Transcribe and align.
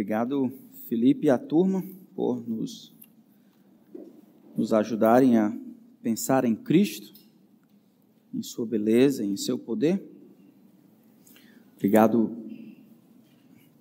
Obrigado, 0.00 0.50
Felipe 0.88 1.26
e 1.26 1.30
a 1.30 1.36
turma, 1.36 1.84
por 2.16 2.42
nos, 2.48 2.90
nos 4.56 4.72
ajudarem 4.72 5.36
a 5.36 5.54
pensar 6.02 6.46
em 6.46 6.54
Cristo, 6.54 7.12
em 8.32 8.42
Sua 8.42 8.64
beleza, 8.64 9.22
em 9.22 9.36
seu 9.36 9.58
poder. 9.58 10.02
Obrigado 11.76 12.34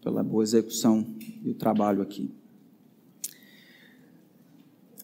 pela 0.02 0.22
boa 0.22 0.44
execução 0.44 1.08
e 1.42 1.52
o 1.52 1.54
trabalho 1.54 2.02
aqui. 2.02 2.30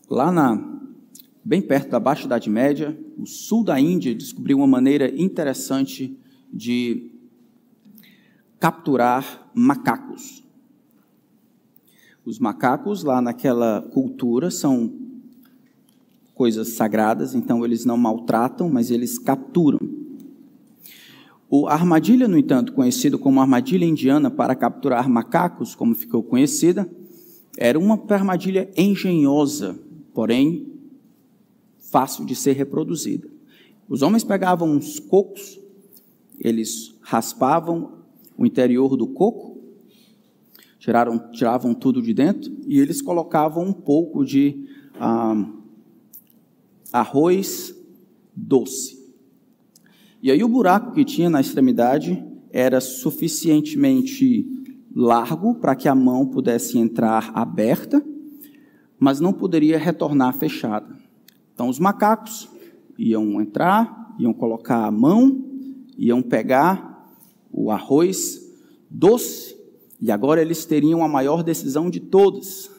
Lá 0.10 0.34
na, 0.34 0.82
bem 1.46 1.62
perto 1.62 1.92
da 1.92 2.00
Baixa 2.00 2.26
Idade 2.26 2.50
Média, 2.50 3.00
o 3.18 3.26
sul 3.26 3.64
da 3.64 3.80
Índia 3.80 4.14
descobriu 4.14 4.58
uma 4.58 4.68
maneira 4.68 5.10
interessante 5.16 6.20
de 6.52 7.10
capturar 8.60 9.50
macacos. 9.56 10.45
Os 12.26 12.40
macacos 12.40 13.04
lá 13.04 13.22
naquela 13.22 13.84
cultura 13.94 14.50
são 14.50 14.92
coisas 16.34 16.70
sagradas, 16.70 17.36
então 17.36 17.64
eles 17.64 17.86
não 17.86 17.96
maltratam, 17.98 18.68
mas 18.68 18.90
eles 18.90 19.20
capturam. 19.20 19.80
O 21.48 21.68
armadilha, 21.68 22.28
no 22.28 22.36
entanto, 22.36 22.74
conhecido 22.74 23.20
como 23.20 23.40
armadilha 23.40 23.86
indiana 23.86 24.32
para 24.32 24.56
capturar 24.56 25.08
macacos, 25.08 25.76
como 25.76 25.94
ficou 25.94 26.24
conhecida, 26.24 26.90
era 27.60 27.78
uma 27.78 28.04
armadilha 28.10 28.72
engenhosa, 28.76 29.80
porém 30.12 30.74
fácil 31.78 32.26
de 32.26 32.36
ser 32.36 32.54
reproduzida. 32.54 33.30
Os 33.88 34.02
homens 34.02 34.24
pegavam 34.24 34.72
uns 34.72 35.00
cocos, 35.00 35.60
eles 36.40 36.96
raspavam 37.02 38.00
o 38.36 38.48
interior 38.48 38.98
do 38.98 39.06
coco, 39.06 39.55
tiraram, 40.86 41.18
tiravam 41.32 41.74
tudo 41.74 42.00
de 42.00 42.14
dentro 42.14 42.56
e 42.68 42.80
eles 42.80 43.02
colocavam 43.02 43.66
um 43.66 43.74
pouco 43.74 44.24
de 44.24 44.68
ah, 45.00 45.50
arroz 46.94 47.76
doce. 48.36 48.96
E 50.22 50.30
aí 50.30 50.44
o 50.44 50.48
buraco 50.48 50.94
que 50.94 51.04
tinha 51.04 51.28
na 51.28 51.42
extremidade 51.42 52.24
era 52.52 52.80
suficientemente 52.80 54.48
largo 54.96 55.56
para 55.56 55.76
que 55.76 55.90
a 55.90 55.96
mão 55.96 56.28
pudesse 56.28 56.78
entrar 56.78 57.32
aberta, 57.34 58.06
mas 59.00 59.20
não 59.20 59.34
poderia 59.34 59.80
retornar 59.80 60.36
fechada. 60.36 60.96
Então 61.52 61.68
os 61.68 61.80
macacos 61.80 62.48
iam 62.96 63.42
entrar, 63.42 64.16
iam 64.20 64.34
colocar 64.34 64.86
a 64.86 64.92
mão, 64.92 65.50
iam 65.98 66.22
pegar 66.22 67.10
o 67.52 67.72
arroz 67.72 68.40
doce 68.88 69.55
e 70.00 70.12
agora 70.12 70.42
eles 70.42 70.66
teriam 70.66 71.04
a 71.04 71.08
maior 71.08 71.44
decisão 71.44 71.90
de 71.90 72.00
todas. 72.00 72.70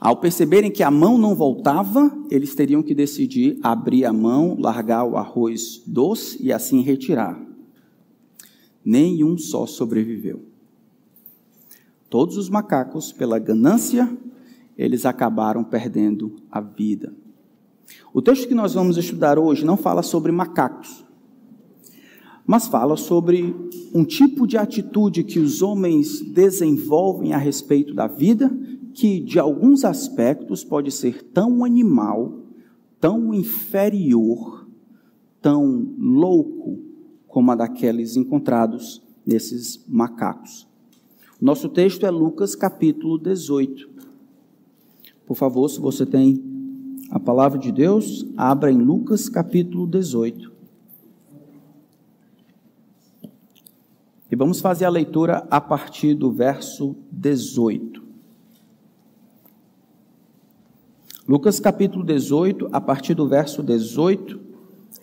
Ao 0.00 0.16
perceberem 0.16 0.70
que 0.70 0.82
a 0.82 0.90
mão 0.90 1.18
não 1.18 1.34
voltava, 1.34 2.16
eles 2.30 2.54
teriam 2.54 2.82
que 2.82 2.94
decidir 2.94 3.58
abrir 3.62 4.04
a 4.04 4.12
mão, 4.12 4.56
largar 4.58 5.04
o 5.04 5.16
arroz 5.16 5.82
doce 5.86 6.40
e 6.40 6.52
assim 6.52 6.82
retirar. 6.82 7.40
Nenhum 8.84 9.36
só 9.36 9.66
sobreviveu. 9.66 10.44
Todos 12.08 12.36
os 12.36 12.48
macacos, 12.48 13.12
pela 13.12 13.38
ganância, 13.38 14.08
eles 14.76 15.04
acabaram 15.04 15.64
perdendo 15.64 16.36
a 16.50 16.60
vida. 16.60 17.12
O 18.14 18.22
texto 18.22 18.46
que 18.46 18.54
nós 18.54 18.74
vamos 18.74 18.96
estudar 18.96 19.38
hoje 19.38 19.64
não 19.64 19.76
fala 19.76 20.02
sobre 20.02 20.30
macacos, 20.30 21.04
mas 22.48 22.66
fala 22.66 22.96
sobre 22.96 23.54
um 23.92 24.02
tipo 24.06 24.46
de 24.46 24.56
atitude 24.56 25.22
que 25.22 25.38
os 25.38 25.60
homens 25.60 26.22
desenvolvem 26.22 27.34
a 27.34 27.36
respeito 27.36 27.92
da 27.92 28.06
vida, 28.06 28.50
que 28.94 29.20
de 29.20 29.38
alguns 29.38 29.84
aspectos 29.84 30.64
pode 30.64 30.90
ser 30.90 31.22
tão 31.24 31.62
animal, 31.62 32.40
tão 32.98 33.34
inferior, 33.34 34.66
tão 35.42 35.94
louco 35.98 36.78
como 37.26 37.50
a 37.50 37.54
daqueles 37.54 38.16
encontrados 38.16 39.02
nesses 39.26 39.84
macacos. 39.86 40.66
Nosso 41.38 41.68
texto 41.68 42.06
é 42.06 42.10
Lucas 42.10 42.54
capítulo 42.54 43.18
18. 43.18 43.90
Por 45.26 45.36
favor, 45.36 45.68
se 45.68 45.78
você 45.78 46.06
tem 46.06 46.42
a 47.10 47.20
palavra 47.20 47.58
de 47.58 47.70
Deus, 47.70 48.26
abra 48.38 48.72
em 48.72 48.78
Lucas 48.78 49.28
capítulo 49.28 49.86
18. 49.86 50.57
E 54.30 54.36
vamos 54.36 54.60
fazer 54.60 54.84
a 54.84 54.90
leitura 54.90 55.46
a 55.50 55.60
partir 55.60 56.14
do 56.14 56.30
verso 56.30 56.94
18. 57.10 58.02
Lucas 61.26 61.58
capítulo 61.60 62.04
18, 62.04 62.68
a 62.72 62.80
partir 62.80 63.14
do 63.14 63.28
verso 63.28 63.62
18 63.62 64.40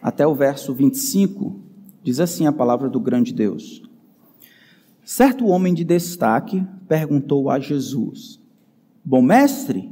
até 0.01 0.25
o 0.25 0.35
verso 0.35 0.73
25, 0.73 1.59
diz 2.03 2.19
assim 2.19 2.45
a 2.45 2.51
palavra 2.51 2.89
do 2.89 2.99
grande 2.99 3.33
Deus. 3.33 3.83
Certo 5.03 5.45
homem 5.47 5.73
de 5.73 5.83
destaque 5.83 6.65
perguntou 6.87 7.49
a 7.49 7.59
Jesus: 7.59 8.39
Bom 9.03 9.21
mestre, 9.21 9.91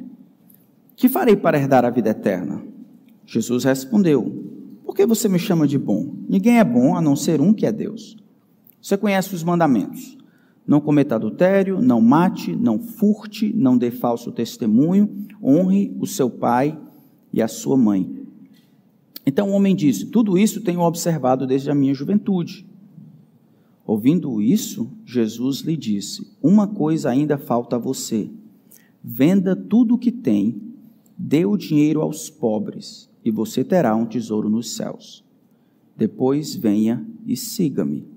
que 0.95 1.09
farei 1.09 1.35
para 1.35 1.57
herdar 1.57 1.85
a 1.85 1.89
vida 1.89 2.09
eterna? 2.09 2.63
Jesus 3.25 3.63
respondeu: 3.63 4.23
Por 4.83 4.95
que 4.95 5.05
você 5.05 5.27
me 5.27 5.39
chama 5.39 5.67
de 5.67 5.77
bom? 5.77 6.15
Ninguém 6.27 6.59
é 6.59 6.63
bom 6.63 6.95
a 6.95 7.01
não 7.01 7.15
ser 7.15 7.41
um 7.41 7.53
que 7.53 7.65
é 7.65 7.71
Deus. 7.71 8.22
Você 8.83 8.97
conhece 8.97 9.33
os 9.33 9.43
mandamentos: 9.43 10.17
não 10.67 10.81
cometa 10.81 11.15
adultério, 11.15 11.81
não 11.81 12.01
mate, 12.01 12.53
não 12.53 12.77
furte, 12.77 13.53
não 13.53 13.77
dê 13.77 13.89
falso 13.89 14.29
testemunho, 14.29 15.09
honre 15.41 15.95
o 16.01 16.05
seu 16.05 16.29
pai 16.29 16.77
e 17.31 17.41
a 17.41 17.47
sua 17.47 17.77
mãe. 17.77 18.13
Então 19.25 19.49
o 19.49 19.53
homem 19.53 19.73
disse: 19.73 20.07
Tudo 20.07 20.37
isso 20.37 20.61
tenho 20.61 20.81
observado 20.81 21.47
desde 21.47 21.71
a 21.71 21.75
minha 21.75 21.93
juventude. 21.93 22.67
Ouvindo 23.85 24.41
isso, 24.41 24.91
Jesus 25.05 25.61
lhe 25.61 25.77
disse: 25.77 26.35
Uma 26.41 26.67
coisa 26.67 27.09
ainda 27.09 27.37
falta 27.37 27.77
a 27.77 27.79
você. 27.79 28.29
Venda 29.01 29.55
tudo 29.55 29.95
o 29.95 29.97
que 29.97 30.11
tem, 30.11 30.61
dê 31.17 31.45
o 31.45 31.55
dinheiro 31.55 32.01
aos 32.01 32.29
pobres, 32.29 33.09
e 33.23 33.31
você 33.31 33.63
terá 33.63 33.95
um 33.95 34.05
tesouro 34.05 34.49
nos 34.49 34.75
céus. 34.75 35.23
Depois 35.95 36.53
venha 36.53 37.05
e 37.25 37.37
siga-me. 37.37 38.12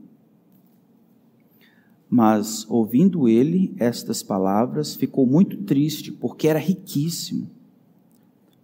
Mas, 2.09 2.65
ouvindo 2.69 3.29
ele 3.29 3.75
estas 3.79 4.23
palavras, 4.23 4.95
ficou 4.95 5.27
muito 5.27 5.57
triste, 5.59 6.13
porque 6.13 6.47
era 6.47 6.59
riquíssimo. 6.59 7.51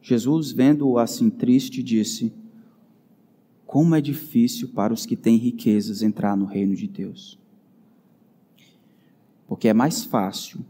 Jesus, 0.01 0.53
vendo-o 0.53 0.99
assim 0.99 1.29
triste, 1.29 1.83
disse: 1.83 2.33
Como 3.67 3.95
é 3.95 4.01
difícil 4.01 4.69
para 4.69 4.93
os 4.93 5.05
que 5.05 5.17
têm 5.17 5.37
riquezas 5.37 6.03
entrar 6.03 6.37
no 6.37 6.45
reino 6.45 6.75
de 6.75 6.87
Deus. 6.87 7.39
Porque 9.47 9.69
é 9.69 9.75
mais 9.75 10.05
fácil 10.05 10.65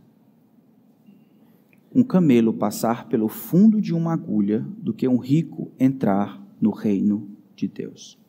um 1.94 2.02
camelo 2.02 2.54
passar 2.54 3.06
pelo 3.06 3.28
fundo 3.28 3.80
de 3.80 3.92
uma 3.92 4.14
agulha 4.14 4.66
do 4.78 4.94
que 4.94 5.06
um 5.06 5.18
rico 5.18 5.70
entrar 5.78 6.42
no 6.60 6.70
reino 6.70 7.28
de 7.54 7.68
Deus. 7.68 8.21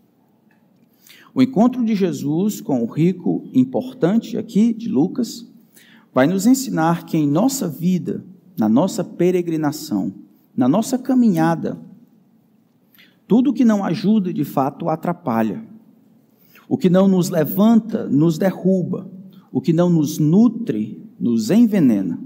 O 1.36 1.42
encontro 1.42 1.84
de 1.84 1.96
Jesus 1.96 2.62
com 2.62 2.84
o 2.84 2.86
rico 2.86 3.44
importante 3.54 4.38
aqui 4.38 4.74
de 4.74 4.88
Lucas 4.88 5.50
vai 6.14 6.28
nos 6.28 6.46
ensinar 6.46 7.06
que 7.06 7.18
em 7.18 7.28
nossa 7.28 7.68
vida, 7.68 8.24
na 8.58 8.70
nossa 8.70 9.04
peregrinação, 9.04 10.14
na 10.56 10.68
nossa 10.68 10.98
caminhada, 10.98 11.80
tudo 13.28 13.54
que 13.54 13.66
não 13.66 13.84
ajuda 13.84 14.32
de 14.32 14.44
fato 14.44 14.90
atrapalha. 14.90 15.66
O 16.70 16.78
que 16.78 16.90
não 16.90 17.08
nos 17.08 17.30
levanta, 17.30 18.08
nos 18.08 18.38
derruba. 18.38 19.10
O 19.52 19.60
que 19.60 19.74
não 19.74 19.90
nos 19.90 20.20
nutre, 20.20 21.04
nos 21.20 21.50
envenena. 21.50 22.20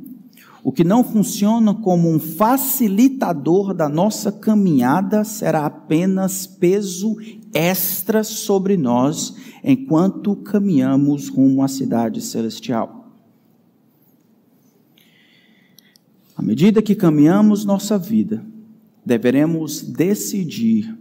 O 0.67 0.71
que 0.73 0.83
não 0.83 1.01
funciona 1.01 1.73
como 1.73 2.13
um 2.13 2.19
facilitador 2.19 3.73
da 3.73 3.87
nossa 3.87 4.33
caminhada 4.33 5.23
será 5.23 5.65
apenas 5.65 6.45
peso 6.45 7.15
extra 7.53 8.21
sobre 8.21 8.75
nós 8.75 9.33
enquanto 9.63 10.35
caminhamos 10.35 11.29
rumo 11.29 11.63
à 11.63 11.69
cidade 11.69 12.19
celestial. 12.19 13.13
À 16.35 16.41
medida 16.41 16.81
que 16.81 16.95
caminhamos 16.95 17.63
nossa 17.63 17.97
vida, 17.97 18.45
deveremos 19.05 19.81
decidir 19.81 20.93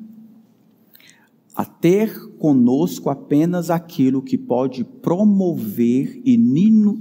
a 1.57 1.65
ter 1.65 2.17
conosco 2.39 3.11
apenas 3.11 3.69
aquilo 3.69 4.23
que 4.23 4.39
pode 4.39 4.85
promover 4.85 6.23
e 6.25 6.37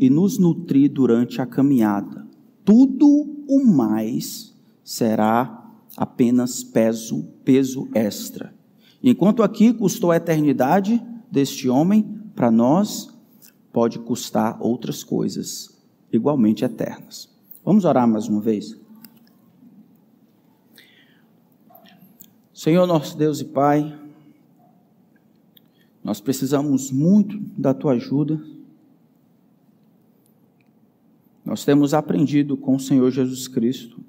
nos 0.10 0.40
nutrir 0.40 0.90
durante 0.90 1.40
a 1.40 1.46
caminhada 1.46 2.25
tudo 2.66 3.46
o 3.48 3.64
mais 3.64 4.54
será 4.84 5.72
apenas 5.96 6.64
peso, 6.64 7.24
peso 7.46 7.88
extra. 7.94 8.54
Enquanto 9.02 9.44
aqui 9.44 9.72
custou 9.72 10.12
a 10.12 10.18
eternidade 10.18 11.02
deste 11.32 11.70
homem, 11.70 12.04
para 12.36 12.52
nós, 12.52 13.08
pode 13.72 14.00
custar 14.00 14.58
outras 14.60 15.04
coisas 15.04 15.78
igualmente 16.12 16.66
eternas. 16.66 17.30
Vamos 17.64 17.86
orar 17.86 18.08
mais 18.08 18.28
uma 18.28 18.42
vez? 18.42 18.78
Senhor 22.54 22.88
nosso 22.88 23.18
Deus 23.18 23.42
e 23.42 23.46
Pai, 23.46 24.00
nós 26.04 26.22
precisamos 26.22 26.92
muito 26.92 27.38
da 27.58 27.74
tua 27.74 27.94
ajuda. 27.94 28.42
Nós 31.46 31.64
temos 31.64 31.94
aprendido 31.94 32.58
com 32.58 32.76
o 32.76 32.80
Senhor 32.80 33.12
Jesus 33.12 33.48
Cristo 33.48 34.02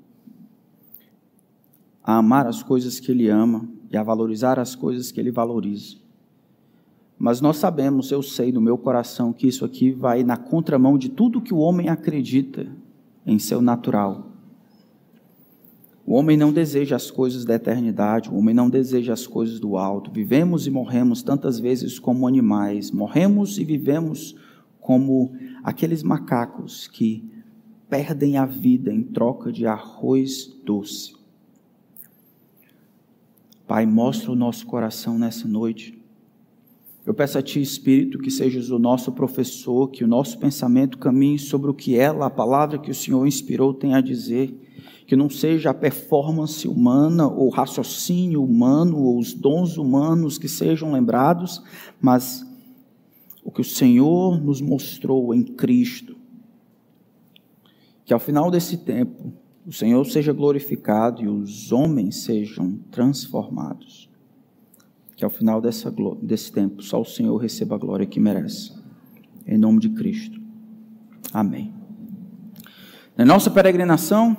a 2.02 2.16
amar 2.16 2.46
as 2.46 2.62
coisas 2.62 2.98
que 2.98 3.12
Ele 3.12 3.28
ama 3.28 3.68
e 3.90 3.96
a 3.96 4.02
valorizar 4.02 4.58
as 4.58 4.74
coisas 4.74 5.12
que 5.12 5.20
Ele 5.20 5.30
valoriza. 5.30 5.96
Mas 7.18 7.40
nós 7.40 7.56
sabemos, 7.58 8.10
eu 8.10 8.22
sei 8.22 8.52
no 8.52 8.60
meu 8.60 8.78
coração, 8.78 9.32
que 9.32 9.46
isso 9.46 9.64
aqui 9.64 9.90
vai 9.90 10.22
na 10.22 10.36
contramão 10.36 10.96
de 10.96 11.08
tudo 11.10 11.40
que 11.40 11.52
o 11.52 11.58
homem 11.58 11.88
acredita 11.88 12.66
em 13.26 13.38
seu 13.38 13.60
natural. 13.60 14.30
O 16.06 16.14
homem 16.14 16.36
não 16.36 16.52
deseja 16.52 16.94
as 16.94 17.10
coisas 17.10 17.44
da 17.44 17.54
eternidade, 17.54 18.30
o 18.30 18.36
homem 18.36 18.54
não 18.54 18.70
deseja 18.70 19.12
as 19.12 19.26
coisas 19.26 19.58
do 19.58 19.76
alto. 19.76 20.10
Vivemos 20.10 20.66
e 20.66 20.70
morremos 20.70 21.22
tantas 21.22 21.58
vezes 21.58 21.98
como 21.98 22.28
animais, 22.28 22.92
morremos 22.92 23.58
e 23.58 23.64
vivemos 23.64 24.36
como 24.86 25.32
aqueles 25.64 26.00
macacos 26.04 26.86
que 26.86 27.28
perdem 27.90 28.36
a 28.36 28.46
vida 28.46 28.94
em 28.94 29.02
troca 29.02 29.50
de 29.50 29.66
arroz 29.66 30.46
doce. 30.64 31.12
Pai, 33.66 33.84
mostra 33.84 34.30
o 34.30 34.36
nosso 34.36 34.64
coração 34.64 35.18
nessa 35.18 35.48
noite. 35.48 36.00
Eu 37.04 37.12
peço 37.12 37.36
a 37.36 37.42
Ti, 37.42 37.60
Espírito, 37.60 38.16
que 38.16 38.30
sejas 38.30 38.70
o 38.70 38.78
nosso 38.78 39.10
professor, 39.10 39.90
que 39.90 40.04
o 40.04 40.08
nosso 40.08 40.38
pensamento 40.38 40.98
caminhe 40.98 41.38
sobre 41.40 41.68
o 41.68 41.74
que 41.74 41.98
ela, 41.98 42.26
a 42.26 42.30
palavra 42.30 42.78
que 42.78 42.92
o 42.92 42.94
Senhor 42.94 43.26
inspirou, 43.26 43.74
tem 43.74 43.92
a 43.92 44.00
dizer. 44.00 44.56
Que 45.04 45.16
não 45.16 45.28
seja 45.28 45.70
a 45.70 45.74
performance 45.74 46.68
humana, 46.68 47.26
ou 47.26 47.48
raciocínio 47.48 48.40
humano, 48.40 48.98
ou 48.98 49.18
os 49.18 49.34
dons 49.34 49.78
humanos 49.78 50.38
que 50.38 50.48
sejam 50.48 50.92
lembrados, 50.92 51.60
mas 52.00 52.45
o 53.46 53.50
que 53.52 53.60
o 53.60 53.64
Senhor 53.64 54.42
nos 54.42 54.60
mostrou 54.60 55.32
em 55.32 55.44
Cristo. 55.44 56.16
Que 58.04 58.12
ao 58.12 58.18
final 58.18 58.50
desse 58.50 58.78
tempo, 58.78 59.32
o 59.64 59.72
Senhor 59.72 60.04
seja 60.04 60.32
glorificado 60.32 61.22
e 61.22 61.28
os 61.28 61.70
homens 61.70 62.24
sejam 62.24 62.76
transformados. 62.90 64.10
Que 65.14 65.24
ao 65.24 65.30
final 65.30 65.60
dessa, 65.60 65.94
desse 66.20 66.50
tempo, 66.50 66.82
só 66.82 67.00
o 67.00 67.04
Senhor 67.04 67.36
receba 67.36 67.76
a 67.76 67.78
glória 67.78 68.04
que 68.04 68.18
merece. 68.18 68.72
Em 69.46 69.56
nome 69.56 69.78
de 69.78 69.90
Cristo. 69.90 70.40
Amém. 71.32 71.72
Na 73.16 73.24
nossa 73.24 73.48
peregrinação, 73.48 74.36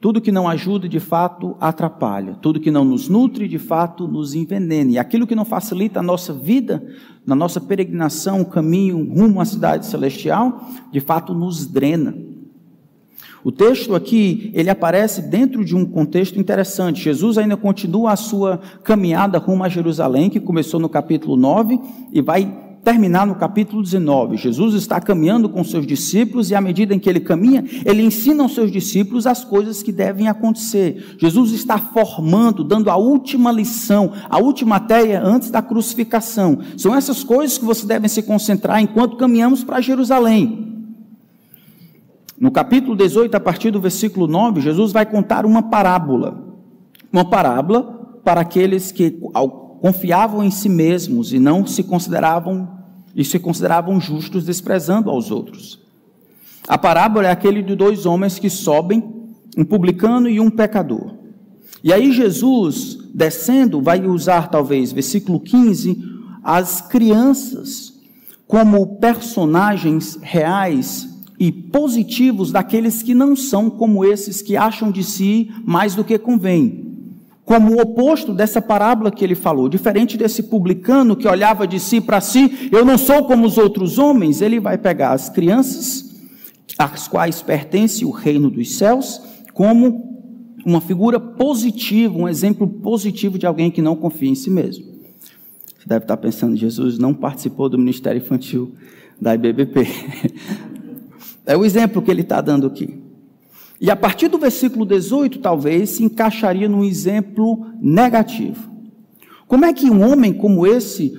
tudo 0.00 0.20
que 0.20 0.30
não 0.30 0.48
ajuda, 0.48 0.88
de 0.88 1.00
fato, 1.00 1.56
atrapalha. 1.60 2.34
Tudo 2.40 2.60
que 2.60 2.70
não 2.70 2.84
nos 2.84 3.08
nutre, 3.08 3.48
de 3.48 3.58
fato, 3.58 4.06
nos 4.06 4.32
envenena. 4.32 4.92
E 4.92 4.98
aquilo 4.98 5.26
que 5.26 5.34
não 5.34 5.44
facilita 5.44 5.98
a 5.98 6.02
nossa 6.02 6.32
vida, 6.32 6.86
na 7.26 7.34
nossa 7.34 7.60
peregrinação, 7.60 8.40
o 8.40 8.46
caminho 8.46 9.12
rumo 9.12 9.40
à 9.40 9.44
cidade 9.44 9.86
celestial, 9.86 10.68
de 10.92 11.00
fato, 11.00 11.34
nos 11.34 11.66
drena. 11.66 12.14
O 13.42 13.50
texto 13.50 13.94
aqui, 13.94 14.52
ele 14.54 14.70
aparece 14.70 15.22
dentro 15.22 15.64
de 15.64 15.74
um 15.74 15.84
contexto 15.84 16.38
interessante. 16.38 17.02
Jesus 17.02 17.36
ainda 17.36 17.56
continua 17.56 18.12
a 18.12 18.16
sua 18.16 18.58
caminhada 18.84 19.38
rumo 19.38 19.64
a 19.64 19.68
Jerusalém, 19.68 20.30
que 20.30 20.38
começou 20.38 20.78
no 20.78 20.88
capítulo 20.88 21.36
9 21.36 21.78
e 22.12 22.20
vai 22.20 22.67
terminar 22.84 23.26
no 23.26 23.34
capítulo 23.34 23.82
19. 23.82 24.36
Jesus 24.36 24.74
está 24.74 25.00
caminhando 25.00 25.48
com 25.48 25.62
seus 25.62 25.86
discípulos 25.86 26.50
e 26.50 26.54
à 26.54 26.60
medida 26.60 26.94
em 26.94 26.98
que 26.98 27.08
ele 27.08 27.20
caminha, 27.20 27.64
ele 27.84 28.02
ensina 28.02 28.42
aos 28.42 28.54
seus 28.54 28.70
discípulos 28.70 29.26
as 29.26 29.44
coisas 29.44 29.82
que 29.82 29.92
devem 29.92 30.28
acontecer. 30.28 31.16
Jesus 31.18 31.52
está 31.52 31.78
formando, 31.78 32.64
dando 32.64 32.90
a 32.90 32.96
última 32.96 33.52
lição, 33.52 34.12
a 34.28 34.38
última 34.38 34.80
teia 34.80 35.22
antes 35.22 35.50
da 35.50 35.62
crucificação. 35.62 36.58
São 36.76 36.94
essas 36.94 37.22
coisas 37.22 37.58
que 37.58 37.64
você 37.64 37.86
deve 37.86 38.08
se 38.08 38.22
concentrar 38.22 38.80
enquanto 38.80 39.16
caminhamos 39.16 39.62
para 39.62 39.80
Jerusalém. 39.80 40.68
No 42.40 42.52
capítulo 42.52 42.94
18, 42.94 43.34
a 43.34 43.40
partir 43.40 43.72
do 43.72 43.80
versículo 43.80 44.28
9, 44.28 44.60
Jesus 44.60 44.92
vai 44.92 45.04
contar 45.04 45.44
uma 45.44 45.62
parábola. 45.62 46.46
Uma 47.12 47.28
parábola 47.28 47.82
para 48.22 48.42
aqueles 48.42 48.92
que 48.92 49.18
confiavam 49.80 50.42
em 50.42 50.50
si 50.50 50.68
mesmos 50.68 51.32
e 51.32 51.38
não 51.38 51.66
se 51.66 51.82
consideravam 51.82 52.78
e 53.14 53.24
se 53.24 53.38
consideravam 53.38 54.00
justos 54.00 54.44
desprezando 54.44 55.10
aos 55.10 55.30
outros. 55.30 55.80
A 56.68 56.76
parábola 56.76 57.28
é 57.28 57.30
aquele 57.30 57.62
de 57.62 57.74
dois 57.74 58.06
homens 58.06 58.38
que 58.38 58.50
sobem, 58.50 59.02
um 59.56 59.64
publicano 59.64 60.28
e 60.28 60.38
um 60.38 60.50
pecador. 60.50 61.14
E 61.82 61.92
aí 61.92 62.12
Jesus, 62.12 62.98
descendo, 63.14 63.80
vai 63.80 64.04
usar 64.06 64.48
talvez 64.50 64.92
versículo 64.92 65.40
15, 65.40 65.98
as 66.44 66.80
crianças 66.80 67.94
como 68.46 68.98
personagens 68.98 70.18
reais 70.22 71.08
e 71.38 71.52
positivos 71.52 72.50
daqueles 72.50 73.02
que 73.02 73.14
não 73.14 73.36
são 73.36 73.70
como 73.70 74.04
esses 74.04 74.42
que 74.42 74.56
acham 74.56 74.90
de 74.90 75.04
si 75.04 75.50
mais 75.64 75.94
do 75.94 76.04
que 76.04 76.18
convém. 76.18 76.97
Como 77.48 77.76
o 77.76 77.80
oposto 77.80 78.34
dessa 78.34 78.60
parábola 78.60 79.10
que 79.10 79.24
ele 79.24 79.34
falou, 79.34 79.70
diferente 79.70 80.18
desse 80.18 80.42
publicano 80.42 81.16
que 81.16 81.26
olhava 81.26 81.66
de 81.66 81.80
si 81.80 81.98
para 81.98 82.20
si, 82.20 82.68
eu 82.70 82.84
não 82.84 82.98
sou 82.98 83.24
como 83.24 83.46
os 83.46 83.56
outros 83.56 83.98
homens, 83.98 84.42
ele 84.42 84.60
vai 84.60 84.76
pegar 84.76 85.12
as 85.12 85.30
crianças, 85.30 86.14
às 86.78 87.08
quais 87.08 87.40
pertence 87.40 88.04
o 88.04 88.10
reino 88.10 88.50
dos 88.50 88.76
céus, 88.76 89.22
como 89.54 90.28
uma 90.62 90.82
figura 90.82 91.18
positiva, 91.18 92.18
um 92.18 92.28
exemplo 92.28 92.68
positivo 92.68 93.38
de 93.38 93.46
alguém 93.46 93.70
que 93.70 93.80
não 93.80 93.96
confia 93.96 94.28
em 94.28 94.34
si 94.34 94.50
mesmo. 94.50 94.84
Você 95.78 95.88
deve 95.88 96.04
estar 96.04 96.18
pensando, 96.18 96.54
Jesus 96.54 96.98
não 96.98 97.14
participou 97.14 97.70
do 97.70 97.78
ministério 97.78 98.20
infantil 98.20 98.74
da 99.18 99.34
IBBP. 99.34 99.86
É 101.46 101.56
o 101.56 101.64
exemplo 101.64 102.02
que 102.02 102.10
ele 102.10 102.20
está 102.20 102.42
dando 102.42 102.66
aqui. 102.66 103.07
E 103.80 103.90
a 103.90 103.96
partir 103.96 104.28
do 104.28 104.38
versículo 104.38 104.84
18, 104.84 105.38
talvez, 105.38 105.90
se 105.90 106.04
encaixaria 106.04 106.68
num 106.68 106.84
exemplo 106.84 107.66
negativo. 107.80 108.70
Como 109.46 109.64
é 109.64 109.72
que 109.72 109.88
um 109.88 110.02
homem 110.02 110.32
como 110.32 110.66
esse 110.66 111.16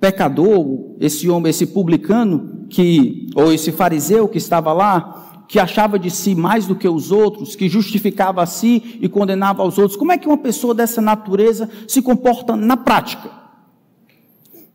pecador, 0.00 0.94
esse 1.00 1.28
homem, 1.28 1.50
esse 1.50 1.66
publicano, 1.66 2.66
que, 2.68 3.28
ou 3.34 3.52
esse 3.52 3.72
fariseu 3.72 4.28
que 4.28 4.38
estava 4.38 4.72
lá, 4.72 5.44
que 5.48 5.58
achava 5.58 5.98
de 5.98 6.10
si 6.10 6.34
mais 6.34 6.66
do 6.66 6.74
que 6.74 6.88
os 6.88 7.10
outros, 7.10 7.54
que 7.54 7.68
justificava 7.68 8.42
a 8.42 8.46
si 8.46 8.98
e 9.00 9.08
condenava 9.08 9.62
aos 9.62 9.78
outros, 9.78 9.96
como 9.96 10.12
é 10.12 10.18
que 10.18 10.26
uma 10.26 10.38
pessoa 10.38 10.74
dessa 10.74 11.00
natureza 11.00 11.68
se 11.86 12.02
comporta 12.02 12.56
na 12.56 12.76
prática? 12.76 13.45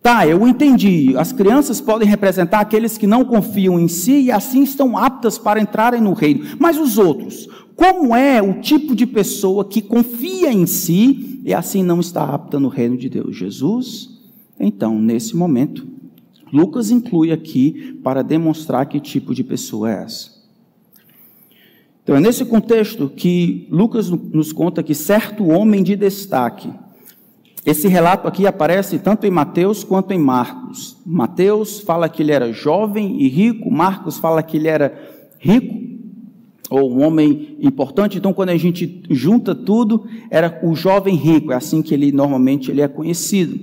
Tá, 0.01 0.27
eu 0.27 0.47
entendi. 0.47 1.15
As 1.15 1.31
crianças 1.31 1.79
podem 1.79 2.07
representar 2.07 2.59
aqueles 2.59 2.97
que 2.97 3.05
não 3.05 3.23
confiam 3.23 3.79
em 3.79 3.87
si 3.87 4.21
e 4.21 4.31
assim 4.31 4.63
estão 4.63 4.97
aptas 4.97 5.37
para 5.37 5.61
entrarem 5.61 6.01
no 6.01 6.13
reino. 6.13 6.57
Mas 6.59 6.77
os 6.77 6.97
outros, 6.97 7.47
como 7.75 8.15
é 8.15 8.41
o 8.41 8.61
tipo 8.61 8.95
de 8.95 9.05
pessoa 9.05 9.63
que 9.63 9.81
confia 9.81 10.51
em 10.51 10.65
si 10.65 11.39
e 11.45 11.53
assim 11.53 11.83
não 11.83 11.99
está 11.99 12.23
apta 12.23 12.59
no 12.59 12.67
reino 12.67 12.97
de 12.97 13.09
Deus? 13.09 13.35
Jesus, 13.35 14.09
então, 14.59 14.99
nesse 14.99 15.35
momento, 15.35 15.87
Lucas 16.51 16.89
inclui 16.89 17.31
aqui 17.31 17.99
para 18.03 18.23
demonstrar 18.23 18.87
que 18.87 18.99
tipo 18.99 19.35
de 19.35 19.43
pessoa 19.43 19.91
é 19.91 20.03
essa. 20.03 20.41
Então, 22.03 22.15
é 22.15 22.19
nesse 22.19 22.43
contexto 22.43 23.07
que 23.07 23.67
Lucas 23.69 24.09
nos 24.09 24.51
conta 24.51 24.81
que 24.81 24.95
certo 24.95 25.45
homem 25.47 25.83
de 25.83 25.95
destaque, 25.95 26.73
esse 27.65 27.87
relato 27.87 28.27
aqui 28.27 28.47
aparece 28.47 28.97
tanto 28.97 29.25
em 29.27 29.31
Mateus 29.31 29.83
quanto 29.83 30.11
em 30.11 30.19
Marcos. 30.19 30.97
Mateus 31.05 31.79
fala 31.79 32.09
que 32.09 32.23
ele 32.23 32.31
era 32.31 32.51
jovem 32.51 33.21
e 33.21 33.27
rico, 33.27 33.69
Marcos 33.69 34.17
fala 34.17 34.41
que 34.41 34.57
ele 34.57 34.67
era 34.67 34.93
rico, 35.37 35.79
ou 36.71 36.91
um 36.91 37.05
homem 37.05 37.57
importante. 37.61 38.17
Então, 38.17 38.33
quando 38.33 38.49
a 38.49 38.57
gente 38.57 39.03
junta 39.11 39.53
tudo, 39.53 40.07
era 40.31 40.59
o 40.63 40.73
jovem 40.73 41.15
rico, 41.15 41.51
é 41.51 41.55
assim 41.55 41.81
que 41.83 41.93
ele 41.93 42.11
normalmente 42.11 42.71
ele 42.71 42.81
é 42.81 42.87
conhecido. 42.87 43.59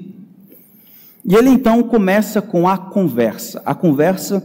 E 1.24 1.34
ele 1.34 1.50
então 1.50 1.82
começa 1.82 2.40
com 2.40 2.68
a 2.68 2.78
conversa. 2.78 3.60
A 3.64 3.74
conversa 3.74 4.42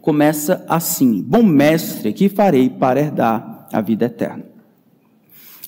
começa 0.00 0.64
assim: 0.68 1.22
Bom 1.22 1.42
mestre, 1.42 2.12
que 2.12 2.28
farei 2.28 2.68
para 2.68 3.00
herdar 3.00 3.68
a 3.72 3.80
vida 3.80 4.06
eterna? 4.06 4.51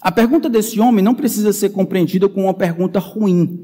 A 0.04 0.12
pergunta 0.12 0.50
desse 0.50 0.78
homem 0.78 1.02
não 1.02 1.14
precisa 1.14 1.50
ser 1.50 1.70
compreendida 1.70 2.28
como 2.28 2.44
uma 2.44 2.52
pergunta 2.52 2.98
ruim. 2.98 3.58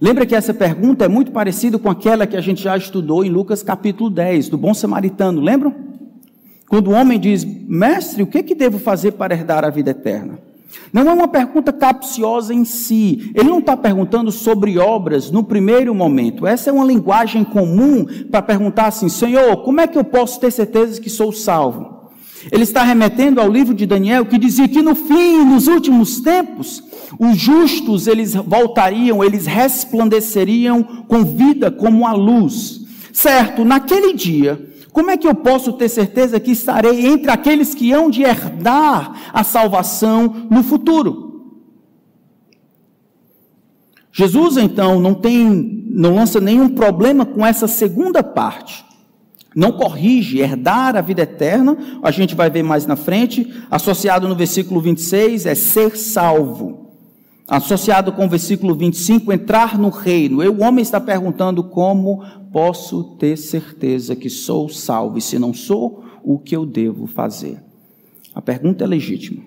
Lembra 0.00 0.24
que 0.24 0.34
essa 0.34 0.54
pergunta 0.54 1.04
é 1.04 1.08
muito 1.08 1.30
parecida 1.30 1.78
com 1.78 1.90
aquela 1.90 2.26
que 2.26 2.34
a 2.34 2.40
gente 2.40 2.62
já 2.62 2.74
estudou 2.74 3.22
em 3.22 3.28
Lucas 3.28 3.62
capítulo 3.62 4.08
10, 4.08 4.48
do 4.48 4.56
bom 4.56 4.72
samaritano, 4.72 5.38
lembram? 5.38 5.74
Quando 6.66 6.88
o 6.88 6.94
homem 6.94 7.20
diz, 7.20 7.44
mestre, 7.44 8.22
o 8.22 8.26
que, 8.26 8.42
que 8.42 8.54
devo 8.54 8.78
fazer 8.78 9.12
para 9.12 9.34
herdar 9.34 9.66
a 9.66 9.70
vida 9.70 9.90
eterna? 9.90 10.38
Não 10.90 11.10
é 11.10 11.12
uma 11.12 11.28
pergunta 11.28 11.74
capciosa 11.74 12.54
em 12.54 12.64
si. 12.64 13.30
Ele 13.34 13.50
não 13.50 13.58
está 13.58 13.76
perguntando 13.76 14.32
sobre 14.32 14.78
obras 14.78 15.30
no 15.30 15.44
primeiro 15.44 15.94
momento. 15.94 16.46
Essa 16.46 16.70
é 16.70 16.72
uma 16.72 16.86
linguagem 16.86 17.44
comum 17.44 18.06
para 18.30 18.40
perguntar 18.40 18.86
assim: 18.86 19.10
Senhor, 19.10 19.62
como 19.62 19.82
é 19.82 19.86
que 19.86 19.98
eu 19.98 20.04
posso 20.04 20.40
ter 20.40 20.50
certeza 20.50 21.00
que 21.00 21.10
sou 21.10 21.32
salvo? 21.32 21.95
Ele 22.50 22.62
está 22.62 22.82
remetendo 22.82 23.40
ao 23.40 23.50
livro 23.50 23.74
de 23.74 23.86
Daniel 23.86 24.26
que 24.26 24.38
dizia 24.38 24.68
que 24.68 24.82
no 24.82 24.94
fim, 24.94 25.44
nos 25.44 25.66
últimos 25.66 26.20
tempos, 26.20 26.82
os 27.18 27.36
justos 27.36 28.06
eles 28.06 28.34
voltariam, 28.34 29.24
eles 29.24 29.46
resplandeceriam 29.46 30.82
com 30.82 31.24
vida 31.24 31.70
como 31.70 32.06
a 32.06 32.12
luz. 32.12 32.80
Certo, 33.12 33.64
naquele 33.64 34.12
dia, 34.12 34.74
como 34.92 35.10
é 35.10 35.16
que 35.16 35.26
eu 35.26 35.34
posso 35.34 35.72
ter 35.72 35.88
certeza 35.88 36.40
que 36.40 36.50
estarei 36.52 37.06
entre 37.06 37.30
aqueles 37.30 37.74
que 37.74 37.92
hão 37.92 38.10
de 38.10 38.22
herdar 38.22 39.30
a 39.32 39.42
salvação 39.42 40.46
no 40.50 40.62
futuro? 40.62 41.26
Jesus 44.12 44.56
então 44.56 44.98
não 44.98 45.12
tem, 45.12 45.84
não 45.90 46.14
lança 46.14 46.40
nenhum 46.40 46.70
problema 46.70 47.26
com 47.26 47.44
essa 47.44 47.68
segunda 47.68 48.22
parte. 48.22 48.82
Não 49.56 49.72
corrige, 49.72 50.38
herdar 50.38 50.94
a 50.96 51.00
vida 51.00 51.22
eterna, 51.22 51.78
a 52.02 52.10
gente 52.10 52.34
vai 52.34 52.50
ver 52.50 52.62
mais 52.62 52.84
na 52.84 52.94
frente, 52.94 53.50
associado 53.70 54.28
no 54.28 54.36
versículo 54.36 54.82
26 54.82 55.46
é 55.46 55.54
ser 55.54 55.96
salvo. 55.96 56.90
Associado 57.48 58.12
com 58.12 58.26
o 58.26 58.28
versículo 58.28 58.74
25, 58.74 59.32
entrar 59.32 59.78
no 59.78 59.88
reino. 59.88 60.42
Eu, 60.42 60.52
o 60.52 60.62
homem 60.62 60.82
está 60.82 61.00
perguntando 61.00 61.64
como 61.64 62.22
posso 62.52 63.16
ter 63.16 63.38
certeza 63.38 64.14
que 64.14 64.28
sou 64.28 64.68
salvo, 64.68 65.16
e 65.16 65.22
se 65.22 65.38
não 65.38 65.54
sou, 65.54 66.04
o 66.22 66.38
que 66.38 66.54
eu 66.54 66.66
devo 66.66 67.06
fazer? 67.06 67.64
A 68.34 68.42
pergunta 68.42 68.84
é 68.84 68.86
legítima. 68.86 69.42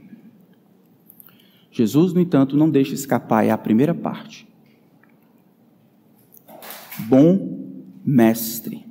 Jesus, 1.72 2.14
no 2.14 2.20
entanto, 2.20 2.58
não 2.58 2.68
deixa 2.68 2.96
escapar, 2.96 3.46
é 3.46 3.52
a 3.52 3.58
primeira 3.60 3.94
parte. 3.94 4.48
Bom 6.98 7.60
mestre. 8.04 8.89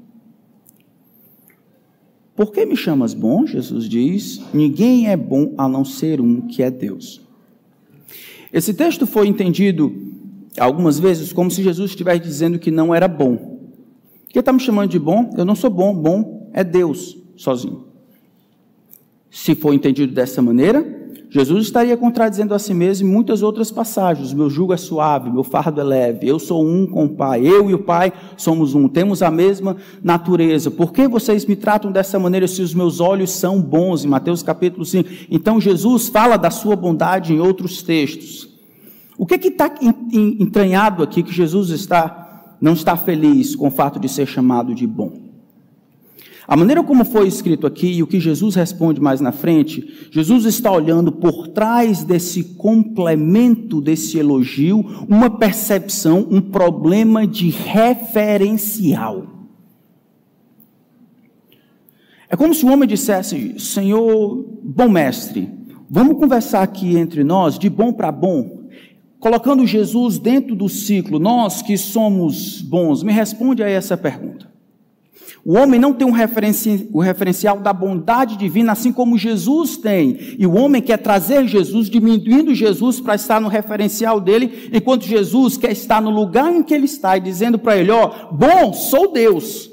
Por 2.39 2.53
que 2.53 2.65
me 2.65 2.77
chamas 2.77 3.15
bom? 3.15 3.45
Jesus 3.45 3.89
diz: 3.89 4.41
Ninguém 4.55 5.09
é 5.09 5.17
bom 5.17 5.55
a 5.59 5.69
não 5.69 5.85
ser 5.85 6.21
um 6.21 6.43
que 6.43 6.63
é 6.63 6.71
Deus. 6.71 7.21
Esse 8.53 8.73
texto 8.73 9.09
foi 9.09 9.27
entendido 9.27 9.93
algumas 10.57 11.01
vezes 11.01 11.33
como 11.33 11.51
se 11.51 11.65
Jesus 11.65 11.91
estivesse 11.91 12.21
dizendo 12.21 12.57
que 12.61 12.71
não 12.71 12.95
era 12.95 13.09
bom. 13.09 13.59
que 14.29 14.39
está 14.39 14.53
me 14.53 14.61
chamando 14.61 14.89
de 14.89 15.01
bom? 15.01 15.35
Eu 15.37 15.45
não 15.45 15.57
sou 15.57 15.69
bom, 15.69 15.93
bom 15.93 16.49
é 16.53 16.63
Deus 16.63 17.19
sozinho. 17.35 17.87
Se 19.29 19.57
for 19.57 19.75
entendido 19.75 20.15
dessa 20.15 20.41
maneira, 20.41 20.98
Jesus 21.31 21.67
estaria 21.67 21.97
contradizendo 21.97 22.55
a 22.55 22.59
si 22.59 22.73
mesmo 22.73 23.07
em 23.07 23.11
muitas 23.11 23.43
outras 23.43 23.71
passagens. 23.71 24.33
Meu 24.33 24.49
jugo 24.49 24.73
é 24.73 24.79
suave, 24.79 25.31
meu 25.31 25.45
fardo 25.45 25.79
é 25.81 25.85
leve, 25.85 26.27
eu 26.27 26.39
sou 26.39 26.67
um 26.67 26.87
com 26.87 27.05
o 27.05 27.09
Pai, 27.09 27.47
eu 27.47 27.69
e 27.69 27.75
o 27.75 27.79
Pai 27.79 28.13
somos 28.37 28.75
um, 28.75 28.89
temos 28.89 29.23
a 29.23 29.31
mesma 29.31 29.77
natureza. 30.03 30.71
Por 30.71 30.91
que 30.91 31.07
vocês 31.07 31.45
me 31.45 31.55
tratam 31.55 31.93
dessa 31.93 32.19
maneira 32.19 32.49
se 32.49 32.63
os 32.63 32.73
meus 32.73 32.99
olhos 32.99 33.31
são 33.31 33.61
bons? 33.61 34.05
Em 34.05 34.09
Mateus 34.09 34.43
capítulo 34.43 34.87
5. 34.87 35.09
Então 35.31 35.61
Jesus 35.61 36.09
fala 36.09 36.39
da 36.39 36.51
sua 36.51 36.75
bondade 36.75 37.35
em 37.35 37.41
outros 37.41 37.83
textos. 37.83 38.49
O 39.19 39.27
que 39.27 39.35
está 39.35 39.71
entranhado 40.13 41.03
aqui 41.03 41.23
que 41.23 41.33
Jesus 41.33 41.71
está, 41.71 42.57
não 42.61 42.73
está 42.73 42.97
feliz 42.97 43.55
com 43.55 43.69
o 43.69 43.71
fato 43.71 44.01
de 44.01 44.09
ser 44.09 44.27
chamado 44.27 44.75
de 44.75 44.87
bom? 44.87 45.28
A 46.49 46.57
maneira 46.57 46.83
como 46.83 47.05
foi 47.05 47.29
escrito 47.29 47.67
aqui 47.67 47.89
e 47.89 48.03
o 48.03 48.07
que 48.07 48.19
Jesus 48.19 48.55
responde 48.55 49.03
mais 49.03 49.21
na 49.21 49.31
frente, 49.31 50.09
Jesus 50.11 50.47
está 50.47 50.73
olhando 50.73 51.13
por 51.13 51.49
trás 51.49 52.03
desse 52.03 52.43
complemento, 52.55 53.83
desse 53.83 54.19
elogio, 54.19 54.83
uma 55.07 55.29
percepção, 55.29 56.27
um 56.31 56.41
problema 56.41 57.27
de 57.27 57.51
referencial. 57.51 59.27
É 62.31 62.35
como 62.35 62.55
se 62.55 62.65
o 62.65 62.73
homem 62.73 62.89
dissesse: 62.89 63.61
Senhor, 63.61 64.43
bom 64.63 64.89
mestre, 64.89 65.51
vamos 65.91 66.17
conversar 66.17 66.63
aqui 66.63 66.97
entre 66.97 67.23
nós 67.23 67.59
de 67.59 67.69
bom 67.69 67.93
para 67.93 68.11
bom, 68.11 68.63
colocando 69.21 69.67
Jesus 69.67 70.19
dentro 70.19 70.57
do 70.57 70.67
ciclo, 70.67 71.19
nós 71.19 71.61
que 71.61 71.77
somos 71.77 72.63
bons, 72.63 73.03
me 73.03 73.13
responde 73.13 73.63
a 73.63 73.69
essa 73.69 73.99
pergunta. 73.99 74.49
O 75.45 75.55
homem 75.55 75.81
não 75.81 75.93
tem 75.93 76.07
um 76.07 76.13
referenci, 76.13 76.89
o 76.93 77.01
referencial 77.01 77.59
da 77.61 77.73
bondade 77.73 78.37
divina, 78.37 78.73
assim 78.73 78.93
como 78.93 79.19
Jesus 79.19 79.77
tem. 79.77 80.37
E 80.39 80.47
o 80.47 80.55
homem 80.55 80.83
quer 80.83 80.99
trazer 80.99 81.47
Jesus, 81.47 81.89
diminuindo 81.89 82.55
Jesus 82.55 83.01
para 83.01 83.15
estar 83.15 83.41
no 83.41 83.49
referencial 83.49 84.21
dele, 84.21 84.71
enquanto 84.73 85.05
Jesus 85.05 85.57
quer 85.57 85.73
estar 85.73 86.01
no 86.01 86.11
lugar 86.11 86.53
em 86.53 86.63
que 86.63 86.75
ele 86.75 86.87
está 86.87 87.17
e 87.17 87.21
dizendo 87.21 87.59
para 87.59 87.77
ele: 87.77 87.91
Ó, 87.91 88.29
bom, 88.31 88.73
sou 88.73 89.13
Deus. 89.13 89.71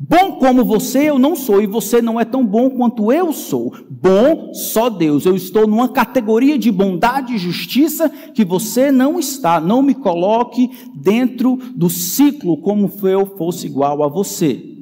Bom 0.00 0.36
como 0.36 0.64
você 0.64 1.10
eu 1.10 1.18
não 1.18 1.34
sou, 1.34 1.60
e 1.60 1.66
você 1.66 2.00
não 2.00 2.20
é 2.20 2.24
tão 2.24 2.46
bom 2.46 2.70
quanto 2.70 3.10
eu 3.10 3.32
sou. 3.32 3.74
Bom 3.90 4.54
só 4.54 4.88
Deus. 4.88 5.26
Eu 5.26 5.34
estou 5.34 5.66
numa 5.66 5.88
categoria 5.88 6.56
de 6.56 6.70
bondade 6.70 7.34
e 7.34 7.38
justiça 7.38 8.08
que 8.08 8.44
você 8.44 8.92
não 8.92 9.18
está. 9.18 9.60
Não 9.60 9.82
me 9.82 9.94
coloque 9.94 10.70
dentro 10.94 11.56
do 11.74 11.90
ciclo 11.90 12.58
como 12.58 12.88
se 12.88 13.10
eu 13.10 13.26
fosse 13.36 13.66
igual 13.66 14.04
a 14.04 14.08
você. 14.08 14.77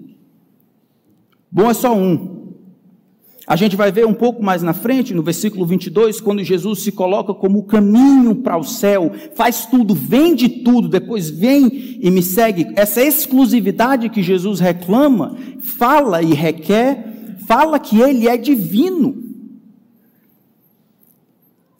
Bom 1.51 1.71
é 1.71 1.75
só 1.75 1.97
um. 1.97 2.37
A 3.47 3.55
gente 3.55 3.77
vai 3.77 3.93
ver 3.93 4.05
um 4.05 4.13
pouco 4.13 4.43
mais 4.43 4.61
na 4.61 4.73
frente, 4.73 5.15
no 5.15 5.23
versículo 5.23 5.65
22, 5.65 6.21
quando 6.21 6.43
Jesus 6.43 6.81
se 6.81 6.91
coloca 6.91 7.33
como 7.33 7.61
o 7.61 7.65
caminho 7.65 8.35
para 8.35 8.57
o 8.57 8.65
céu, 8.65 9.13
faz 9.37 9.67
tudo, 9.67 9.95
vende 9.95 10.49
tudo, 10.49 10.89
depois 10.89 11.31
vem 11.31 11.99
e 12.03 12.11
me 12.11 12.23
segue. 12.23 12.67
Essa 12.75 13.01
exclusividade 13.01 14.09
que 14.09 14.21
Jesus 14.21 14.59
reclama, 14.59 15.37
fala 15.61 16.21
e 16.23 16.35
requer, 16.35 17.37
fala 17.47 17.79
que 17.79 18.01
ele 18.01 18.27
é 18.27 18.37
divino. 18.37 19.23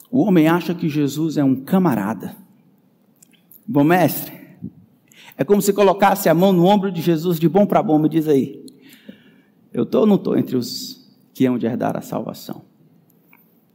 O 0.09 0.21
homem 0.21 0.47
acha 0.47 0.73
que 0.73 0.87
Jesus 0.87 1.35
é 1.35 1.43
um 1.43 1.53
camarada. 1.53 2.33
Bom, 3.67 3.83
mestre, 3.83 4.31
é 5.37 5.43
como 5.43 5.61
se 5.61 5.73
colocasse 5.73 6.29
a 6.29 6.33
mão 6.33 6.53
no 6.53 6.65
ombro 6.65 6.89
de 6.89 7.01
Jesus 7.01 7.37
de 7.37 7.49
bom 7.49 7.65
para 7.65 7.83
bom, 7.83 7.99
me 7.99 8.07
diz 8.07 8.25
aí. 8.25 8.66
Eu 9.77 9.83
estou 9.83 10.01
ou 10.01 10.07
não 10.07 10.15
estou 10.15 10.35
entre 10.35 10.57
os 10.57 11.07
que 11.35 11.45
hão 11.45 11.55
de 11.55 11.67
herdar 11.67 11.95
a 11.95 12.01
salvação? 12.01 12.63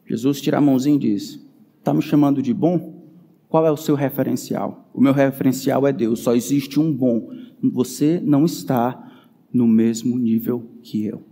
Jesus 0.04 0.40
tira 0.40 0.58
a 0.58 0.60
mãozinha 0.60 0.96
e 0.96 0.98
diz: 0.98 1.38
Está 1.78 1.94
me 1.94 2.02
chamando 2.02 2.42
de 2.42 2.52
bom? 2.52 3.04
Qual 3.48 3.64
é 3.64 3.70
o 3.70 3.76
seu 3.76 3.94
referencial? 3.94 4.90
O 4.92 5.00
meu 5.00 5.12
referencial 5.12 5.86
é 5.86 5.92
Deus, 5.92 6.18
só 6.18 6.34
existe 6.34 6.80
um 6.80 6.92
bom. 6.92 7.30
Você 7.62 8.20
não 8.20 8.44
está 8.44 9.12
no 9.52 9.64
mesmo 9.64 10.18
nível 10.18 10.72
que 10.82 11.06
eu. 11.06 11.22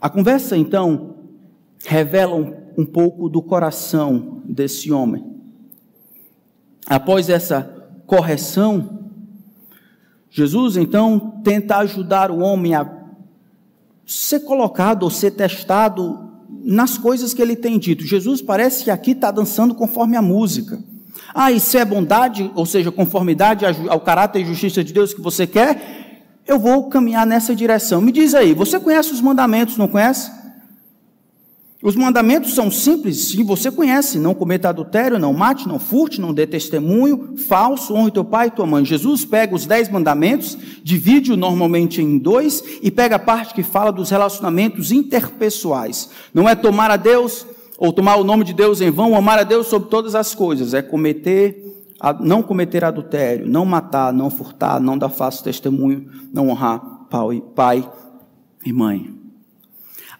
A 0.00 0.10
conversa, 0.10 0.56
então, 0.56 1.14
revela 1.86 2.34
um, 2.34 2.52
um 2.76 2.84
pouco 2.84 3.28
do 3.28 3.40
coração 3.40 4.42
desse 4.44 4.90
homem. 4.90 5.24
Após 6.84 7.28
essa 7.28 7.62
correção, 8.08 9.03
Jesus 10.36 10.76
então 10.76 11.40
tenta 11.44 11.76
ajudar 11.76 12.28
o 12.28 12.40
homem 12.40 12.74
a 12.74 12.84
ser 14.04 14.40
colocado 14.40 15.04
ou 15.04 15.10
ser 15.10 15.30
testado 15.30 16.28
nas 16.64 16.98
coisas 16.98 17.32
que 17.32 17.40
ele 17.40 17.54
tem 17.54 17.78
dito. 17.78 18.04
Jesus 18.04 18.42
parece 18.42 18.82
que 18.82 18.90
aqui 18.90 19.12
está 19.12 19.30
dançando 19.30 19.76
conforme 19.76 20.16
a 20.16 20.22
música. 20.22 20.82
Ah, 21.32 21.52
isso 21.52 21.78
é 21.78 21.84
bondade, 21.84 22.50
ou 22.56 22.66
seja, 22.66 22.90
conformidade 22.90 23.64
ao 23.88 24.00
caráter 24.00 24.40
e 24.40 24.44
justiça 24.44 24.82
de 24.82 24.92
Deus 24.92 25.14
que 25.14 25.20
você 25.20 25.46
quer? 25.46 26.24
Eu 26.44 26.58
vou 26.58 26.88
caminhar 26.88 27.24
nessa 27.24 27.54
direção. 27.54 28.00
Me 28.00 28.10
diz 28.10 28.34
aí, 28.34 28.54
você 28.54 28.80
conhece 28.80 29.12
os 29.12 29.20
mandamentos, 29.20 29.76
não 29.76 29.86
conhece? 29.86 30.32
Os 31.84 31.94
mandamentos 31.94 32.54
são 32.54 32.70
simples, 32.70 33.26
sim, 33.26 33.44
você 33.44 33.70
conhece: 33.70 34.18
não 34.18 34.32
cometa 34.32 34.70
adultério, 34.70 35.18
não 35.18 35.34
mate, 35.34 35.68
não 35.68 35.78
furte, 35.78 36.18
não 36.18 36.32
dê 36.32 36.46
testemunho, 36.46 37.36
falso, 37.36 37.92
honre 37.92 38.10
teu 38.10 38.24
pai 38.24 38.46
e 38.46 38.50
tua 38.50 38.64
mãe. 38.64 38.82
Jesus 38.86 39.22
pega 39.26 39.54
os 39.54 39.66
dez 39.66 39.90
mandamentos, 39.90 40.56
divide-o 40.82 41.36
normalmente 41.36 42.00
em 42.00 42.16
dois 42.16 42.64
e 42.80 42.90
pega 42.90 43.16
a 43.16 43.18
parte 43.18 43.52
que 43.52 43.62
fala 43.62 43.92
dos 43.92 44.08
relacionamentos 44.08 44.92
interpessoais. 44.92 46.08
Não 46.32 46.48
é 46.48 46.54
tomar 46.54 46.90
a 46.90 46.96
Deus 46.96 47.46
ou 47.76 47.92
tomar 47.92 48.16
o 48.16 48.24
nome 48.24 48.44
de 48.44 48.54
Deus 48.54 48.80
em 48.80 48.90
vão, 48.90 49.14
amar 49.14 49.38
a 49.38 49.42
Deus 49.42 49.66
sobre 49.66 49.90
todas 49.90 50.14
as 50.14 50.34
coisas, 50.34 50.72
é 50.72 50.80
cometer, 50.80 51.84
não 52.20 52.42
cometer 52.42 52.82
adultério, 52.82 53.46
não 53.46 53.66
matar, 53.66 54.10
não 54.10 54.30
furtar, 54.30 54.80
não 54.80 54.96
dar 54.96 55.10
falso 55.10 55.44
testemunho, 55.44 56.10
não 56.32 56.48
honrar 56.48 56.80
pai 57.54 57.86
e 58.64 58.72
mãe. 58.72 59.23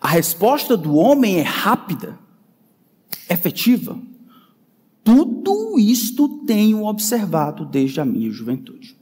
A 0.04 0.08
resposta 0.08 0.76
do 0.76 0.96
homem 0.96 1.38
é 1.38 1.42
rápida, 1.42 2.18
efetiva. 3.26 3.99
Tudo 5.02 5.78
isto 5.78 6.28
tenho 6.44 6.84
observado 6.84 7.64
desde 7.64 8.02
a 8.02 8.04
minha 8.04 8.30
juventude. 8.30 8.99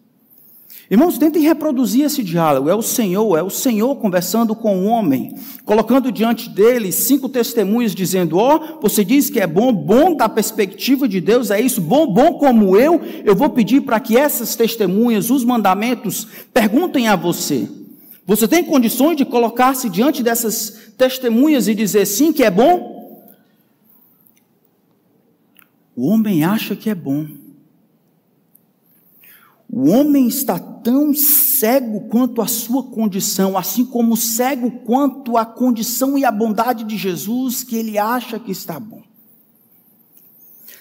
Irmãos, 0.88 1.18
tentem 1.18 1.42
reproduzir 1.42 2.04
esse 2.04 2.22
diálogo. 2.22 2.68
É 2.68 2.74
o 2.74 2.82
Senhor, 2.82 3.36
é 3.36 3.42
o 3.42 3.50
Senhor 3.50 3.96
conversando 3.96 4.54
com 4.54 4.78
o 4.78 4.84
homem, 4.84 5.34
colocando 5.64 6.12
diante 6.12 6.48
dele 6.48 6.92
cinco 6.92 7.28
testemunhos, 7.28 7.96
dizendo: 7.96 8.38
Ó, 8.38 8.54
oh, 8.54 8.80
você 8.80 9.04
diz 9.04 9.28
que 9.28 9.40
é 9.40 9.46
bom, 9.46 9.72
bom 9.72 10.14
da 10.14 10.28
perspectiva 10.28 11.08
de 11.08 11.20
Deus, 11.20 11.50
é 11.50 11.60
isso, 11.60 11.80
bom, 11.80 12.06
bom 12.06 12.34
como 12.34 12.76
eu. 12.76 13.00
Eu 13.24 13.34
vou 13.34 13.50
pedir 13.50 13.80
para 13.80 13.98
que 13.98 14.16
essas 14.16 14.54
testemunhas, 14.54 15.30
os 15.30 15.44
mandamentos, 15.44 16.28
perguntem 16.54 17.08
a 17.08 17.16
você. 17.16 17.68
Você 18.26 18.46
tem 18.46 18.64
condições 18.64 19.16
de 19.16 19.24
colocar-se 19.24 19.88
diante 19.88 20.22
dessas 20.22 20.92
testemunhas 20.96 21.66
e 21.66 21.74
dizer 21.74 22.06
sim 22.06 22.32
que 22.32 22.44
é 22.44 22.50
bom? 22.50 22.92
O 25.96 26.08
homem 26.08 26.44
acha 26.44 26.76
que 26.76 26.88
é 26.88 26.94
bom. 26.94 27.26
O 29.68 29.88
homem 29.88 30.28
está 30.28 30.58
tão 30.58 31.14
cego 31.14 32.02
quanto 32.02 32.42
a 32.42 32.46
sua 32.46 32.82
condição, 32.82 33.56
assim 33.56 33.84
como 33.84 34.16
cego 34.16 34.70
quanto 34.70 35.36
a 35.38 35.46
condição 35.46 36.18
e 36.18 36.24
a 36.24 36.30
bondade 36.30 36.84
de 36.84 36.96
Jesus, 36.96 37.64
que 37.64 37.76
ele 37.76 37.98
acha 37.98 38.38
que 38.38 38.52
está 38.52 38.78
bom. 38.78 39.02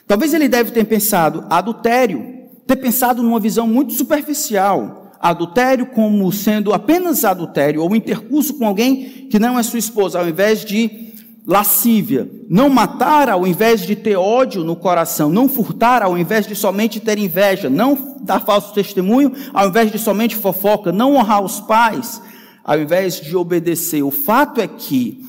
Talvez 0.06 0.34
ele 0.34 0.50
deve 0.50 0.72
ter 0.72 0.84
pensado 0.84 1.46
adultério, 1.50 2.50
ter 2.68 2.76
pensado 2.76 3.24
numa 3.24 3.40
visão 3.40 3.66
muito 3.66 3.94
superficial, 3.94 5.00
adultério 5.22 5.86
como 5.86 6.32
sendo 6.32 6.74
apenas 6.74 7.24
adultério 7.24 7.84
ou 7.84 7.96
intercurso 7.96 8.56
com 8.56 8.66
alguém 8.66 9.28
que 9.30 9.38
não 9.38 9.60
é 9.60 9.63
sua 9.63 9.80
esposa, 9.80 10.20
ao 10.20 10.28
invés 10.28 10.66
de 10.66 11.12
lascívia, 11.46 12.30
não 12.50 12.70
matar 12.70 13.30
ao 13.30 13.46
invés 13.46 13.82
de 13.82 13.96
ter 13.96 14.16
ódio 14.16 14.63
no 14.63 14.75
coração, 14.75 15.30
não 15.30 15.50
furtar 15.50 16.04
ao 16.04 16.18
invés 16.18 16.46
de 16.46 16.56
somente 16.56 17.00
ter 17.00 17.18
inveja, 17.18 17.70
não 17.70 18.18
dar 18.22 18.42
falso 18.42 18.74
testemunho 18.74 19.32
ao 19.54 19.68
invés 19.68 19.92
de 19.92 20.00
somente 20.00 20.36
fofoca, 20.36 20.92
não 20.92 21.16
honrar 21.16 21.44
os 21.44 21.60
pais 21.60 22.22
ao 22.63 22.80
invés 22.80 23.20
de 23.20 23.36
obedecer. 23.36 24.04
O 24.04 24.12
fato 24.12 24.62
é 24.62 24.68
que, 24.68 25.25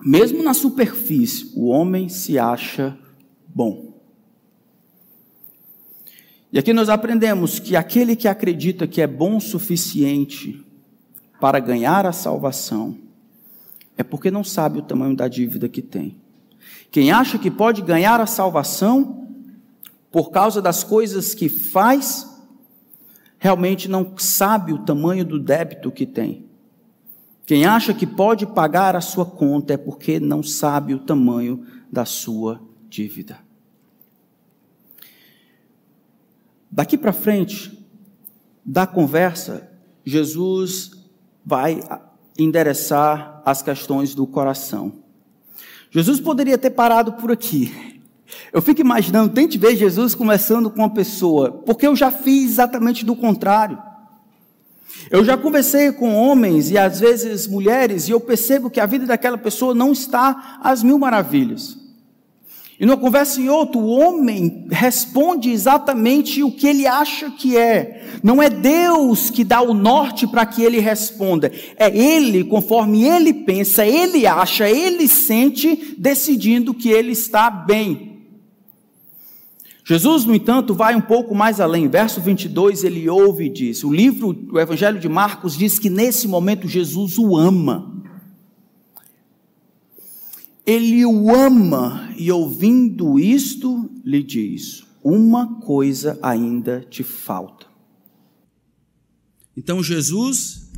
mesmo 0.00 0.42
na 0.42 0.54
superfície, 0.54 1.52
o 1.56 1.68
homem 1.68 2.08
se 2.08 2.38
acha 2.38 2.96
bom. 3.46 3.87
E 6.52 6.58
aqui 6.58 6.72
nós 6.72 6.88
aprendemos 6.88 7.58
que 7.58 7.76
aquele 7.76 8.16
que 8.16 8.26
acredita 8.26 8.86
que 8.86 9.02
é 9.02 9.06
bom 9.06 9.36
o 9.36 9.40
suficiente 9.40 10.64
para 11.40 11.60
ganhar 11.60 12.06
a 12.06 12.12
salvação, 12.12 12.96
é 13.96 14.02
porque 14.02 14.30
não 14.30 14.42
sabe 14.42 14.78
o 14.78 14.82
tamanho 14.82 15.14
da 15.14 15.28
dívida 15.28 15.68
que 15.68 15.82
tem. 15.82 16.16
Quem 16.90 17.10
acha 17.10 17.38
que 17.38 17.50
pode 17.50 17.82
ganhar 17.82 18.20
a 18.20 18.26
salvação 18.26 19.28
por 20.10 20.30
causa 20.30 20.62
das 20.62 20.82
coisas 20.82 21.34
que 21.34 21.48
faz, 21.48 22.26
realmente 23.38 23.88
não 23.88 24.16
sabe 24.16 24.72
o 24.72 24.78
tamanho 24.78 25.24
do 25.24 25.38
débito 25.38 25.90
que 25.90 26.06
tem. 26.06 26.46
Quem 27.44 27.66
acha 27.66 27.92
que 27.92 28.06
pode 28.06 28.46
pagar 28.46 28.96
a 28.96 29.00
sua 29.00 29.26
conta 29.26 29.74
é 29.74 29.76
porque 29.76 30.18
não 30.18 30.42
sabe 30.42 30.94
o 30.94 30.98
tamanho 30.98 31.64
da 31.90 32.04
sua 32.04 32.60
dívida. 32.88 33.47
Daqui 36.70 36.96
para 36.98 37.12
frente, 37.12 37.78
da 38.64 38.86
conversa, 38.86 39.68
Jesus 40.04 40.90
vai 41.44 41.80
endereçar 42.38 43.42
as 43.44 43.62
questões 43.62 44.14
do 44.14 44.26
coração. 44.26 44.92
Jesus 45.90 46.20
poderia 46.20 46.58
ter 46.58 46.70
parado 46.70 47.14
por 47.14 47.32
aqui. 47.32 48.02
Eu 48.52 48.60
fico 48.60 48.80
imaginando, 48.80 49.32
tente 49.32 49.56
ver 49.56 49.74
Jesus 49.74 50.14
começando 50.14 50.70
com 50.70 50.80
uma 50.80 50.92
pessoa, 50.92 51.50
porque 51.50 51.86
eu 51.86 51.96
já 51.96 52.10
fiz 52.10 52.50
exatamente 52.50 53.04
do 53.04 53.16
contrário. 53.16 53.82
Eu 55.10 55.24
já 55.24 55.36
conversei 55.36 55.90
com 55.92 56.14
homens 56.14 56.70
e 56.70 56.76
às 56.76 57.00
vezes 57.00 57.46
mulheres, 57.46 58.08
e 58.08 58.10
eu 58.10 58.20
percebo 58.20 58.68
que 58.68 58.80
a 58.80 58.86
vida 58.86 59.06
daquela 59.06 59.38
pessoa 59.38 59.74
não 59.74 59.92
está 59.92 60.58
às 60.62 60.82
mil 60.82 60.98
maravilhas. 60.98 61.78
E 62.80 62.86
numa 62.86 62.96
conversa 62.96 63.40
em 63.40 63.48
outra, 63.48 63.80
o 63.80 63.88
homem 63.88 64.66
responde 64.70 65.50
exatamente 65.50 66.44
o 66.44 66.52
que 66.52 66.68
ele 66.68 66.86
acha 66.86 67.28
que 67.28 67.56
é. 67.56 68.06
Não 68.22 68.40
é 68.40 68.48
Deus 68.48 69.30
que 69.30 69.42
dá 69.42 69.60
o 69.60 69.74
norte 69.74 70.28
para 70.28 70.46
que 70.46 70.62
ele 70.62 70.78
responda. 70.78 71.50
É 71.76 71.96
ele, 71.96 72.44
conforme 72.44 73.02
ele 73.02 73.34
pensa, 73.34 73.84
ele 73.84 74.28
acha, 74.28 74.70
ele 74.70 75.08
sente, 75.08 75.96
decidindo 75.98 76.72
que 76.72 76.88
ele 76.88 77.10
está 77.10 77.50
bem. 77.50 78.08
Jesus, 79.84 80.24
no 80.24 80.34
entanto, 80.34 80.72
vai 80.72 80.94
um 80.94 81.00
pouco 81.00 81.34
mais 81.34 81.60
além. 81.60 81.88
Verso 81.88 82.20
22, 82.20 82.84
ele 82.84 83.08
ouve 83.08 83.46
e 83.46 83.48
diz: 83.48 83.82
o 83.82 83.92
livro, 83.92 84.38
o 84.52 84.60
Evangelho 84.60 85.00
de 85.00 85.08
Marcos, 85.08 85.56
diz 85.56 85.78
que 85.78 85.90
nesse 85.90 86.28
momento 86.28 86.68
Jesus 86.68 87.18
o 87.18 87.36
ama 87.36 87.97
ele 90.68 91.02
o 91.06 91.34
ama, 91.34 92.14
e 92.18 92.30
ouvindo 92.30 93.18
isto, 93.18 93.90
lhe 94.04 94.22
diz: 94.22 94.84
Uma 95.02 95.60
coisa 95.60 96.18
ainda 96.20 96.86
te 96.90 97.02
falta. 97.02 97.66
Então 99.56 99.82
Jesus, 99.82 100.68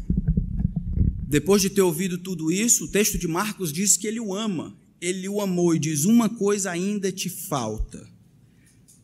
depois 1.26 1.61
de 1.61 1.70
ter 1.70 1.83
ouvido 1.83 2.18
tudo 2.18 2.53
isso, 2.53 2.85
o 2.85 2.88
texto 2.88 3.18
de 3.18 3.26
Marcos 3.26 3.72
diz 3.72 3.96
que 3.96 4.07
ele 4.07 4.20
o 4.20 4.33
ama. 4.33 4.79
Ele 5.00 5.29
o 5.29 5.40
amou 5.40 5.74
e 5.74 5.79
diz: 5.81 6.05
Uma 6.05 6.29
coisa 6.29 6.70
ainda 6.70 7.11
te 7.11 7.29
falta. 7.29 8.09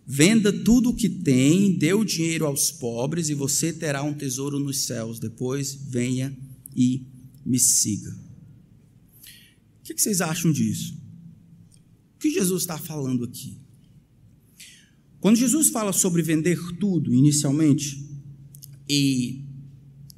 Venda 0.06 0.52
tudo 0.52 0.90
o 0.90 0.94
que 0.94 1.08
tem, 1.08 1.72
dê 1.72 1.94
o 1.94 2.04
dinheiro 2.04 2.46
aos 2.46 2.70
pobres, 2.70 3.28
e 3.28 3.34
você 3.34 3.72
terá 3.72 4.04
um 4.04 4.14
tesouro 4.14 4.60
nos 4.60 4.84
céus. 4.84 5.18
Depois 5.18 5.74
venha 5.74 6.32
e 6.76 7.02
me 7.44 7.58
siga. 7.58 8.25
O 9.86 9.94
que 9.94 10.02
vocês 10.02 10.20
acham 10.20 10.50
disso? 10.50 11.00
O 12.16 12.18
que 12.18 12.32
Jesus 12.32 12.62
está 12.62 12.76
falando 12.76 13.22
aqui? 13.22 13.56
Quando 15.20 15.36
Jesus 15.36 15.68
fala 15.68 15.92
sobre 15.92 16.22
vender 16.22 16.58
tudo 16.80 17.14
inicialmente 17.14 18.04
e 18.88 19.44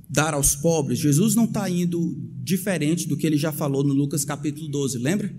dar 0.09 0.33
aos 0.33 0.57
pobres, 0.57 0.99
Jesus 0.99 1.35
não 1.35 1.45
está 1.45 1.69
indo 1.69 2.17
diferente 2.43 3.07
do 3.07 3.15
que 3.15 3.27
ele 3.27 3.37
já 3.37 3.53
falou 3.53 3.85
no 3.85 3.93
Lucas 3.93 4.25
capítulo 4.25 4.69
12, 4.69 4.97
lembra? 4.97 5.35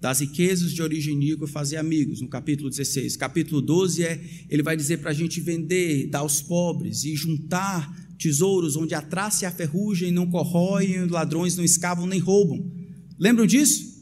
Das 0.00 0.18
riquezas 0.18 0.72
de 0.72 0.82
origem 0.82 1.14
iníqua 1.14 1.46
fazer 1.46 1.76
amigos, 1.76 2.20
no 2.20 2.26
capítulo 2.26 2.68
16. 2.68 3.16
Capítulo 3.16 3.62
12 3.62 4.02
é, 4.02 4.46
ele 4.50 4.62
vai 4.62 4.76
dizer 4.76 4.98
para 4.98 5.10
a 5.10 5.14
gente 5.14 5.40
vender, 5.40 6.08
dar 6.08 6.18
aos 6.18 6.42
pobres 6.42 7.04
e 7.04 7.14
juntar 7.14 8.01
tesouros 8.22 8.76
onde 8.76 8.94
a 8.94 9.02
traça 9.02 9.44
e 9.44 9.46
a 9.46 9.50
ferrugem 9.50 10.12
não 10.12 10.30
corroem, 10.30 11.06
ladrões 11.06 11.56
não 11.56 11.64
escavam 11.64 12.06
nem 12.06 12.20
roubam. 12.20 12.70
Lembram 13.18 13.46
disso? 13.46 13.92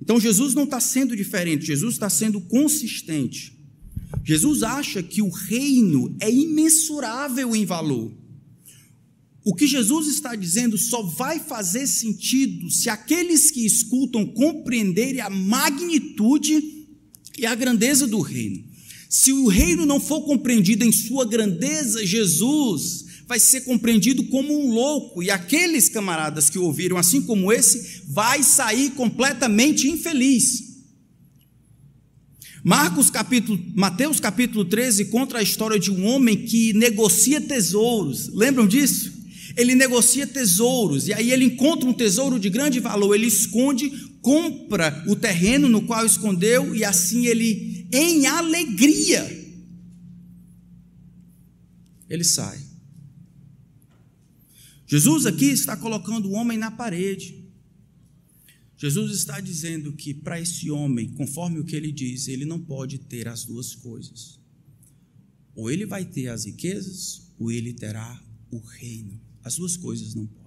Então 0.00 0.20
Jesus 0.20 0.54
não 0.54 0.64
está 0.64 0.80
sendo 0.80 1.16
diferente, 1.16 1.66
Jesus 1.66 1.94
está 1.94 2.10
sendo 2.10 2.40
consistente. 2.40 3.54
Jesus 4.24 4.62
acha 4.62 5.02
que 5.02 5.20
o 5.20 5.28
reino 5.28 6.16
é 6.20 6.30
imensurável 6.30 7.54
em 7.54 7.64
valor. 7.64 8.12
O 9.44 9.54
que 9.54 9.66
Jesus 9.66 10.06
está 10.08 10.34
dizendo 10.34 10.78
só 10.78 11.02
vai 11.02 11.38
fazer 11.38 11.86
sentido 11.86 12.70
se 12.70 12.88
aqueles 12.88 13.50
que 13.50 13.66
escutam 13.66 14.26
compreenderem 14.26 15.20
a 15.20 15.28
magnitude 15.28 16.86
e 17.38 17.44
a 17.44 17.54
grandeza 17.54 18.06
do 18.06 18.20
reino. 18.20 18.64
Se 19.08 19.32
o 19.32 19.48
reino 19.48 19.86
não 19.86 20.00
for 20.00 20.22
compreendido 20.22 20.84
em 20.84 20.92
sua 20.92 21.24
grandeza, 21.24 22.04
Jesus 22.04 23.04
vai 23.26 23.38
ser 23.38 23.62
compreendido 23.62 24.24
como 24.24 24.52
um 24.52 24.72
louco, 24.72 25.22
e 25.22 25.30
aqueles 25.30 25.88
camaradas 25.88 26.50
que 26.50 26.58
ouviram, 26.58 26.96
assim 26.96 27.22
como 27.22 27.52
esse, 27.52 28.02
vai 28.08 28.42
sair 28.42 28.90
completamente 28.90 29.88
infeliz. 29.88 30.74
Marcos 32.62 33.10
capítulo, 33.10 33.62
Mateus 33.74 34.18
capítulo 34.18 34.64
13 34.64 35.06
conta 35.06 35.38
a 35.38 35.42
história 35.42 35.78
de 35.78 35.90
um 35.90 36.06
homem 36.06 36.46
que 36.46 36.72
negocia 36.72 37.38
tesouros. 37.38 38.30
Lembram 38.32 38.66
disso? 38.66 39.12
Ele 39.56 39.74
negocia 39.74 40.26
tesouros, 40.26 41.06
e 41.06 41.12
aí 41.12 41.30
ele 41.30 41.44
encontra 41.44 41.88
um 41.88 41.92
tesouro 41.92 42.38
de 42.38 42.48
grande 42.50 42.80
valor, 42.80 43.14
ele 43.14 43.26
esconde, 43.26 43.92
compra 44.24 45.04
o 45.06 45.14
terreno 45.14 45.68
no 45.68 45.86
qual 45.86 46.04
escondeu, 46.06 46.74
e 46.74 46.82
assim 46.82 47.26
ele 47.26 47.86
em 47.92 48.26
alegria, 48.26 49.22
ele 52.08 52.24
sai. 52.24 52.58
Jesus 54.86 55.26
aqui 55.26 55.44
está 55.44 55.76
colocando 55.76 56.30
o 56.30 56.32
homem 56.32 56.56
na 56.56 56.70
parede. 56.70 57.44
Jesus 58.78 59.12
está 59.12 59.40
dizendo 59.40 59.92
que 59.92 60.14
para 60.14 60.40
esse 60.40 60.70
homem, 60.70 61.10
conforme 61.10 61.60
o 61.60 61.64
que 61.64 61.76
ele 61.76 61.92
diz, 61.92 62.26
ele 62.26 62.46
não 62.46 62.58
pode 62.58 62.98
ter 62.98 63.28
as 63.28 63.44
duas 63.44 63.74
coisas. 63.74 64.40
Ou 65.54 65.70
ele 65.70 65.84
vai 65.84 66.04
ter 66.04 66.28
as 66.28 66.46
riquezas, 66.46 67.30
ou 67.38 67.52
ele 67.52 67.74
terá 67.74 68.22
o 68.50 68.58
reino. 68.58 69.20
As 69.42 69.56
duas 69.56 69.76
coisas 69.76 70.14
não 70.14 70.26
podem. 70.26 70.43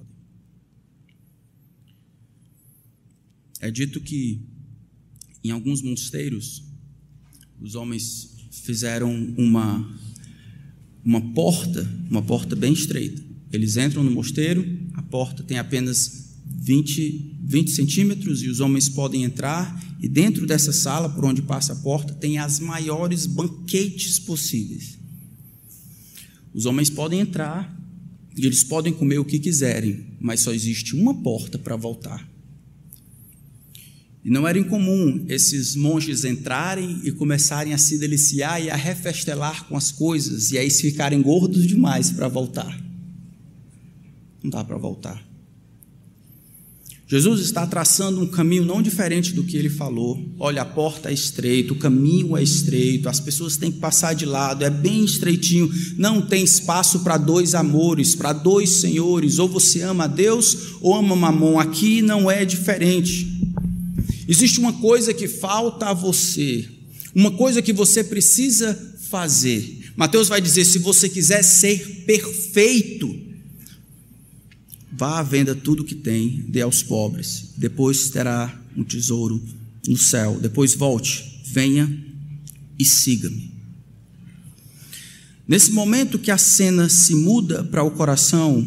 É 3.60 3.72
dito 3.72 4.00
que 4.00 4.42
em 5.44 5.52
alguns 5.52 5.82
mosteiros 5.82 6.64
os 7.60 7.76
homens 7.76 8.36
fizeram 8.52 9.14
uma, 9.38 10.00
uma 11.04 11.22
porta, 11.34 11.90
uma 12.10 12.22
porta 12.22 12.56
bem 12.56 12.74
estreita. 12.74 13.22
Eles 13.52 13.78
entram 13.78 14.04
no 14.04 14.12
mosteiro, 14.12 14.66
a 14.94 15.02
porta 15.02 15.42
tem 15.42 15.58
apenas 15.58 16.36
20, 16.46 17.38
20 17.44 17.72
centímetros 17.72 18.44
e 18.44 18.50
os 18.50 18.60
homens 18.60 18.90
podem 18.90 19.24
entrar, 19.24 19.98
e 20.02 20.08
dentro 20.08 20.46
dessa 20.46 20.72
sala, 20.72 21.10
por 21.10 21.26
onde 21.26 21.42
passa 21.42 21.74
a 21.74 21.78
porta, 21.78 22.14
tem 22.14 22.38
as 22.38 22.60
maiores 22.60 23.26
banquetes 23.26 24.20
possíveis. 24.20 24.98
Os 26.54 26.66
homens 26.66 26.90
podem 26.90 27.20
entrar 27.20 27.76
e 28.36 28.46
eles 28.46 28.64
podem 28.64 28.94
comer 28.94 29.18
o 29.18 29.26
que 29.26 29.40
quiserem, 29.40 30.06
mas 30.20 30.42
só 30.42 30.54
existe 30.54 30.96
uma 30.96 31.14
porta 31.24 31.58
para 31.58 31.76
voltar. 31.76 32.37
E 34.24 34.30
não 34.30 34.48
era 34.48 34.60
incomum 34.60 35.26
esses 35.30 35.76
monges 35.76 36.26
entrarem 36.26 37.00
e 37.04 37.12
começarem 37.12 37.74
a 37.74 37.78
se 37.78 37.98
deliciar 37.98 38.62
e 38.62 38.70
a 38.70 38.76
refestelar 38.76 39.66
com 39.66 39.78
as 39.78 39.92
coisas, 39.92 40.52
e 40.52 40.58
aí 40.58 40.70
se 40.70 40.82
ficarem 40.82 41.22
gordos 41.22 41.66
demais 41.66 42.12
para 42.12 42.28
voltar. 42.28 42.78
Não 44.44 44.50
dá 44.50 44.64
para 44.64 44.78
voltar. 44.78 45.28
Jesus 47.10 47.40
está 47.40 47.66
traçando 47.66 48.20
um 48.20 48.28
caminho 48.28 48.66
não 48.66 48.82
diferente 48.82 49.32
do 49.32 49.42
que 49.42 49.56
ele 49.56 49.70
falou. 49.70 50.22
Olha, 50.38 50.62
a 50.62 50.66
porta 50.66 51.10
é 51.10 51.14
estreita, 51.14 51.72
o 51.72 51.78
caminho 51.78 52.36
é 52.36 52.44
estreito, 52.44 53.08
as 53.08 53.22
pessoas 53.22 53.56
têm 53.56 53.72
que 53.72 53.80
passar 53.80 54.14
de 54.14 54.26
lado, 54.26 54.66
é 54.66 54.70
bem 54.70 55.06
estreitinho, 55.06 55.74
não 55.98 56.22
tem 56.22 56.44
espaço 56.44 57.00
para 57.00 57.16
dois 57.16 57.56
amores, 57.56 58.14
para 58.14 58.34
dois 58.34 58.82
senhores, 58.82 59.40
ou 59.40 59.48
você 59.48 59.84
ama 59.84 60.04
a 60.04 60.08
Deus 60.08 60.74
ou 60.82 60.94
ama 60.94 61.16
Mamon. 61.16 61.58
Aqui 61.58 62.02
não 62.02 62.30
é 62.30 62.44
diferente. 62.44 63.37
Existe 64.28 64.60
uma 64.60 64.74
coisa 64.74 65.14
que 65.14 65.28
falta 65.28 65.88
a 65.88 65.94
você, 65.94 66.68
uma 67.16 67.32
coisa 67.32 67.62
que 67.62 67.72
você 67.72 68.04
precisa 68.04 68.74
fazer. 69.10 69.92
Mateus 69.96 70.28
vai 70.28 70.42
dizer: 70.42 70.66
se 70.66 70.80
você 70.80 71.08
quiser 71.08 71.44
ser 71.44 72.04
perfeito, 72.06 73.28
Vá 74.98 75.20
à 75.20 75.24
venda 75.24 75.54
tudo 75.54 75.84
que 75.84 75.94
tem, 75.94 76.44
dê 76.48 76.62
aos 76.62 76.82
pobres, 76.82 77.50
depois 77.56 78.10
terá 78.10 78.60
um 78.76 78.84
tesouro 78.84 79.40
no 79.88 79.96
céu. 79.96 80.40
Depois 80.42 80.74
volte, 80.74 81.44
venha 81.46 81.88
e 82.80 82.84
siga-me. 82.84 83.52
Nesse 85.48 85.72
momento 85.72 86.18
que 86.18 86.32
a 86.32 86.38
cena 86.38 86.90
se 86.90 87.14
muda 87.14 87.64
para 87.64 87.84
o 87.84 87.92
coração, 87.92 88.66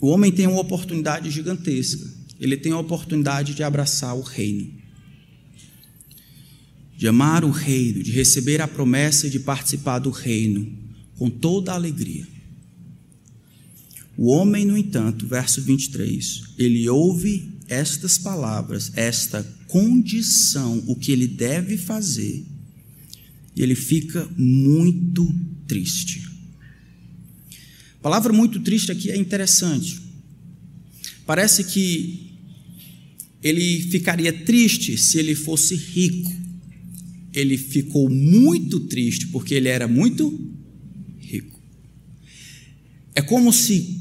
o 0.00 0.06
homem 0.06 0.30
tem 0.30 0.46
uma 0.46 0.60
oportunidade 0.60 1.28
gigantesca. 1.28 2.06
Ele 2.40 2.56
tem 2.56 2.72
a 2.72 2.78
oportunidade 2.78 3.54
de 3.54 3.62
abraçar 3.62 4.16
o 4.16 4.22
reino, 4.22 4.72
de 6.96 7.06
amar 7.06 7.44
o 7.44 7.50
reino, 7.50 8.02
de 8.02 8.10
receber 8.10 8.62
a 8.62 8.66
promessa 8.66 9.28
de 9.28 9.38
participar 9.38 9.98
do 9.98 10.10
reino 10.10 10.72
com 11.16 11.28
toda 11.28 11.72
a 11.72 11.74
alegria. 11.74 12.26
O 14.16 14.30
homem, 14.30 14.64
no 14.64 14.76
entanto, 14.76 15.26
verso 15.26 15.60
23, 15.62 16.42
ele 16.58 16.88
ouve 16.88 17.58
estas 17.68 18.18
palavras, 18.18 18.90
esta 18.94 19.42
condição, 19.68 20.82
o 20.86 20.96
que 20.96 21.12
ele 21.12 21.26
deve 21.26 21.76
fazer, 21.76 22.44
e 23.54 23.62
ele 23.62 23.74
fica 23.74 24.28
muito 24.36 25.32
triste. 25.66 26.26
A 27.98 28.02
palavra 28.02 28.32
muito 28.32 28.60
triste 28.60 28.90
aqui 28.90 29.10
é 29.10 29.16
interessante. 29.16 30.00
Parece 31.26 31.64
que 31.64 32.29
ele 33.42 33.82
ficaria 33.90 34.32
triste 34.32 34.96
se 34.98 35.18
ele 35.18 35.34
fosse 35.34 35.74
rico. 35.74 36.30
Ele 37.32 37.56
ficou 37.56 38.10
muito 38.10 38.80
triste 38.80 39.28
porque 39.28 39.54
ele 39.54 39.68
era 39.68 39.86
muito 39.86 40.52
rico. 41.18 41.60
É 43.14 43.22
como 43.22 43.52
se 43.52 44.00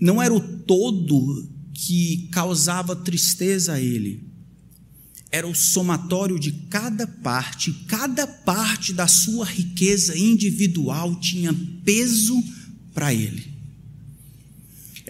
não 0.00 0.20
era 0.20 0.34
o 0.34 0.40
todo 0.40 1.48
que 1.74 2.28
causava 2.32 2.96
tristeza 2.96 3.74
a 3.74 3.80
ele, 3.80 4.28
era 5.30 5.46
o 5.46 5.54
somatório 5.54 6.38
de 6.38 6.50
cada 6.68 7.06
parte, 7.06 7.72
cada 7.86 8.26
parte 8.26 8.92
da 8.92 9.06
sua 9.06 9.44
riqueza 9.44 10.18
individual 10.18 11.18
tinha 11.20 11.54
peso 11.84 12.42
para 12.92 13.14
ele. 13.14 13.49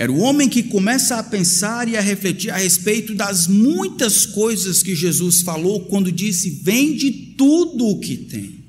Era 0.00 0.10
o 0.10 0.20
homem 0.20 0.48
que 0.48 0.62
começa 0.62 1.16
a 1.16 1.22
pensar 1.22 1.86
e 1.86 1.94
a 1.94 2.00
refletir 2.00 2.50
a 2.50 2.56
respeito 2.56 3.14
das 3.14 3.46
muitas 3.46 4.24
coisas 4.24 4.82
que 4.82 4.94
Jesus 4.96 5.42
falou 5.42 5.80
quando 5.80 6.10
disse: 6.10 6.58
vende 6.62 7.10
tudo 7.36 7.86
o 7.86 8.00
que 8.00 8.16
tem. 8.16 8.64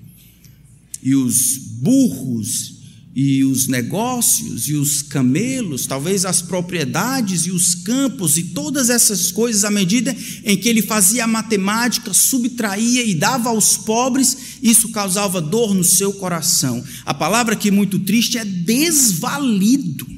E 1.02 1.16
os 1.16 1.56
burros 1.80 2.82
e 3.16 3.46
os 3.46 3.70
negócios 3.70 4.68
e 4.68 4.74
os 4.74 5.02
camelos, 5.02 5.86
talvez 5.86 6.26
as 6.26 6.42
propriedades 6.42 7.46
e 7.46 7.52
os 7.52 7.76
campos 7.76 8.38
e 8.38 8.44
todas 8.44 8.90
essas 8.90 9.32
coisas, 9.32 9.64
à 9.64 9.72
medida 9.72 10.14
em 10.44 10.58
que 10.58 10.68
ele 10.68 10.82
fazia 10.82 11.24
a 11.24 11.28
matemática, 11.28 12.14
subtraía 12.14 13.06
e 13.06 13.16
dava 13.16 13.48
aos 13.48 13.78
pobres, 13.78 14.36
isso 14.62 14.90
causava 14.90 15.40
dor 15.40 15.74
no 15.74 15.84
seu 15.86 16.12
coração. 16.12 16.84
A 17.06 17.14
palavra 17.14 17.56
que 17.56 17.70
é 17.70 17.72
muito 17.72 18.00
triste 18.00 18.38
é 18.38 18.44
desvalido. 18.44 20.11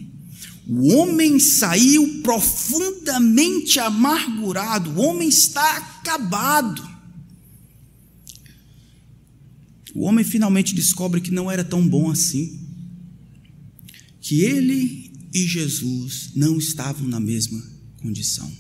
O 0.75 0.91
homem 0.95 1.39
saiu 1.39 2.23
profundamente 2.23 3.79
amargurado, 3.79 4.89
o 4.89 5.01
homem 5.01 5.29
está 5.29 5.77
acabado. 5.77 6.81
O 9.93 10.01
homem 10.05 10.25
finalmente 10.25 10.73
descobre 10.73 11.21
que 11.21 11.29
não 11.29 11.51
era 11.51 11.63
tão 11.63 11.87
bom 11.87 12.09
assim 12.09 12.59
que 14.19 14.41
ele 14.41 15.11
e 15.31 15.45
Jesus 15.45 16.31
não 16.35 16.57
estavam 16.57 17.07
na 17.07 17.19
mesma 17.19 17.61
condição. 17.97 18.51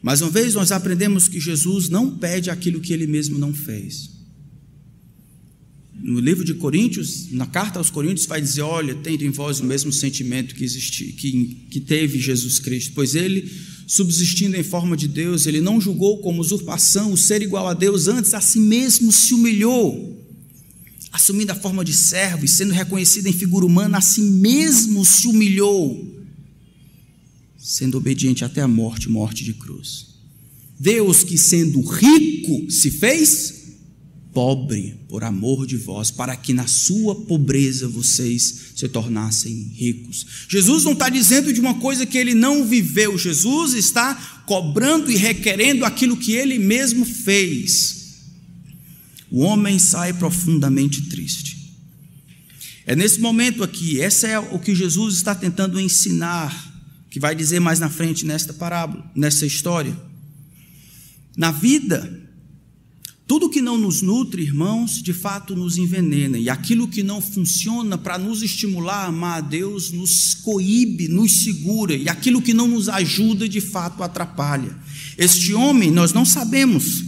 Mais 0.00 0.22
uma 0.22 0.30
vez, 0.30 0.54
nós 0.54 0.70
aprendemos 0.70 1.26
que 1.26 1.40
Jesus 1.40 1.88
não 1.88 2.16
pede 2.16 2.48
aquilo 2.48 2.80
que 2.80 2.92
ele 2.92 3.08
mesmo 3.08 3.38
não 3.38 3.52
fez. 3.52 4.13
No 6.04 6.20
livro 6.20 6.44
de 6.44 6.52
Coríntios, 6.52 7.30
na 7.30 7.46
carta 7.46 7.78
aos 7.78 7.88
Coríntios, 7.88 8.26
vai 8.26 8.38
dizer: 8.38 8.60
Olha, 8.60 8.94
tendo 8.94 9.24
em 9.24 9.30
vós 9.30 9.60
o 9.60 9.64
mesmo 9.64 9.90
sentimento 9.90 10.54
que, 10.54 10.62
existi, 10.62 11.06
que, 11.12 11.66
que 11.70 11.80
teve 11.80 12.20
Jesus 12.20 12.58
Cristo, 12.58 12.92
pois 12.94 13.14
ele, 13.14 13.50
subsistindo 13.86 14.54
em 14.54 14.62
forma 14.62 14.98
de 14.98 15.08
Deus, 15.08 15.46
ele 15.46 15.62
não 15.62 15.80
julgou 15.80 16.18
como 16.18 16.42
usurpação 16.42 17.10
o 17.10 17.16
ser 17.16 17.40
igual 17.40 17.66
a 17.66 17.72
Deus, 17.72 18.06
antes 18.06 18.34
a 18.34 18.40
si 18.42 18.58
mesmo 18.60 19.10
se 19.10 19.32
humilhou 19.32 20.22
assumindo 21.10 21.52
a 21.52 21.54
forma 21.54 21.84
de 21.84 21.92
servo 21.92 22.44
e 22.44 22.48
sendo 22.48 22.72
reconhecido 22.72 23.28
em 23.28 23.32
figura 23.32 23.64
humana, 23.64 23.98
a 23.98 24.00
si 24.00 24.20
mesmo 24.20 25.04
se 25.04 25.28
humilhou, 25.28 26.12
sendo 27.56 27.96
obediente 27.96 28.44
até 28.44 28.60
a 28.60 28.66
morte 28.66 29.08
morte 29.08 29.44
de 29.44 29.54
cruz. 29.54 30.08
Deus, 30.76 31.22
que 31.22 31.38
sendo 31.38 31.80
rico, 31.82 32.68
se 32.68 32.90
fez 32.90 33.63
pobre 34.34 34.96
por 35.08 35.24
amor 35.24 35.66
de 35.66 35.76
vós, 35.76 36.10
para 36.10 36.36
que 36.36 36.52
na 36.52 36.66
sua 36.66 37.14
pobreza 37.14 37.88
vocês 37.88 38.72
se 38.74 38.88
tornassem 38.88 39.72
ricos. 39.74 40.26
Jesus 40.48 40.84
não 40.84 40.92
está 40.92 41.08
dizendo 41.08 41.52
de 41.52 41.60
uma 41.60 41.74
coisa 41.74 42.04
que 42.04 42.18
ele 42.18 42.34
não 42.34 42.66
viveu, 42.66 43.16
Jesus 43.16 43.72
está 43.72 44.42
cobrando 44.46 45.10
e 45.10 45.16
requerendo 45.16 45.84
aquilo 45.84 46.16
que 46.16 46.32
ele 46.32 46.58
mesmo 46.58 47.04
fez 47.06 48.04
o 49.34 49.40
homem 49.40 49.80
sai 49.80 50.12
profundamente 50.12 51.02
triste. 51.08 51.74
É 52.86 52.94
nesse 52.94 53.18
momento 53.18 53.64
aqui, 53.64 54.00
essa 54.00 54.28
é 54.28 54.38
o 54.38 54.60
que 54.60 54.76
Jesus 54.76 55.16
está 55.16 55.34
tentando 55.34 55.80
ensinar, 55.80 56.72
que 57.10 57.18
vai 57.18 57.34
dizer 57.34 57.58
mais 57.58 57.80
na 57.80 57.90
frente 57.90 58.24
nesta 58.24 58.52
parábola, 58.52 59.10
nessa 59.12 59.44
história. 59.44 59.96
Na 61.36 61.50
vida, 61.50 62.23
tudo 63.26 63.48
que 63.48 63.62
não 63.62 63.78
nos 63.78 64.02
nutre, 64.02 64.42
irmãos, 64.42 65.02
de 65.02 65.14
fato 65.14 65.56
nos 65.56 65.78
envenena, 65.78 66.38
e 66.38 66.50
aquilo 66.50 66.86
que 66.86 67.02
não 67.02 67.22
funciona 67.22 67.96
para 67.96 68.18
nos 68.18 68.42
estimular 68.42 69.04
a 69.04 69.06
amar 69.06 69.38
a 69.38 69.40
Deus 69.40 69.90
nos 69.90 70.34
coíbe, 70.34 71.08
nos 71.08 71.42
segura, 71.42 71.94
e 71.94 72.08
aquilo 72.08 72.42
que 72.42 72.52
não 72.52 72.68
nos 72.68 72.86
ajuda, 72.88 73.48
de 73.48 73.62
fato 73.62 74.02
atrapalha. 74.02 74.76
Este 75.16 75.54
homem, 75.54 75.90
nós 75.90 76.12
não 76.12 76.26
sabemos. 76.26 77.02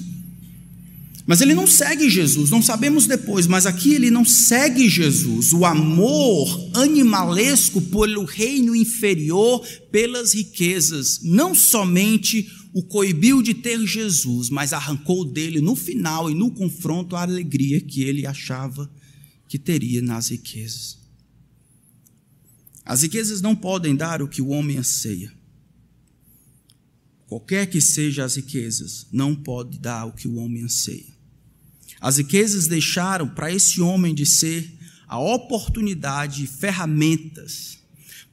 Mas 1.27 1.41
ele 1.41 1.55
não 1.55 1.67
segue 1.67 2.09
Jesus, 2.09 2.51
não 2.51 2.63
sabemos 2.63 3.07
depois, 3.07 3.49
mas 3.49 3.67
aqui 3.67 3.93
ele 3.93 4.11
não 4.11 4.25
segue 4.25 4.89
Jesus. 4.89 5.53
O 5.53 5.67
amor 5.67 6.71
animalesco 6.73 7.81
pelo 7.81 8.25
reino 8.25 8.77
inferior, 8.77 9.61
pelas 9.91 10.35
riquezas, 10.35 11.21
não 11.25 11.53
somente 11.53 12.49
o 12.77 12.83
coibiu 12.83 13.43
de 13.43 13.55
ter 13.55 13.87
Jesus, 13.87 14.51
mas 14.51 14.75
arrancou 14.75 15.25
dele 15.25 15.63
no 15.63 15.75
final 15.75 16.31
e 16.31 16.35
no 16.35 16.51
confronto 16.51 17.17
a 17.17 17.23
alegria 17.23 17.81
que 17.81 18.03
ele 18.03 18.27
achava 18.27 18.93
que 19.49 19.59
teria 19.59 20.03
nas 20.03 20.29
riquezas. 20.29 20.99
As 22.85 23.01
riquezas 23.01 23.41
não 23.41 23.57
podem 23.57 23.97
dar 23.97 24.21
o 24.21 24.29
que 24.29 24.43
o 24.43 24.49
homem 24.49 24.77
anseia. 24.77 25.33
Qualquer 27.27 27.65
que 27.65 27.81
seja 27.81 28.27
as 28.27 28.37
riquezas, 28.37 29.07
não 29.11 29.35
pode 29.35 29.79
dar 29.79 30.05
o 30.05 30.13
que 30.13 30.29
o 30.29 30.35
homem 30.35 30.65
anseia. 30.65 31.17
As 31.99 32.19
riquezas 32.19 32.67
deixaram 32.67 33.27
para 33.27 33.51
esse 33.51 33.81
homem 33.81 34.15
de 34.15 34.27
ser 34.27 34.71
a 35.09 35.19
oportunidade 35.19 36.45
e 36.45 36.47
ferramentas 36.47 37.79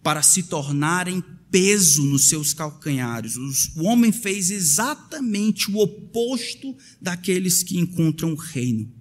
para 0.04 0.22
se 0.22 0.44
tornarem 0.44 1.24
peso 1.54 2.04
nos 2.04 2.30
seus 2.30 2.52
calcanhares. 2.52 3.36
O 3.76 3.84
homem 3.84 4.12
fez 4.12 4.50
exatamente 4.50 5.70
o 5.70 5.78
oposto 5.78 6.76
daqueles 7.00 7.62
que 7.62 7.78
encontram 7.78 8.34
o 8.34 8.36
reino. 8.36 8.92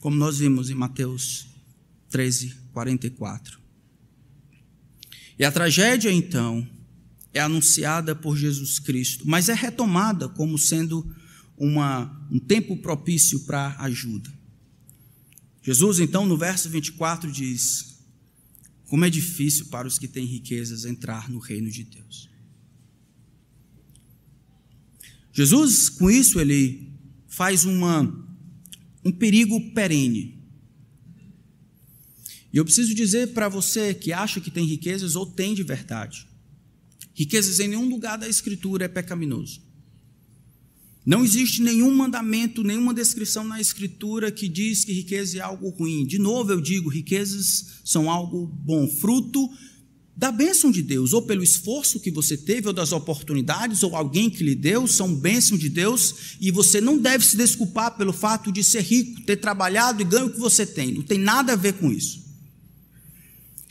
Como 0.00 0.16
nós 0.16 0.38
vimos 0.38 0.70
em 0.70 0.74
Mateus 0.74 1.48
13, 2.08 2.54
44. 2.72 3.60
E 5.38 5.44
a 5.44 5.52
tragédia, 5.52 6.10
então, 6.10 6.66
é 7.34 7.40
anunciada 7.40 8.16
por 8.16 8.34
Jesus 8.34 8.78
Cristo, 8.78 9.24
mas 9.28 9.50
é 9.50 9.54
retomada 9.54 10.30
como 10.30 10.56
sendo 10.56 11.14
uma, 11.58 12.26
um 12.30 12.38
tempo 12.38 12.74
propício 12.78 13.40
para 13.40 13.76
ajuda. 13.80 14.32
Jesus, 15.62 16.00
então, 16.00 16.24
no 16.24 16.38
verso 16.38 16.70
24, 16.70 17.30
diz: 17.30 17.91
Como 18.92 19.06
é 19.06 19.08
difícil 19.08 19.68
para 19.68 19.88
os 19.88 19.98
que 19.98 20.06
têm 20.06 20.26
riquezas 20.26 20.84
entrar 20.84 21.30
no 21.30 21.38
reino 21.38 21.70
de 21.70 21.82
Deus. 21.82 22.28
Jesus, 25.32 25.88
com 25.88 26.10
isso, 26.10 26.38
ele 26.38 26.92
faz 27.26 27.64
uma, 27.64 28.02
um 29.02 29.10
perigo 29.10 29.72
perene. 29.72 30.38
E 32.52 32.58
eu 32.58 32.66
preciso 32.66 32.94
dizer 32.94 33.32
para 33.32 33.48
você 33.48 33.94
que 33.94 34.12
acha 34.12 34.42
que 34.42 34.50
tem 34.50 34.66
riquezas 34.66 35.16
ou 35.16 35.24
tem 35.24 35.54
de 35.54 35.62
verdade: 35.62 36.28
riquezas 37.14 37.60
em 37.60 37.68
nenhum 37.68 37.88
lugar 37.88 38.18
da 38.18 38.28
Escritura 38.28 38.84
é 38.84 38.88
pecaminoso. 38.88 39.62
Não 41.04 41.24
existe 41.24 41.60
nenhum 41.60 41.92
mandamento, 41.94 42.62
nenhuma 42.62 42.94
descrição 42.94 43.42
na 43.44 43.60
Escritura 43.60 44.30
que 44.30 44.48
diz 44.48 44.84
que 44.84 44.92
riqueza 44.92 45.38
é 45.38 45.40
algo 45.40 45.68
ruim. 45.70 46.06
De 46.06 46.18
novo, 46.18 46.52
eu 46.52 46.60
digo: 46.60 46.88
riquezas 46.88 47.66
são 47.84 48.08
algo 48.08 48.46
bom, 48.46 48.86
fruto 48.86 49.50
da 50.14 50.30
bênção 50.30 50.70
de 50.70 50.82
Deus, 50.82 51.12
ou 51.12 51.22
pelo 51.22 51.42
esforço 51.42 51.98
que 51.98 52.10
você 52.10 52.36
teve, 52.36 52.68
ou 52.68 52.72
das 52.72 52.92
oportunidades, 52.92 53.82
ou 53.82 53.96
alguém 53.96 54.30
que 54.30 54.44
lhe 54.44 54.54
deu, 54.54 54.86
são 54.86 55.12
bênção 55.12 55.56
de 55.56 55.68
Deus, 55.68 56.36
e 56.40 56.50
você 56.50 56.80
não 56.80 56.98
deve 56.98 57.24
se 57.24 57.36
desculpar 57.36 57.96
pelo 57.96 58.12
fato 58.12 58.52
de 58.52 58.62
ser 58.62 58.82
rico, 58.82 59.22
ter 59.22 59.36
trabalhado 59.36 60.02
e 60.02 60.04
ganho 60.04 60.26
o 60.26 60.30
que 60.30 60.38
você 60.38 60.64
tem. 60.64 60.92
Não 60.94 61.02
tem 61.02 61.18
nada 61.18 61.54
a 61.54 61.56
ver 61.56 61.72
com 61.74 61.90
isso. 61.90 62.22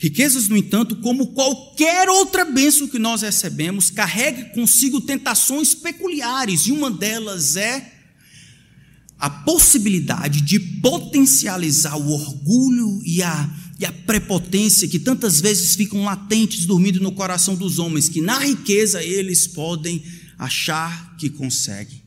Riquezas, 0.02 0.48
no 0.48 0.56
entanto, 0.56 0.96
como 0.96 1.28
qualquer 1.28 2.08
outra 2.08 2.44
bênção 2.44 2.88
que 2.88 2.98
nós 2.98 3.22
recebemos, 3.22 3.88
carrega 3.88 4.46
consigo 4.46 5.00
tentações 5.00 5.76
peculiares, 5.76 6.66
e 6.66 6.72
uma 6.72 6.90
delas 6.90 7.54
é 7.54 8.00
a 9.16 9.30
possibilidade 9.30 10.40
de 10.40 10.58
potencializar 10.58 11.96
o 11.96 12.10
orgulho 12.10 13.00
e 13.04 13.22
a, 13.22 13.48
e 13.78 13.86
a 13.86 13.92
prepotência 13.92 14.88
que 14.88 14.98
tantas 14.98 15.40
vezes 15.40 15.76
ficam 15.76 16.02
latentes, 16.02 16.66
dormindo 16.66 16.98
no 16.98 17.12
coração 17.12 17.54
dos 17.54 17.78
homens, 17.78 18.08
que 18.08 18.20
na 18.20 18.40
riqueza 18.40 19.00
eles 19.04 19.46
podem 19.46 20.02
achar 20.36 21.16
que 21.16 21.30
conseguem. 21.30 22.01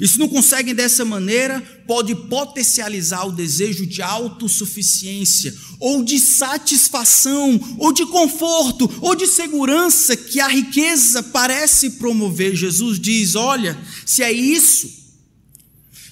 E 0.00 0.08
se 0.08 0.18
não 0.18 0.28
conseguem 0.28 0.74
dessa 0.74 1.04
maneira, 1.04 1.60
pode 1.86 2.14
potencializar 2.14 3.26
o 3.26 3.32
desejo 3.32 3.86
de 3.86 4.00
autossuficiência, 4.02 5.54
ou 5.78 6.02
de 6.02 6.18
satisfação, 6.18 7.76
ou 7.78 7.92
de 7.92 8.06
conforto, 8.06 8.90
ou 9.00 9.14
de 9.14 9.26
segurança 9.26 10.16
que 10.16 10.40
a 10.40 10.48
riqueza 10.48 11.22
parece 11.22 11.90
promover. 11.90 12.54
Jesus 12.54 12.98
diz: 12.98 13.34
olha, 13.34 13.78
se 14.06 14.22
é 14.22 14.32
isso, 14.32 14.88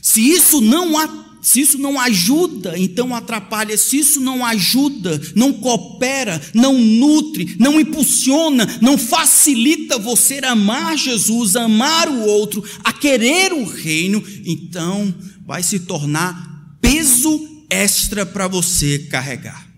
se 0.03 0.21
isso 0.21 0.61
não 0.61 0.99
se 1.41 1.61
isso 1.61 1.79
não 1.79 1.99
ajuda, 1.99 2.79
então 2.79 3.15
atrapalha. 3.15 3.77
Se 3.79 3.99
isso 3.99 4.21
não 4.21 4.45
ajuda, 4.45 5.21
não 5.35 5.53
coopera, 5.53 6.41
não 6.55 6.79
nutre, 6.79 7.57
não 7.59 7.81
impulsiona, 7.81 8.67
não 8.81 8.99
facilita 8.99 9.99
você 9.99 10.39
amar 10.45 10.99
Jesus, 10.99 11.57
amar 11.57 12.09
o 12.09 12.27
outro, 12.27 12.63
a 12.85 12.93
querer 12.93 13.53
o 13.53 13.65
reino, 13.65 14.23
então 14.45 15.15
vai 15.47 15.63
se 15.63 15.81
tornar 15.81 16.77
peso 16.81 17.65
extra 17.71 18.27
para 18.27 18.47
você 18.47 18.99
carregar. 18.99 19.69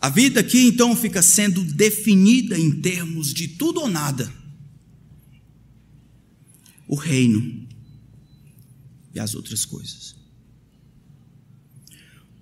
A 0.00 0.08
vida 0.08 0.40
aqui 0.40 0.66
então 0.66 0.96
fica 0.96 1.20
sendo 1.20 1.62
definida 1.62 2.58
em 2.58 2.70
termos 2.80 3.34
de 3.34 3.48
tudo 3.48 3.80
ou 3.80 3.88
nada. 3.88 4.32
O 6.88 6.94
reino 6.94 7.59
e 9.14 9.20
as 9.20 9.34
outras 9.34 9.64
coisas. 9.64 10.16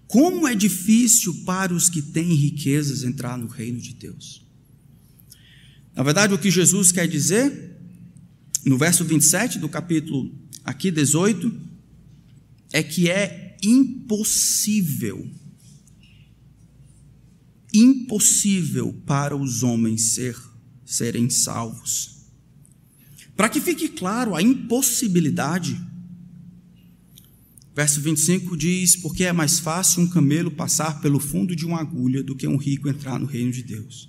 Como 0.07 0.49
é 0.49 0.55
difícil 0.55 1.45
para 1.45 1.75
os 1.75 1.91
que 1.91 2.01
têm 2.01 2.33
riquezas 2.35 3.03
entrar 3.03 3.37
no 3.37 3.47
reino 3.47 3.79
de 3.79 3.93
Deus. 3.93 4.43
Na 5.95 6.03
verdade, 6.03 6.33
o 6.33 6.39
que 6.39 6.51
Jesus 6.51 6.91
quer 6.91 7.07
dizer, 7.07 7.77
no 8.65 8.79
verso 8.79 9.05
27 9.05 9.59
do 9.59 9.69
capítulo 9.69 10.35
aqui 10.65 10.91
18, 10.91 11.53
é 12.73 12.83
que 12.83 13.11
é 13.11 13.57
impossível, 13.63 15.29
impossível 17.75 18.93
para 19.05 19.37
os 19.37 19.63
homens 19.63 20.13
ser, 20.13 20.37
serem 20.87 21.29
salvos. 21.29 22.19
Para 23.37 23.49
que 23.49 23.61
fique 23.61 23.89
claro 23.89 24.35
a 24.35 24.43
impossibilidade, 24.43 25.81
Verso 27.79 28.01
25 28.01 28.57
diz: 28.57 28.97
Porque 28.97 29.23
é 29.23 29.33
mais 29.33 29.61
fácil 29.61 30.03
um 30.03 30.09
camelo 30.09 30.51
passar 30.51 31.01
pelo 31.01 31.21
fundo 31.21 31.55
de 31.55 31.65
uma 31.65 31.81
agulha 31.81 32.25
do 32.25 32.35
que 32.35 32.45
um 32.45 32.57
rico 32.57 32.89
entrar 32.89 33.21
no 33.21 33.25
reino 33.25 33.53
de 33.53 33.63
Deus. 33.63 34.09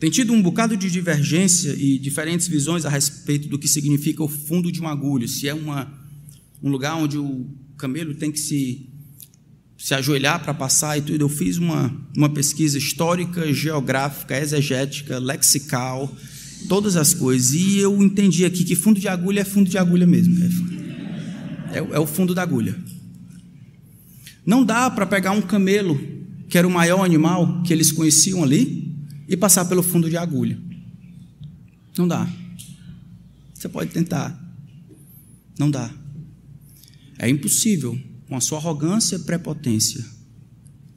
Tem 0.00 0.08
tido 0.08 0.32
um 0.32 0.40
bocado 0.40 0.74
de 0.74 0.90
divergência 0.90 1.68
e 1.76 1.98
diferentes 1.98 2.48
visões 2.48 2.86
a 2.86 2.88
respeito 2.88 3.46
do 3.46 3.58
que 3.58 3.68
significa 3.68 4.22
o 4.22 4.28
fundo 4.28 4.72
de 4.72 4.80
uma 4.80 4.90
agulha. 4.90 5.28
Se 5.28 5.48
é 5.48 5.52
uma, 5.52 5.92
um 6.62 6.70
lugar 6.70 6.96
onde 6.96 7.18
o 7.18 7.46
camelo 7.76 8.14
tem 8.14 8.32
que 8.32 8.40
se, 8.40 8.88
se 9.76 9.92
ajoelhar 9.92 10.42
para 10.42 10.54
passar 10.54 10.96
e 10.96 11.02
tudo. 11.02 11.20
Eu 11.20 11.28
fiz 11.28 11.58
uma, 11.58 11.94
uma 12.16 12.30
pesquisa 12.30 12.78
histórica, 12.78 13.52
geográfica, 13.52 14.34
exegética, 14.40 15.18
lexical, 15.18 16.10
todas 16.70 16.96
as 16.96 17.12
coisas. 17.12 17.52
E 17.52 17.76
eu 17.76 18.02
entendi 18.02 18.46
aqui 18.46 18.64
que 18.64 18.74
fundo 18.74 18.98
de 18.98 19.08
agulha 19.08 19.40
é 19.40 19.44
fundo 19.44 19.68
de 19.68 19.76
agulha 19.76 20.06
mesmo. 20.06 20.42
É 20.42 20.77
é, 21.72 21.78
é 21.78 21.98
o 21.98 22.06
fundo 22.06 22.34
da 22.34 22.42
agulha. 22.42 22.78
Não 24.44 24.64
dá 24.64 24.90
para 24.90 25.06
pegar 25.06 25.32
um 25.32 25.42
camelo, 25.42 25.98
que 26.48 26.56
era 26.56 26.66
o 26.66 26.70
maior 26.70 27.04
animal 27.04 27.62
que 27.62 27.72
eles 27.72 27.92
conheciam 27.92 28.42
ali, 28.42 28.96
e 29.28 29.36
passar 29.36 29.66
pelo 29.66 29.82
fundo 29.82 30.08
de 30.08 30.16
agulha. 30.16 30.58
Não 31.96 32.08
dá. 32.08 32.26
Você 33.52 33.68
pode 33.68 33.90
tentar. 33.90 34.36
Não 35.58 35.70
dá. 35.70 35.92
É 37.18 37.28
impossível, 37.28 38.00
com 38.26 38.36
a 38.36 38.40
sua 38.40 38.58
arrogância 38.58 39.16
e 39.16 39.20
prepotência, 39.20 40.04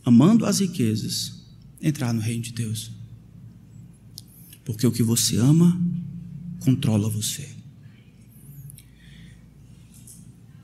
amando 0.05 0.45
as 0.45 0.59
riquezas, 0.59 1.43
entrar 1.81 2.13
no 2.13 2.21
reino 2.21 2.43
de 2.43 2.53
Deus. 2.53 2.91
Porque 4.63 4.85
o 4.85 4.91
que 4.91 5.03
você 5.03 5.37
ama 5.37 5.81
controla 6.59 7.09
você. 7.09 7.60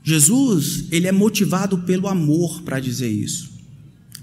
Jesus, 0.08 0.86
ele 0.90 1.06
é 1.06 1.12
motivado 1.12 1.80
pelo 1.80 2.08
amor 2.08 2.62
para 2.62 2.80
dizer 2.80 3.10
isso. 3.10 3.52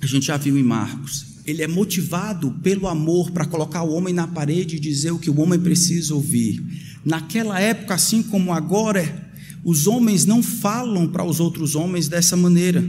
A 0.01 0.07
gente 0.07 0.29
já 0.29 0.39
viu 0.39 0.57
em 0.57 0.63
Marcos. 0.63 1.27
Ele 1.45 1.63
é 1.63 1.69
motivado 1.69 2.53
pelo 2.63 2.89
amor 2.89 3.31
para 3.33 3.45
colocar 3.45 3.83
o 3.83 3.93
homem 3.93 4.15
na 4.15 4.27
parede 4.27 4.77
e 4.77 4.81
dizer 4.81 5.11
o 5.11 5.19
que 5.19 5.29
o 5.29 5.39
homem 5.39 5.61
precisa 5.61 6.15
ouvir. 6.15 6.65
Naquela 7.05 7.61
época, 7.61 7.93
assim 7.93 8.23
como 8.23 8.51
agora, 8.51 9.31
os 9.63 9.87
homens 9.87 10.25
não 10.25 10.43
falam 10.43 11.07
para 11.07 11.23
os 11.23 11.39
outros 11.39 11.75
homens 11.75 12.09
dessa 12.09 12.35
maneira. 12.35 12.83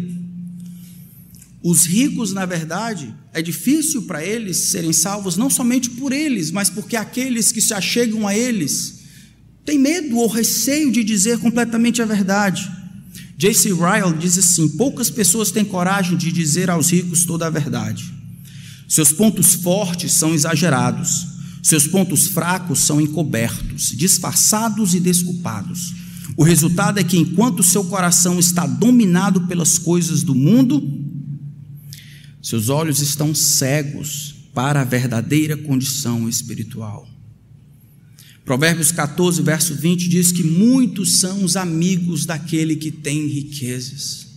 Os 1.62 1.86
ricos, 1.86 2.32
na 2.32 2.46
verdade, 2.46 3.14
é 3.34 3.42
difícil 3.42 4.04
para 4.04 4.24
eles 4.24 4.56
serem 4.56 4.94
salvos, 4.94 5.36
não 5.36 5.50
somente 5.50 5.90
por 5.90 6.14
eles, 6.14 6.50
mas 6.50 6.70
porque 6.70 6.96
aqueles 6.96 7.52
que 7.52 7.60
se 7.60 7.74
achegam 7.74 8.26
a 8.26 8.38
eles 8.38 9.00
têm 9.66 9.78
medo 9.78 10.16
ou 10.16 10.28
receio 10.30 10.94
de 10.94 11.04
dizer 11.04 11.40
completamente 11.40 12.02
a 12.02 12.06
verdade. 12.06 12.85
J.C. 13.38 13.74
Ryle 13.74 14.18
diz 14.18 14.38
assim: 14.38 14.70
poucas 14.70 15.10
pessoas 15.10 15.52
têm 15.52 15.66
coragem 15.66 16.18
de 16.18 16.32
dizer 16.32 16.70
aos 16.70 16.92
ricos 16.92 17.26
toda 17.26 17.48
a 17.48 17.50
verdade. 17.50 18.14
Seus 18.88 19.12
pontos 19.12 19.56
fortes 19.56 20.14
são 20.14 20.34
exagerados, 20.34 21.28
seus 21.62 21.88
pontos 21.88 22.28
fracos 22.28 22.80
são 22.80 23.02
encobertos, 23.02 23.90
disfarçados 23.90 24.94
e 24.94 25.00
desculpados. 25.00 25.94
O 26.38 26.44
resultado 26.44 27.00
é 27.00 27.04
que, 27.04 27.18
enquanto 27.18 27.64
seu 27.64 27.84
coração 27.86 28.40
está 28.40 28.66
dominado 28.66 29.48
pelas 29.48 29.78
coisas 29.78 30.24
do 30.24 30.36
mundo, 30.36 30.82
seus 32.42 32.70
olhos 32.70 33.02
estão 33.02 33.34
cegos 33.34 34.36
para 34.54 34.82
a 34.82 34.86
verdadeira 34.86 35.58
condição 35.58 36.30
espiritual. 36.30 37.15
Provérbios 38.46 38.92
14, 38.92 39.42
verso 39.42 39.74
20 39.74 40.08
diz 40.08 40.32
que 40.32 40.44
muitos 40.44 41.18
são 41.18 41.44
os 41.44 41.56
amigos 41.56 42.28
daquele 42.28 42.76
que 42.76 42.92
tem 42.92 43.26
riquezas. 43.26 44.28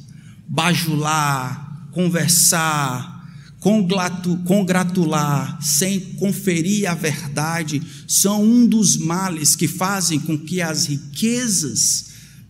Bajular, 0.48 1.90
conversar, 1.92 3.22
congratular, 3.60 5.62
sem 5.62 6.00
conferir 6.14 6.90
a 6.90 6.94
verdade, 6.94 7.82
são 8.06 8.42
um 8.42 8.66
dos 8.66 8.96
males 8.96 9.54
que 9.54 9.68
fazem 9.68 10.18
com 10.18 10.38
que 10.38 10.62
as 10.62 10.86
riquezas 10.86 12.06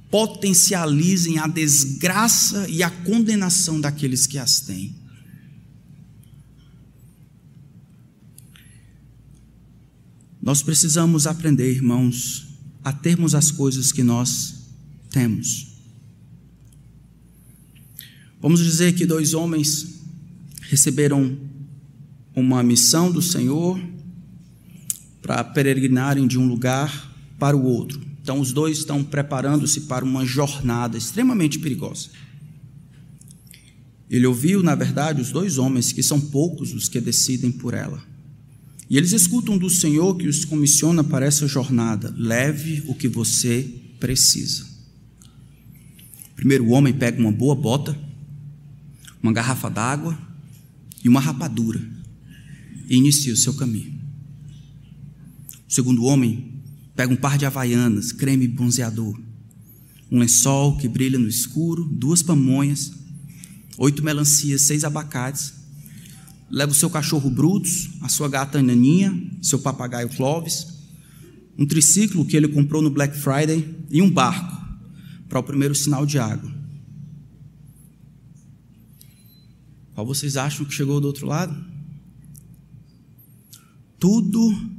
potencializem 0.08 1.38
a 1.38 1.48
desgraça 1.48 2.66
e 2.68 2.84
a 2.84 2.90
condenação 2.90 3.80
daqueles 3.80 4.28
que 4.28 4.38
as 4.38 4.60
têm. 4.60 4.94
Nós 10.48 10.62
precisamos 10.62 11.26
aprender, 11.26 11.70
irmãos, 11.70 12.46
a 12.82 12.90
termos 12.90 13.34
as 13.34 13.50
coisas 13.50 13.92
que 13.92 14.02
nós 14.02 14.54
temos. 15.10 15.74
Vamos 18.40 18.64
dizer 18.64 18.94
que 18.94 19.04
dois 19.04 19.34
homens 19.34 20.00
receberam 20.62 21.36
uma 22.34 22.62
missão 22.62 23.12
do 23.12 23.20
Senhor 23.20 23.78
para 25.20 25.44
peregrinarem 25.44 26.26
de 26.26 26.38
um 26.38 26.48
lugar 26.48 27.14
para 27.38 27.54
o 27.54 27.64
outro. 27.64 28.00
Então, 28.22 28.40
os 28.40 28.50
dois 28.50 28.78
estão 28.78 29.04
preparando-se 29.04 29.82
para 29.82 30.02
uma 30.02 30.24
jornada 30.24 30.96
extremamente 30.96 31.58
perigosa. 31.58 32.08
Ele 34.08 34.26
ouviu, 34.26 34.62
na 34.62 34.74
verdade, 34.74 35.20
os 35.20 35.30
dois 35.30 35.58
homens, 35.58 35.92
que 35.92 36.02
são 36.02 36.18
poucos 36.18 36.72
os 36.72 36.88
que 36.88 37.02
decidem 37.02 37.52
por 37.52 37.74
ela. 37.74 38.02
E 38.90 38.96
eles 38.96 39.12
escutam 39.12 39.58
do 39.58 39.68
Senhor 39.68 40.16
que 40.16 40.26
os 40.26 40.44
comissiona 40.44 41.04
para 41.04 41.26
essa 41.26 41.46
jornada: 41.46 42.14
leve 42.16 42.82
o 42.86 42.94
que 42.94 43.08
você 43.08 43.68
precisa. 44.00 44.66
Primeiro, 46.34 46.64
o 46.64 46.70
homem 46.70 46.94
pega 46.94 47.20
uma 47.20 47.32
boa 47.32 47.54
bota, 47.54 47.98
uma 49.22 49.32
garrafa 49.32 49.68
d'água 49.68 50.18
e 51.04 51.08
uma 51.08 51.20
rapadura 51.20 51.80
e 52.88 52.96
inicia 52.96 53.34
o 53.34 53.36
seu 53.36 53.52
caminho. 53.54 53.98
O 55.68 55.72
segundo 55.72 56.04
homem 56.04 56.62
pega 56.96 57.12
um 57.12 57.16
par 57.16 57.36
de 57.36 57.44
havaianas, 57.44 58.12
creme 58.12 58.48
bronzeador, 58.48 59.20
um 60.10 60.18
lençol 60.18 60.78
que 60.78 60.88
brilha 60.88 61.18
no 61.18 61.28
escuro, 61.28 61.84
duas 61.84 62.22
pamonhas, 62.22 62.92
oito 63.76 64.02
melancias, 64.02 64.62
seis 64.62 64.84
abacates 64.84 65.57
leva 66.50 66.72
o 66.72 66.74
seu 66.74 66.88
cachorro 66.88 67.30
Brutus, 67.30 67.90
a 68.00 68.08
sua 68.08 68.28
gata 68.28 68.62
Naninha, 68.62 69.14
seu 69.42 69.58
papagaio 69.58 70.08
Clovis, 70.08 70.66
um 71.58 71.66
triciclo 71.66 72.24
que 72.24 72.36
ele 72.36 72.48
comprou 72.48 72.80
no 72.80 72.90
Black 72.90 73.16
Friday 73.16 73.68
e 73.90 74.00
um 74.00 74.10
barco 74.10 74.56
para 75.28 75.40
o 75.40 75.42
primeiro 75.42 75.74
sinal 75.74 76.06
de 76.06 76.18
água. 76.18 76.50
Qual 79.94 80.06
vocês 80.06 80.36
acham 80.36 80.64
que 80.64 80.72
chegou 80.72 81.00
do 81.00 81.08
outro 81.08 81.26
lado? 81.26 81.56
Tudo 83.98 84.78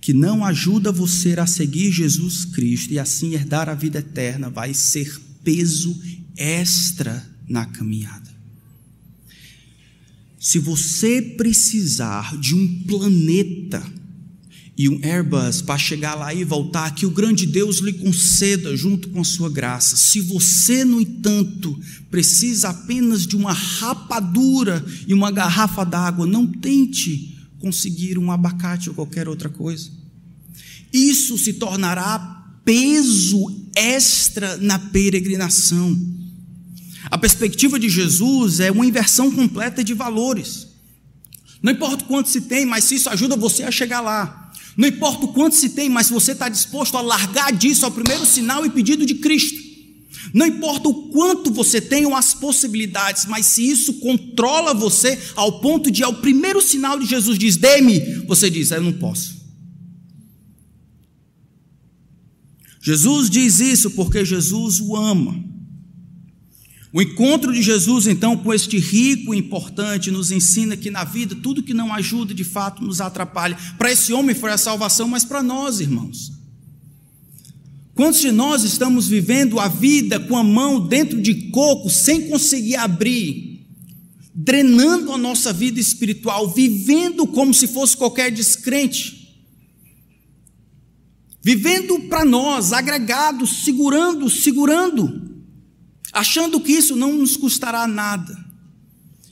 que 0.00 0.14
não 0.14 0.44
ajuda 0.44 0.90
você 0.90 1.38
a 1.38 1.46
seguir 1.46 1.92
Jesus 1.92 2.46
Cristo 2.46 2.92
e 2.92 2.98
assim 2.98 3.34
herdar 3.34 3.68
a 3.68 3.74
vida 3.74 3.98
eterna 3.98 4.48
vai 4.48 4.72
ser 4.72 5.20
peso 5.44 5.94
extra 6.34 7.24
na 7.46 7.66
caminhada. 7.66 8.31
Se 10.42 10.58
você 10.58 11.22
precisar 11.22 12.36
de 12.36 12.52
um 12.52 12.82
planeta 12.82 13.80
e 14.76 14.88
um 14.88 14.98
Airbus 15.00 15.62
para 15.62 15.78
chegar 15.78 16.16
lá 16.16 16.34
e 16.34 16.42
voltar, 16.42 16.92
que 16.96 17.06
o 17.06 17.12
grande 17.12 17.46
Deus 17.46 17.76
lhe 17.78 17.92
conceda 17.92 18.76
junto 18.76 19.08
com 19.10 19.20
a 19.20 19.24
sua 19.24 19.48
graça. 19.48 19.96
Se 19.96 20.20
você, 20.20 20.84
no 20.84 21.00
entanto, 21.00 21.78
precisa 22.10 22.70
apenas 22.70 23.24
de 23.24 23.36
uma 23.36 23.52
rapadura 23.52 24.84
e 25.06 25.14
uma 25.14 25.30
garrafa 25.30 25.84
d'água, 25.84 26.26
não 26.26 26.44
tente 26.44 27.38
conseguir 27.60 28.18
um 28.18 28.32
abacate 28.32 28.88
ou 28.88 28.96
qualquer 28.96 29.28
outra 29.28 29.48
coisa. 29.48 29.92
Isso 30.92 31.38
se 31.38 31.52
tornará 31.52 32.18
peso 32.64 33.46
extra 33.76 34.56
na 34.56 34.76
peregrinação. 34.76 35.96
A 37.10 37.18
perspectiva 37.18 37.78
de 37.78 37.88
Jesus 37.88 38.60
é 38.60 38.70
uma 38.70 38.86
inversão 38.86 39.30
completa 39.30 39.82
de 39.82 39.94
valores. 39.94 40.68
Não 41.62 41.72
importa 41.72 42.04
o 42.04 42.08
quanto 42.08 42.28
se 42.28 42.42
tem, 42.42 42.66
mas 42.66 42.84
se 42.84 42.96
isso 42.96 43.08
ajuda 43.08 43.36
você 43.36 43.62
a 43.62 43.70
chegar 43.70 44.00
lá. 44.00 44.52
Não 44.76 44.88
importa 44.88 45.26
o 45.26 45.32
quanto 45.32 45.56
se 45.56 45.70
tem, 45.70 45.88
mas 45.88 46.06
se 46.06 46.12
você 46.12 46.32
está 46.32 46.48
disposto 46.48 46.96
a 46.96 47.00
largar 47.00 47.52
disso 47.52 47.84
ao 47.84 47.92
primeiro 47.92 48.24
sinal 48.24 48.64
e 48.64 48.70
pedido 48.70 49.04
de 49.04 49.14
Cristo. 49.16 49.72
Não 50.32 50.46
importa 50.46 50.88
o 50.88 51.08
quanto 51.08 51.52
você 51.52 51.80
tem 51.80 52.06
ou 52.06 52.14
as 52.14 52.32
possibilidades, 52.32 53.26
mas 53.26 53.46
se 53.46 53.68
isso 53.68 53.94
controla 53.94 54.72
você 54.72 55.18
ao 55.36 55.60
ponto 55.60 55.90
de, 55.90 56.02
ao 56.02 56.14
primeiro 56.14 56.62
sinal 56.62 56.98
de 56.98 57.06
Jesus 57.06 57.38
diz, 57.38 57.56
dê-me, 57.56 58.00
você 58.26 58.48
diz, 58.48 58.70
eu 58.70 58.82
não 58.82 58.92
posso. 58.92 59.42
Jesus 62.80 63.28
diz 63.28 63.60
isso 63.60 63.90
porque 63.92 64.24
Jesus 64.24 64.80
o 64.80 64.96
ama. 64.96 65.51
O 66.92 67.00
encontro 67.00 67.54
de 67.54 67.62
Jesus, 67.62 68.06
então, 68.06 68.36
com 68.36 68.52
este 68.52 68.78
rico 68.78 69.34
e 69.34 69.38
importante, 69.38 70.10
nos 70.10 70.30
ensina 70.30 70.76
que 70.76 70.90
na 70.90 71.04
vida 71.04 71.34
tudo 71.34 71.62
que 71.62 71.72
não 71.72 71.92
ajuda 71.92 72.34
de 72.34 72.44
fato 72.44 72.84
nos 72.84 73.00
atrapalha. 73.00 73.56
Para 73.78 73.90
esse 73.90 74.12
homem 74.12 74.34
foi 74.34 74.52
a 74.52 74.58
salvação, 74.58 75.08
mas 75.08 75.24
para 75.24 75.42
nós, 75.42 75.80
irmãos. 75.80 76.32
Quantos 77.94 78.20
de 78.20 78.30
nós 78.30 78.62
estamos 78.62 79.08
vivendo 79.08 79.58
a 79.58 79.68
vida 79.68 80.20
com 80.20 80.36
a 80.36 80.44
mão 80.44 80.86
dentro 80.86 81.20
de 81.20 81.50
coco, 81.50 81.88
sem 81.88 82.28
conseguir 82.28 82.76
abrir, 82.76 83.66
drenando 84.34 85.12
a 85.12 85.18
nossa 85.18 85.50
vida 85.50 85.80
espiritual, 85.80 86.50
vivendo 86.50 87.26
como 87.26 87.54
se 87.54 87.66
fosse 87.66 87.96
qualquer 87.96 88.30
descrente? 88.30 89.34
Vivendo 91.42 92.00
para 92.00 92.22
nós, 92.22 92.70
agregados, 92.70 93.64
segurando, 93.64 94.28
segurando 94.28 95.31
achando 96.12 96.60
que 96.60 96.72
isso 96.72 96.94
não 96.94 97.16
nos 97.16 97.36
custará 97.36 97.86
nada. 97.86 98.52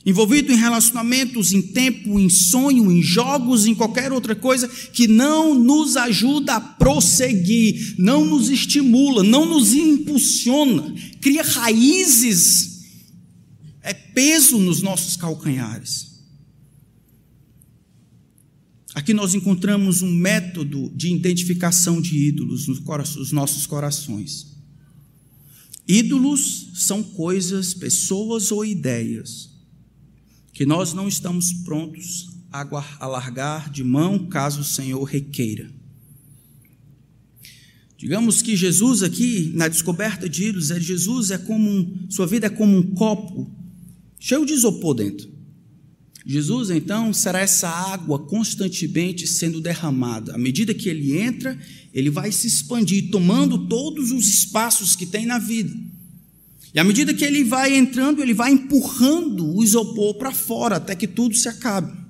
Envolvido 0.03 0.51
em 0.51 0.55
relacionamentos, 0.55 1.53
em 1.53 1.61
tempo, 1.61 2.19
em 2.19 2.27
sonho, 2.27 2.91
em 2.91 3.03
jogos, 3.03 3.67
em 3.67 3.75
qualquer 3.75 4.11
outra 4.11 4.35
coisa 4.35 4.67
que 4.67 5.07
não 5.07 5.53
nos 5.53 5.95
ajuda 5.95 6.55
a 6.55 6.59
prosseguir, 6.59 7.95
não 7.99 8.25
nos 8.25 8.49
estimula, 8.49 9.23
não 9.23 9.45
nos 9.45 9.73
impulsiona, 9.73 10.91
cria 11.21 11.43
raízes, 11.43 12.79
é 13.83 13.93
peso 13.93 14.57
nos 14.57 14.81
nossos 14.81 15.15
calcanhares. 15.15 16.09
Aqui 18.95 19.13
nós 19.13 19.35
encontramos 19.35 20.01
um 20.01 20.11
método 20.11 20.91
de 20.95 21.13
identificação 21.13 22.01
de 22.01 22.27
ídolos 22.27 22.67
nos 22.67 23.31
nossos 23.31 23.65
corações. 23.67 24.51
Ídolos 25.87 26.71
são 26.75 27.03
coisas, 27.03 27.73
pessoas 27.73 28.51
ou 28.51 28.63
ideias 28.63 29.49
que 30.53 30.65
nós 30.65 30.93
não 30.93 31.07
estamos 31.07 31.53
prontos 31.53 32.29
a 32.51 33.07
largar 33.07 33.69
de 33.69 33.83
mão 33.83 34.27
caso 34.27 34.61
o 34.61 34.65
Senhor 34.65 35.01
requeira. 35.03 35.71
Digamos 37.97 38.41
que 38.41 38.55
Jesus 38.55 39.03
aqui, 39.03 39.51
na 39.53 39.67
descoberta 39.67 40.27
de 40.27 40.45
ídolos, 40.45 40.71
é 40.71 40.79
Jesus 40.79 41.31
é 41.31 41.37
como 41.37 41.69
um, 41.69 42.07
sua 42.09 42.25
vida 42.25 42.47
é 42.47 42.49
como 42.49 42.75
um 42.75 42.93
copo 42.93 43.49
cheio 44.19 44.45
de 44.45 44.53
isopor 44.53 44.95
dentro. 44.95 45.31
Jesus, 46.25 46.69
então, 46.69 47.11
será 47.11 47.39
essa 47.39 47.67
água 47.67 48.19
constantemente 48.19 49.25
sendo 49.25 49.59
derramada. 49.59 50.35
À 50.35 50.37
medida 50.37 50.73
que 50.73 50.87
ele 50.87 51.17
entra, 51.17 51.57
ele 51.93 52.09
vai 52.09 52.31
se 52.31 52.47
expandir, 52.47 53.09
tomando 53.09 53.67
todos 53.67 54.11
os 54.11 54.27
espaços 54.27 54.95
que 54.95 55.05
tem 55.05 55.25
na 55.25 55.39
vida. 55.39 55.73
E 56.73 56.79
à 56.79 56.83
medida 56.83 57.13
que 57.13 57.25
ele 57.25 57.43
vai 57.43 57.75
entrando, 57.75 58.21
ele 58.21 58.33
vai 58.33 58.51
empurrando 58.51 59.55
o 59.55 59.63
isopor 59.63 60.13
para 60.15 60.31
fora, 60.31 60.77
até 60.77 60.95
que 60.95 61.07
tudo 61.07 61.35
se 61.35 61.49
acabe. 61.49 62.01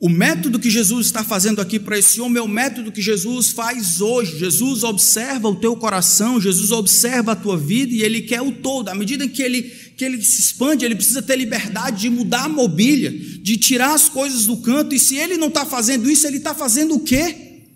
O 0.00 0.08
método 0.08 0.58
que 0.58 0.70
Jesus 0.70 1.06
está 1.06 1.22
fazendo 1.22 1.60
aqui 1.60 1.78
para 1.78 1.98
esse 1.98 2.22
homem 2.22 2.38
é 2.38 2.42
o 2.42 2.48
método 2.48 2.90
que 2.90 3.02
Jesus 3.02 3.50
faz 3.50 4.00
hoje. 4.00 4.38
Jesus 4.38 4.82
observa 4.82 5.46
o 5.46 5.56
teu 5.56 5.76
coração, 5.76 6.40
Jesus 6.40 6.70
observa 6.72 7.32
a 7.32 7.36
tua 7.36 7.58
vida 7.58 7.92
e 7.92 8.02
ele 8.02 8.22
quer 8.22 8.40
o 8.40 8.50
todo. 8.50 8.88
À 8.88 8.94
medida 8.94 9.28
que 9.28 9.42
ele, 9.42 9.70
que 10.00 10.04
ele 10.06 10.24
se 10.24 10.40
expande, 10.40 10.82
ele 10.82 10.94
precisa 10.94 11.20
ter 11.20 11.36
liberdade 11.36 12.00
de 12.00 12.08
mudar 12.08 12.44
a 12.44 12.48
mobília, 12.48 13.10
de 13.10 13.58
tirar 13.58 13.92
as 13.92 14.08
coisas 14.08 14.46
do 14.46 14.56
canto. 14.56 14.94
E 14.94 14.98
se 14.98 15.16
ele 15.16 15.36
não 15.36 15.48
está 15.48 15.66
fazendo 15.66 16.10
isso, 16.10 16.26
ele 16.26 16.38
está 16.38 16.54
fazendo 16.54 16.94
o 16.94 17.00
quê? 17.00 17.66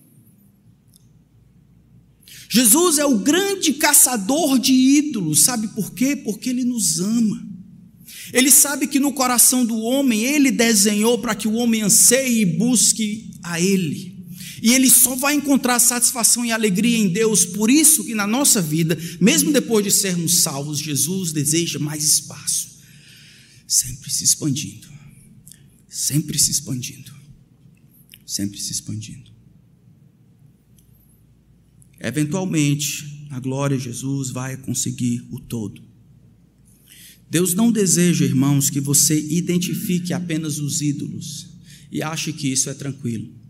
Jesus 2.49 2.97
é 2.97 3.05
o 3.05 3.19
grande 3.19 3.75
caçador 3.75 4.59
de 4.59 4.73
ídolos, 4.73 5.43
sabe 5.43 5.69
por 5.69 5.93
quê? 5.93 6.17
Porque 6.17 6.49
ele 6.49 6.65
nos 6.65 6.99
ama. 6.99 7.47
Ele 8.33 8.51
sabe 8.51 8.87
que 8.87 8.99
no 8.99 9.13
coração 9.13 9.63
do 9.63 9.77
homem 9.77 10.25
ele 10.25 10.51
desenhou 10.51 11.19
para 11.19 11.35
que 11.35 11.47
o 11.47 11.53
homem 11.53 11.83
anseie 11.83 12.41
e 12.41 12.47
busque 12.47 13.33
a 13.43 13.61
ele. 13.61 14.14
E 14.65 14.73
ele 14.73 14.89
só 14.89 15.15
vai 15.15 15.35
encontrar 15.35 15.79
satisfação 15.79 16.43
e 16.43 16.51
alegria 16.51 16.97
em 16.97 17.11
Deus. 17.11 17.45
Por 17.45 17.71
isso 17.71 18.03
que 18.03 18.15
na 18.15 18.27
nossa 18.27 18.63
vida, 18.63 18.97
mesmo 19.21 19.53
depois 19.53 19.85
de 19.85 19.91
sermos 19.91 20.39
salvos, 20.41 20.79
Jesus 20.79 21.33
deseja 21.33 21.79
mais 21.79 22.03
espaço. 22.03 22.79
Sempre 23.69 24.11
se 24.11 24.25
expandindo. 24.25 24.89
Sempre 25.87 26.39
se 26.39 26.51
expandindo. 26.51 27.13
Sempre 28.25 28.59
se 28.59 28.73
expandindo. 28.73 29.31
Eventualmente, 32.01 33.27
a 33.33 33.41
glória 33.41 33.77
de 33.77 33.85
Jesus 33.85 34.31
vai 34.31 34.57
conseguir 34.57 35.27
o 35.31 35.41
todo. 35.41 35.83
Deus 37.29 37.53
não 37.53 37.71
deseja, 37.71 38.25
irmãos, 38.25 38.71
que 38.71 38.81
você 38.81 39.21
identifique 39.29 40.15
apenas 40.15 40.59
os 40.59 40.81
ídolos 40.81 41.51
e 41.93 42.03
ache 42.03 42.33
que 42.33 42.49
isso 42.49 42.71
é 42.71 42.75
tranquilo. 42.75 43.44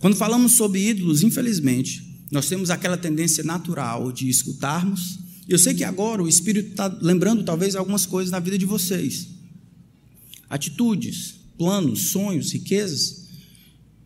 Quando 0.00 0.16
falamos 0.16 0.52
sobre 0.52 0.88
ídolos, 0.88 1.22
infelizmente, 1.22 2.02
nós 2.32 2.48
temos 2.48 2.70
aquela 2.70 2.96
tendência 2.96 3.44
natural 3.44 4.10
de 4.10 4.30
escutarmos. 4.30 5.18
Eu 5.46 5.58
sei 5.58 5.74
que 5.74 5.84
agora 5.84 6.22
o 6.22 6.28
Espírito 6.28 6.70
está 6.70 6.88
lembrando 7.02 7.44
talvez 7.44 7.76
algumas 7.76 8.06
coisas 8.06 8.32
na 8.32 8.40
vida 8.40 8.56
de 8.56 8.64
vocês. 8.64 9.28
Atitudes, 10.48 11.34
planos, 11.58 12.08
sonhos, 12.08 12.50
riquezas, 12.50 13.26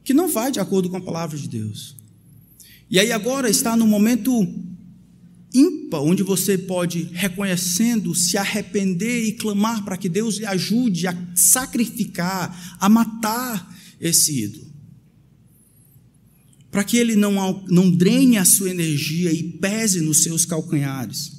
que 0.02 0.12
não 0.12 0.28
vai 0.28 0.50
de 0.50 0.58
acordo 0.58 0.90
com 0.90 0.96
a 0.96 1.00
palavra 1.00 1.38
de 1.38 1.48
Deus. 1.48 1.94
E 2.90 2.98
aí 2.98 3.12
agora 3.12 3.48
está 3.48 3.76
no 3.76 3.86
momento 3.86 4.32
ímpar, 5.54 6.00
onde 6.00 6.24
você 6.24 6.58
pode, 6.58 7.04
reconhecendo, 7.12 8.12
se 8.16 8.36
arrepender 8.36 9.26
e 9.26 9.32
clamar 9.32 9.84
para 9.84 9.96
que 9.96 10.08
Deus 10.08 10.38
lhe 10.38 10.46
ajude 10.46 11.06
a 11.06 11.16
sacrificar, 11.36 12.76
a 12.80 12.88
matar 12.88 13.72
esse 14.00 14.42
ídolo 14.42 14.73
para 16.74 16.82
que 16.82 16.96
ele 16.96 17.14
não, 17.14 17.64
não 17.68 17.88
drene 17.88 18.36
a 18.36 18.44
sua 18.44 18.68
energia 18.68 19.32
e 19.32 19.44
pese 19.44 20.00
nos 20.00 20.24
seus 20.24 20.44
calcanhares. 20.44 21.30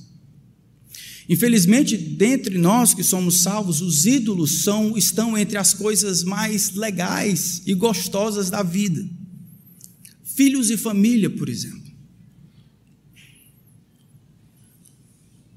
Infelizmente, 1.27 1.97
dentre 1.97 2.57
nós 2.57 2.93
que 2.93 3.03
somos 3.03 3.41
salvos, 3.41 3.81
os 3.81 4.05
ídolos 4.05 4.63
são, 4.63 4.97
estão 4.97 5.37
entre 5.37 5.57
as 5.57 5.73
coisas 5.73 6.23
mais 6.23 6.73
legais 6.75 7.61
e 7.65 7.73
gostosas 7.73 8.49
da 8.49 8.63
vida. 8.63 9.05
Filhos 10.23 10.69
e 10.69 10.77
família, 10.77 11.29
por 11.29 11.49
exemplo. 11.49 11.91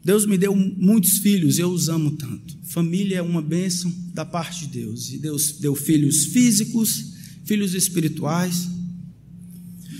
Deus 0.04 0.26
me 0.26 0.36
deu 0.36 0.56
muitos 0.56 1.18
filhos, 1.18 1.56
eu 1.56 1.70
os 1.70 1.88
amo 1.88 2.10
tanto. 2.16 2.58
Família 2.64 3.18
é 3.18 3.22
uma 3.22 3.40
bênção 3.40 3.94
da 4.12 4.24
parte 4.24 4.66
de 4.66 4.80
Deus. 4.80 5.12
E 5.12 5.18
Deus 5.18 5.52
deu 5.52 5.76
filhos 5.76 6.24
físicos, 6.24 7.12
filhos 7.44 7.74
espirituais. 7.74 8.76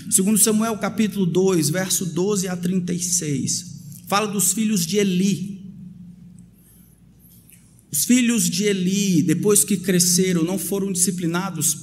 Segundo 0.09 0.39
Samuel 0.39 0.75
capítulo 0.77 1.23
2, 1.23 1.69
verso 1.69 2.03
12 2.03 2.47
a 2.47 2.57
36, 2.57 3.65
fala 4.07 4.25
dos 4.25 4.53
filhos 4.53 4.83
de 4.87 4.97
Eli. 4.97 5.59
Os 7.91 8.05
filhos 8.05 8.49
de 8.49 8.63
Eli, 8.63 9.21
depois 9.21 9.63
que 9.63 9.77
cresceram, 9.77 10.43
não 10.43 10.57
foram 10.57 10.91
disciplinados 10.91 11.77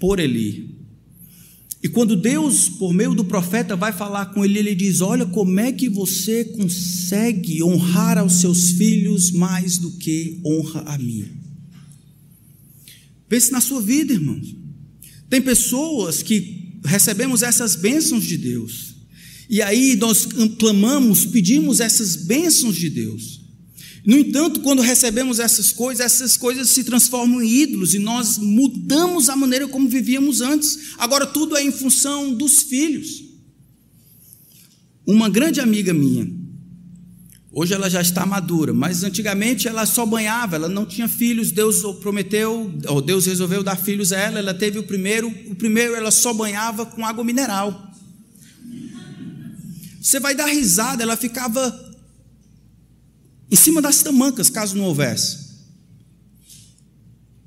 por 0.00 0.18
Eli. 0.18 0.78
E 1.82 1.88
quando 1.88 2.16
Deus, 2.16 2.68
por 2.70 2.94
meio 2.94 3.14
do 3.14 3.24
profeta, 3.24 3.76
vai 3.76 3.92
falar 3.92 4.26
com 4.32 4.42
ele, 4.42 4.58
ele 4.58 4.74
diz: 4.74 5.02
Olha, 5.02 5.26
como 5.26 5.60
é 5.60 5.70
que 5.70 5.88
você 5.88 6.46
consegue 6.46 7.62
honrar 7.62 8.16
aos 8.16 8.40
seus 8.40 8.70
filhos 8.70 9.30
mais 9.30 9.76
do 9.76 9.92
que 9.98 10.40
honra 10.44 10.80
a 10.86 10.96
mim? 10.96 11.26
Pense 13.28 13.52
na 13.52 13.60
sua 13.60 13.82
vida, 13.82 14.14
irmãos. 14.14 14.56
Tem 15.28 15.42
pessoas 15.42 16.22
que 16.22 16.57
recebemos 16.84 17.42
essas 17.42 17.74
bênçãos 17.74 18.24
de 18.24 18.36
Deus. 18.36 18.94
E 19.48 19.62
aí 19.62 19.96
nós 19.96 20.26
clamamos, 20.58 21.24
pedimos 21.24 21.80
essas 21.80 22.16
bênçãos 22.16 22.76
de 22.76 22.90
Deus. 22.90 23.38
No 24.04 24.18
entanto, 24.18 24.60
quando 24.60 24.80
recebemos 24.80 25.38
essas 25.38 25.72
coisas, 25.72 26.04
essas 26.04 26.36
coisas 26.36 26.70
se 26.70 26.84
transformam 26.84 27.42
em 27.42 27.62
ídolos 27.62 27.94
e 27.94 27.98
nós 27.98 28.38
mudamos 28.38 29.28
a 29.28 29.36
maneira 29.36 29.66
como 29.68 29.88
vivíamos 29.88 30.40
antes. 30.40 30.94
Agora 30.98 31.26
tudo 31.26 31.56
é 31.56 31.62
em 31.62 31.72
função 31.72 32.32
dos 32.32 32.62
filhos. 32.62 33.24
Uma 35.06 35.28
grande 35.28 35.60
amiga 35.60 35.92
minha, 35.92 36.30
Hoje 37.50 37.72
ela 37.72 37.88
já 37.88 38.02
está 38.02 38.26
madura, 38.26 38.74
mas 38.74 39.02
antigamente 39.02 39.66
ela 39.66 39.86
só 39.86 40.04
banhava, 40.04 40.56
ela 40.56 40.68
não 40.68 40.84
tinha 40.84 41.08
filhos, 41.08 41.50
Deus 41.50 41.80
prometeu, 41.98 42.70
ou 42.86 43.00
Deus 43.00 43.24
resolveu 43.24 43.62
dar 43.62 43.76
filhos 43.76 44.12
a 44.12 44.18
ela, 44.18 44.38
ela 44.38 44.52
teve 44.52 44.78
o 44.78 44.82
primeiro, 44.82 45.28
o 45.46 45.54
primeiro 45.54 45.94
ela 45.94 46.10
só 46.10 46.34
banhava 46.34 46.84
com 46.84 47.06
água 47.06 47.24
mineral. 47.24 47.90
Você 50.00 50.20
vai 50.20 50.34
dar 50.34 50.46
risada, 50.46 51.02
ela 51.02 51.16
ficava 51.16 51.88
em 53.50 53.56
cima 53.56 53.80
das 53.80 54.02
tamancas, 54.02 54.50
caso 54.50 54.76
não 54.76 54.84
houvesse. 54.84 55.48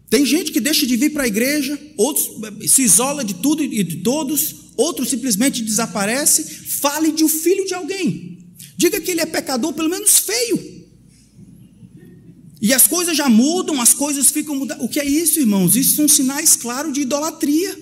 Tem 0.09 0.25
gente 0.25 0.51
que 0.51 0.59
deixa 0.59 0.85
de 0.85 0.97
vir 0.97 1.11
para 1.11 1.23
a 1.23 1.27
igreja, 1.27 1.79
outros 1.95 2.27
se 2.69 2.81
isola 2.81 3.23
de 3.23 3.35
tudo 3.35 3.63
e 3.63 3.83
de 3.83 3.97
todos, 3.97 4.55
outros 4.75 5.09
simplesmente 5.09 5.63
desaparece. 5.63 6.43
Fale 6.43 7.11
de 7.11 7.23
um 7.23 7.29
filho 7.29 7.65
de 7.65 7.73
alguém. 7.73 8.40
Diga 8.81 8.99
que 8.99 9.11
ele 9.11 9.21
é 9.21 9.27
pecador, 9.27 9.73
pelo 9.73 9.91
menos 9.91 10.17
feio. 10.17 10.87
E 12.59 12.73
as 12.73 12.87
coisas 12.87 13.15
já 13.15 13.29
mudam, 13.29 13.79
as 13.79 13.93
coisas 13.93 14.31
ficam 14.31 14.55
mudadas. 14.55 14.83
O 14.83 14.89
que 14.89 14.99
é 14.99 15.05
isso, 15.05 15.39
irmãos? 15.39 15.75
Isso 15.75 15.97
são 15.97 16.07
sinais 16.07 16.55
claros 16.55 16.91
de 16.91 17.01
idolatria. 17.01 17.77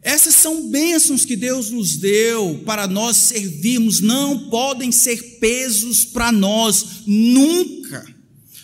Essas 0.00 0.36
são 0.36 0.68
bênçãos 0.68 1.24
que 1.24 1.34
Deus 1.34 1.72
nos 1.72 1.96
deu 1.96 2.62
para 2.64 2.86
nós 2.86 3.16
servirmos, 3.16 4.00
não 4.00 4.48
podem 4.48 4.92
ser 4.92 5.40
pesos 5.40 6.04
para 6.04 6.30
nós, 6.30 7.02
nunca. 7.04 8.09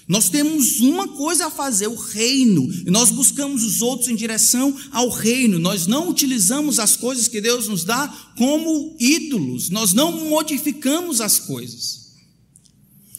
Nós 0.09 0.29
temos 0.29 0.79
uma 0.81 1.09
coisa 1.09 1.47
a 1.47 1.51
fazer, 1.51 1.89
o 1.89 1.97
reino, 1.97 2.73
e 2.87 2.91
nós 2.91 3.11
buscamos 3.11 3.65
os 3.65 3.83
outros 3.83 4.09
em 4.09 4.15
direção 4.15 4.75
ao 4.93 5.09
reino. 5.09 5.59
Nós 5.59 5.89
não 5.89 6.09
utilizamos 6.09 6.79
as 6.79 6.97
coisas 6.97 7.27
que 7.27 7.41
Deus 7.41 7.67
nos 7.67 7.83
dá 7.83 8.07
como 8.37 8.97
ídolos, 9.01 9.69
nós 9.69 9.93
não 9.93 10.29
modificamos 10.29 11.21
as 11.21 11.41
coisas. 11.41 12.07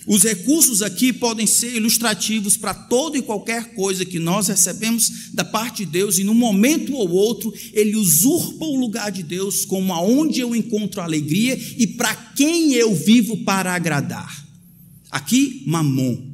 Os 0.08 0.24
recursos 0.24 0.82
aqui 0.82 1.12
podem 1.12 1.46
ser 1.46 1.76
ilustrativos 1.76 2.56
para 2.56 2.74
toda 2.74 3.18
e 3.18 3.22
qualquer 3.22 3.74
coisa 3.74 4.06
que 4.06 4.18
nós 4.18 4.48
recebemos 4.48 5.32
da 5.34 5.44
parte 5.44 5.84
de 5.84 5.92
Deus, 5.92 6.18
e 6.18 6.24
num 6.24 6.34
momento 6.34 6.94
ou 6.94 7.10
outro, 7.10 7.54
ele 7.74 7.98
usurpa 7.98 8.64
o 8.64 8.80
lugar 8.80 9.12
de 9.12 9.22
Deus 9.22 9.66
como 9.66 9.94
aonde 9.94 10.40
eu 10.40 10.56
encontro 10.56 11.02
alegria 11.02 11.60
e 11.78 11.86
para 11.86 12.16
quem 12.16 12.72
eu 12.72 12.96
vivo 12.96 13.44
para 13.44 13.76
agradar. 13.76 14.48
Aqui, 15.12 15.64
mamon. 15.68 16.27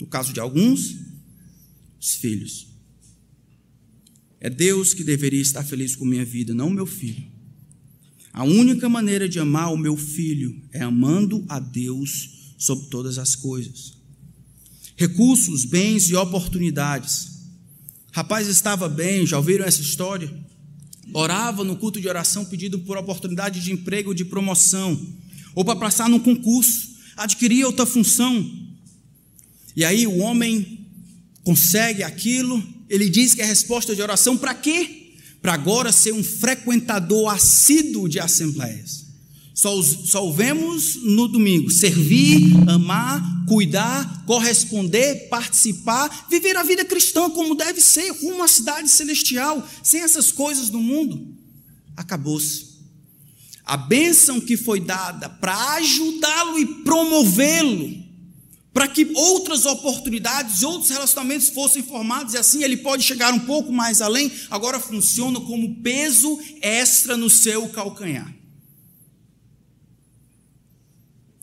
No 0.00 0.06
caso 0.06 0.32
de 0.32 0.40
alguns, 0.40 0.96
os 2.00 2.14
filhos. 2.14 2.68
É 4.40 4.48
Deus 4.48 4.94
que 4.94 5.02
deveria 5.02 5.40
estar 5.40 5.64
feliz 5.64 5.96
com 5.96 6.04
minha 6.04 6.24
vida, 6.24 6.54
não 6.54 6.70
meu 6.70 6.86
filho. 6.86 7.24
A 8.32 8.44
única 8.44 8.88
maneira 8.88 9.28
de 9.28 9.40
amar 9.40 9.72
o 9.72 9.76
meu 9.76 9.96
filho 9.96 10.62
é 10.72 10.82
amando 10.82 11.44
a 11.48 11.58
Deus 11.58 12.54
sobre 12.56 12.86
todas 12.86 13.18
as 13.18 13.34
coisas. 13.34 13.94
Recursos, 14.96 15.64
bens 15.64 16.08
e 16.08 16.14
oportunidades. 16.14 17.38
Rapaz 18.12 18.46
estava 18.46 18.88
bem, 18.88 19.26
já 19.26 19.36
ouviram 19.38 19.64
essa 19.64 19.80
história? 19.80 20.32
Orava 21.12 21.64
no 21.64 21.76
culto 21.76 22.00
de 22.00 22.08
oração 22.08 22.44
pedindo 22.44 22.78
por 22.80 22.96
oportunidade 22.96 23.60
de 23.60 23.72
emprego 23.72 24.10
ou 24.10 24.14
de 24.14 24.24
promoção, 24.24 25.00
ou 25.54 25.64
para 25.64 25.78
passar 25.78 26.08
num 26.08 26.20
concurso, 26.20 26.96
adquirir 27.16 27.64
outra 27.64 27.86
função. 27.86 28.67
E 29.78 29.84
aí 29.84 30.08
o 30.08 30.18
homem 30.18 30.88
consegue 31.44 32.02
aquilo, 32.02 32.60
ele 32.90 33.08
diz 33.08 33.32
que 33.32 33.40
é 33.40 33.44
resposta 33.44 33.94
de 33.94 34.02
oração 34.02 34.36
para 34.36 34.52
quê? 34.52 35.12
Para 35.40 35.52
agora 35.54 35.92
ser 35.92 36.12
um 36.12 36.24
frequentador 36.24 37.32
assíduo 37.32 38.08
de 38.08 38.18
assembleias. 38.18 39.06
Só, 39.54 39.80
só 39.80 40.28
o 40.28 40.32
vemos 40.32 40.96
no 40.96 41.28
domingo. 41.28 41.70
Servir, 41.70 42.56
amar, 42.68 43.22
cuidar, 43.46 44.24
corresponder, 44.26 45.28
participar, 45.28 46.26
viver 46.28 46.56
a 46.56 46.64
vida 46.64 46.84
cristã 46.84 47.30
como 47.30 47.54
deve 47.54 47.80
ser, 47.80 48.10
rumo 48.10 48.42
à 48.42 48.48
cidade 48.48 48.88
celestial, 48.88 49.64
sem 49.80 50.00
essas 50.00 50.32
coisas 50.32 50.70
do 50.70 50.80
mundo. 50.80 51.38
Acabou-se. 51.96 52.78
A 53.64 53.76
bênção 53.76 54.40
que 54.40 54.56
foi 54.56 54.80
dada 54.80 55.28
para 55.28 55.74
ajudá-lo 55.74 56.58
e 56.58 56.66
promovê-lo 56.82 58.07
para 58.78 58.86
que 58.86 59.10
outras 59.12 59.66
oportunidades, 59.66 60.62
outros 60.62 60.88
relacionamentos 60.88 61.48
fossem 61.48 61.82
formados, 61.82 62.34
e 62.34 62.38
assim 62.38 62.62
ele 62.62 62.76
pode 62.76 63.02
chegar 63.02 63.34
um 63.34 63.40
pouco 63.40 63.72
mais 63.72 64.00
além, 64.00 64.30
agora 64.48 64.78
funciona 64.78 65.40
como 65.40 65.82
peso 65.82 66.38
extra 66.62 67.16
no 67.16 67.28
seu 67.28 67.68
calcanhar. 67.70 68.32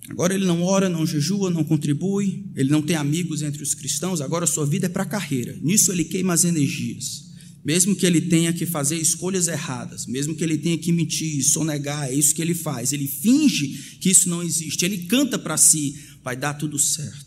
Agora 0.07 0.33
ele 0.33 0.45
não 0.45 0.63
ora, 0.63 0.87
não 0.87 1.05
jejua, 1.05 1.49
não 1.49 1.65
contribui, 1.65 2.45
ele 2.55 2.69
não 2.69 2.81
tem 2.81 2.95
amigos 2.95 3.41
entre 3.41 3.61
os 3.61 3.73
cristãos, 3.73 4.21
agora 4.21 4.47
sua 4.47 4.65
vida 4.65 4.85
é 4.85 4.89
para 4.89 5.03
a 5.03 5.05
carreira. 5.05 5.59
Nisso 5.61 5.91
ele 5.91 6.05
queima 6.05 6.33
as 6.33 6.45
energias. 6.45 7.25
mesmo 7.65 7.95
que 7.95 8.05
ele 8.05 8.21
tenha 8.21 8.53
que 8.53 8.63
fazer 8.63 8.95
escolhas 8.95 9.47
erradas, 9.47 10.05
mesmo 10.05 10.35
que 10.35 10.43
ele 10.43 10.55
tenha 10.55 10.77
que 10.77 10.91
mentir, 10.91 11.43
sonegar, 11.43 12.07
é 12.07 12.13
isso 12.13 12.35
que 12.35 12.41
ele 12.41 12.53
faz. 12.53 12.93
Ele 12.93 13.07
finge 13.07 13.97
que 13.99 14.11
isso 14.11 14.29
não 14.29 14.43
existe, 14.43 14.85
ele 14.85 14.99
canta 15.05 15.39
para 15.39 15.57
si, 15.57 15.95
vai 16.23 16.37
dar 16.37 16.53
tudo 16.53 16.77
certo. 16.77 17.24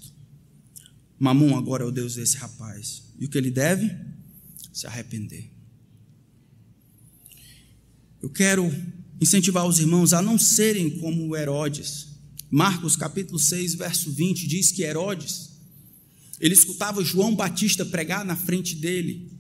Mamon 1.18 1.56
agora 1.56 1.82
é 1.82 1.86
o 1.86 1.90
Deus 1.90 2.14
desse 2.14 2.36
rapaz. 2.36 3.02
E 3.18 3.26
o 3.26 3.28
que 3.28 3.36
ele 3.36 3.50
deve? 3.50 3.90
Se 4.72 4.86
arrepender. 4.86 5.50
Eu 8.22 8.30
quero 8.30 8.70
incentivar 9.20 9.66
os 9.66 9.78
irmãos 9.78 10.12
a 10.12 10.22
não 10.22 10.38
serem 10.38 10.90
como 10.98 11.36
Herodes. 11.36 12.08
Marcos 12.50 12.96
capítulo 12.96 13.38
6, 13.38 13.74
verso 13.74 14.10
20 14.10 14.46
diz 14.46 14.70
que 14.70 14.82
Herodes, 14.82 15.50
ele 16.40 16.54
escutava 16.54 17.04
João 17.04 17.34
Batista 17.34 17.84
pregar 17.84 18.24
na 18.24 18.36
frente 18.36 18.74
dele 18.74 19.30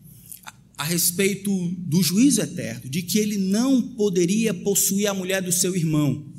a 0.76 0.84
respeito 0.84 1.50
do 1.78 2.02
juízo 2.02 2.40
eterno, 2.40 2.88
de 2.88 3.02
que 3.02 3.18
ele 3.18 3.36
não 3.36 3.82
poderia 3.82 4.54
possuir 4.54 5.08
a 5.08 5.14
mulher 5.14 5.42
do 5.42 5.50
seu 5.50 5.74
irmão. 5.74 6.32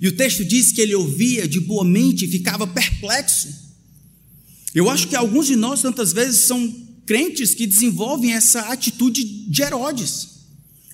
E 0.00 0.08
o 0.08 0.16
texto 0.16 0.44
diz 0.44 0.72
que 0.72 0.80
ele 0.80 0.94
ouvia 0.94 1.46
de 1.46 1.60
boa 1.60 1.84
mente 1.84 2.24
e 2.24 2.28
ficava 2.28 2.66
perplexo. 2.66 3.63
Eu 4.74 4.90
acho 4.90 5.08
que 5.08 5.14
alguns 5.14 5.46
de 5.46 5.56
nós, 5.56 5.80
tantas 5.82 6.12
vezes, 6.12 6.46
são 6.46 6.68
crentes 7.06 7.54
que 7.54 7.66
desenvolvem 7.66 8.32
essa 8.32 8.60
atitude 8.72 9.24
de 9.48 9.62
Herodes. 9.62 10.34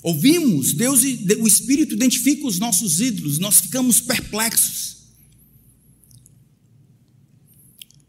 Ouvimos, 0.02 0.72
Deus 0.74 1.02
e 1.02 1.26
o 1.40 1.46
Espírito 1.46 1.94
identifica 1.94 2.46
os 2.46 2.58
nossos 2.58 3.00
ídolos, 3.00 3.38
nós 3.38 3.60
ficamos 3.60 4.00
perplexos. 4.00 4.98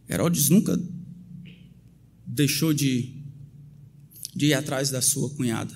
Herodes 0.09 0.49
nunca 0.49 0.77
deixou 2.25 2.73
de 2.73 3.21
de 4.33 4.47
ir 4.47 4.53
atrás 4.53 4.89
da 4.89 5.01
sua 5.01 5.29
cunhada. 5.31 5.73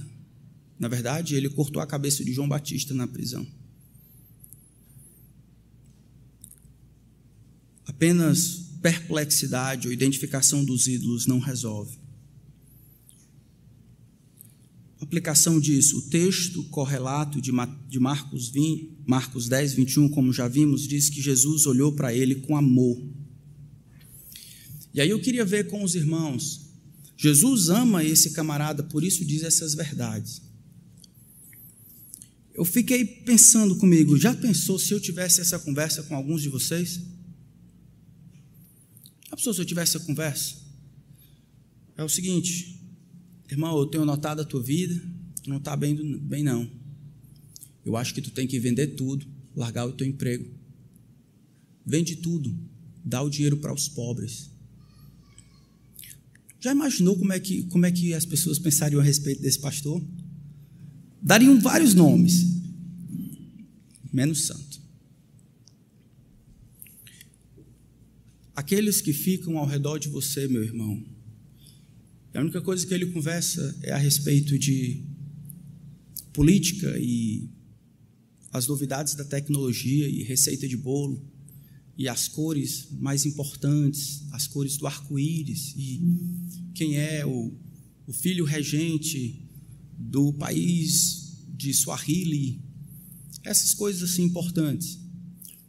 Na 0.80 0.88
verdade, 0.88 1.36
ele 1.36 1.50
cortou 1.50 1.82
a 1.82 1.88
cabeça 1.88 2.24
de 2.24 2.34
João 2.34 2.48
Batista 2.48 2.94
na 2.94 3.08
prisão. 3.08 3.46
Apenas 7.86 8.65
perplexidade 8.82 9.88
ou 9.88 9.94
identificação 9.94 10.64
dos 10.64 10.88
ídolos 10.88 11.26
não 11.26 11.40
resolve. 11.40 11.98
Aplicação 15.00 15.60
disso, 15.60 16.00
o 16.00 16.02
texto 16.04 16.64
correlato 16.66 17.40
de 17.42 17.52
Marcos, 18.00 18.50
20, 18.50 19.04
Marcos 19.06 19.48
10, 19.48 19.74
21, 19.74 20.10
como 20.10 20.34
já 20.34 20.48
vimos, 20.48 20.88
diz 20.88 21.10
que 21.10 21.22
Jesus 21.22 21.66
olhou 21.66 21.92
para 21.92 22.14
ele 22.14 22.36
com 22.36 22.58
amor. 22.58 23.02
E 24.94 25.02
aí 25.02 25.10
eu 25.10 25.20
queria 25.20 25.46
ver 25.46 25.68
com 25.68 25.84
os 25.84 25.94
irmãos 25.96 26.66
Jesus 27.18 27.70
ama 27.70 28.04
esse 28.04 28.32
camarada, 28.32 28.84
por 28.84 29.04
isso 29.04 29.24
diz 29.24 29.44
essas 29.44 29.74
verdades. 29.74 30.42
Eu 32.54 32.66
fiquei 32.66 33.06
pensando 33.06 33.76
comigo, 33.78 34.18
já 34.18 34.34
pensou 34.34 34.78
se 34.80 34.94
eu 34.94 35.00
tivesse 35.00 35.42
essa 35.42 35.60
conversa 35.60 36.04
com 36.04 36.16
alguns 36.16 36.42
de 36.42 36.50
vocês? 36.50 37.02
Já 39.36 39.38
pensou 39.38 39.54
se 39.54 39.62
eu 39.62 39.66
tivesse 39.66 39.98
essa 39.98 40.06
conversa? 40.06 40.56
É 41.98 42.04
o 42.04 42.10
seguinte, 42.10 42.80
irmão, 43.50 43.78
eu 43.78 43.86
tenho 43.86 44.06
notado 44.06 44.42
a 44.42 44.46
tua 44.46 44.64
vida, 44.64 45.00
não 45.46 45.58
está 45.58 45.76
bem, 45.76 45.96
bem 46.20 46.44
não. 46.44 46.70
Eu 47.86 47.98
acho 47.98 48.14
que 48.14 48.22
tu 48.22 48.32
tem 48.32 48.48
que 48.48 48.60
vender 48.60 48.96
tudo, 48.96 49.26
largar 49.56 49.86
o 49.86 49.92
teu 49.92 50.08
emprego. 50.08 50.50
Vende 51.86 52.16
tudo, 52.16 52.58
dá 53.04 53.22
o 53.22 53.30
dinheiro 53.30 53.58
para 53.58 53.74
os 53.74 53.88
pobres 53.88 54.56
já 56.66 56.72
imaginou 56.72 57.16
como 57.16 57.32
é 57.32 57.40
que, 57.40 57.62
como 57.66 57.86
é 57.86 57.92
que 57.92 58.12
as 58.16 58.26
pessoas 58.26 58.58
pensariam 58.58 59.00
a 59.00 59.04
respeito 59.04 59.40
desse 59.40 59.60
pastor? 59.60 60.04
Dariam 61.22 61.62
vários 61.62 61.94
nomes, 61.94 62.44
menos 64.12 64.48
santo. 64.48 64.75
Aqueles 68.56 69.02
que 69.02 69.12
ficam 69.12 69.58
ao 69.58 69.68
redor 69.68 69.98
de 69.98 70.08
você, 70.08 70.48
meu 70.48 70.64
irmão, 70.64 71.04
a 72.34 72.40
única 72.40 72.62
coisa 72.62 72.88
que 72.88 72.94
ele 72.94 73.08
conversa 73.08 73.78
é 73.84 73.92
a 73.92 73.98
respeito 73.98 74.58
de 74.58 75.04
política 76.32 76.98
e 76.98 77.50
as 78.52 78.68
novidades 78.68 79.16
da 79.16 79.26
tecnologia 79.26 80.08
e 80.08 80.24
receita 80.24 80.68
de 80.68 80.78
bolo 80.78 81.22
e 81.98 82.08
as 82.08 82.28
cores 82.30 82.88
mais 82.92 83.26
importantes, 83.26 84.24
as 84.32 84.48
cores 84.48 84.78
do 84.78 84.88
arco-íris, 84.88 85.74
e 85.78 86.02
quem 86.74 86.98
é 86.98 87.26
o, 87.26 87.54
o 88.08 88.14
filho 88.14 88.46
regente 88.46 89.42
do 89.98 90.32
país 90.34 91.38
de 91.50 91.74
Swahili, 91.74 92.62
essas 93.44 93.74
coisas 93.74 94.10
assim 94.10 94.24
importantes. 94.24 95.05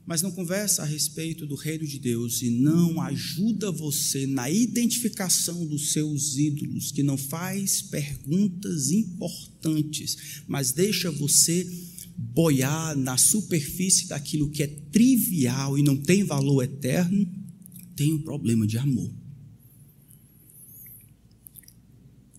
Mas 0.06 0.22
não 0.22 0.30
conversa 0.30 0.82
a 0.82 0.86
respeito 0.86 1.44
do 1.44 1.56
reino 1.56 1.84
de 1.84 1.98
Deus 1.98 2.40
e 2.40 2.48
não 2.48 3.00
ajuda 3.02 3.72
você 3.72 4.24
na 4.24 4.48
identificação 4.48 5.66
dos 5.66 5.92
seus 5.92 6.36
ídolos, 6.38 6.92
que 6.92 7.02
não 7.02 7.16
faz 7.16 7.82
perguntas 7.82 8.92
importantes, 8.92 10.44
mas 10.46 10.70
deixa 10.70 11.10
você 11.10 11.66
boiar 12.16 12.96
na 12.96 13.18
superfície 13.18 14.06
daquilo 14.06 14.48
que 14.50 14.62
é 14.62 14.66
trivial 14.66 15.76
e 15.76 15.82
não 15.82 15.96
tem 15.96 16.22
valor 16.22 16.62
eterno, 16.62 17.28
tem 17.96 18.12
um 18.12 18.22
problema 18.22 18.66
de 18.66 18.78
amor. 18.78 19.12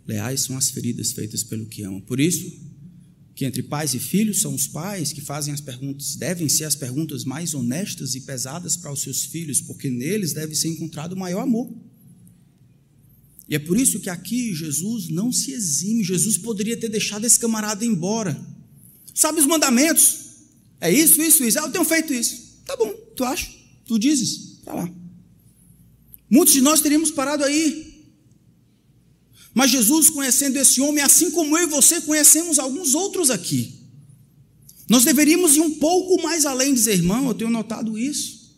Leais 0.07 0.41
são 0.41 0.57
as 0.57 0.69
feridas 0.69 1.11
feitas 1.11 1.43
pelo 1.43 1.65
que 1.65 1.83
amam. 1.83 1.99
Por 1.99 2.19
isso, 2.19 2.49
que 3.37 3.45
entre 3.45 3.63
pais 3.63 3.93
e 3.93 3.99
filhos 3.99 4.41
são 4.41 4.53
os 4.53 4.67
pais 4.67 5.13
que 5.13 5.21
fazem 5.21 5.53
as 5.53 5.61
perguntas, 5.61 6.15
devem 6.15 6.49
ser 6.49 6.65
as 6.65 6.75
perguntas 6.75 7.23
mais 7.23 7.53
honestas 7.53 8.15
e 8.15 8.21
pesadas 8.21 8.75
para 8.75 8.91
os 8.91 9.01
seus 9.01 9.23
filhos, 9.23 9.61
porque 9.61 9.89
neles 9.89 10.33
deve 10.33 10.53
ser 10.55 10.67
encontrado 10.67 11.13
o 11.13 11.17
maior 11.17 11.43
amor. 11.43 11.71
E 13.47 13.55
é 13.55 13.59
por 13.59 13.79
isso 13.79 13.99
que 14.01 14.09
aqui 14.09 14.53
Jesus 14.53 15.07
não 15.07 15.31
se 15.31 15.51
exime, 15.51 16.03
Jesus 16.03 16.37
poderia 16.37 16.75
ter 16.75 16.89
deixado 16.89 17.25
esse 17.25 17.39
camarada 17.39 17.85
embora 17.85 18.57
sabe 19.17 19.39
os 19.39 19.47
mandamentos. 19.47 20.25
É 20.79 20.91
isso, 20.91 21.19
isso, 21.21 21.43
isso. 21.43 21.59
Ah, 21.59 21.63
eu 21.63 21.71
tenho 21.71 21.83
feito 21.85 22.13
isso. 22.13 22.61
Tá 22.65 22.75
bom, 22.75 22.93
tu 23.15 23.23
acha? 23.23 23.51
Tu 23.85 23.97
dizes? 23.97 24.59
Tá 24.63 24.73
lá. 24.73 24.93
Muitos 26.29 26.53
de 26.53 26.61
nós 26.61 26.81
teríamos 26.81 27.09
parado 27.09 27.43
aí. 27.43 27.86
Mas 29.57 29.71
Jesus, 29.71 30.11
conhecendo 30.11 30.57
esse 30.57 30.79
homem, 30.79 31.03
assim 31.03 31.31
como 31.31 31.57
eu 31.57 31.63
e 31.63 31.71
você 31.71 31.99
conhecemos 32.01 32.59
alguns 32.59 32.93
outros 32.93 33.31
aqui, 33.31 33.73
nós 34.87 35.03
deveríamos 35.03 35.55
ir 35.55 35.61
um 35.61 35.73
pouco 35.79 36.21
mais 36.21 36.45
além, 36.45 36.75
dizer, 36.75 36.93
irmão, 36.93 37.27
eu 37.27 37.33
tenho 37.33 37.49
notado 37.49 37.97
isso. 37.97 38.55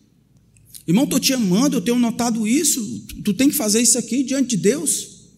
Irmão, 0.85 1.05
estou 1.05 1.17
te 1.17 1.31
amando, 1.31 1.77
eu 1.77 1.81
tenho 1.81 1.97
notado 1.97 2.45
isso. 2.45 3.05
Tu 3.23 3.33
tem 3.33 3.49
que 3.49 3.55
fazer 3.55 3.81
isso 3.81 3.97
aqui 3.97 4.23
diante 4.23 4.49
de 4.49 4.57
Deus. 4.57 5.29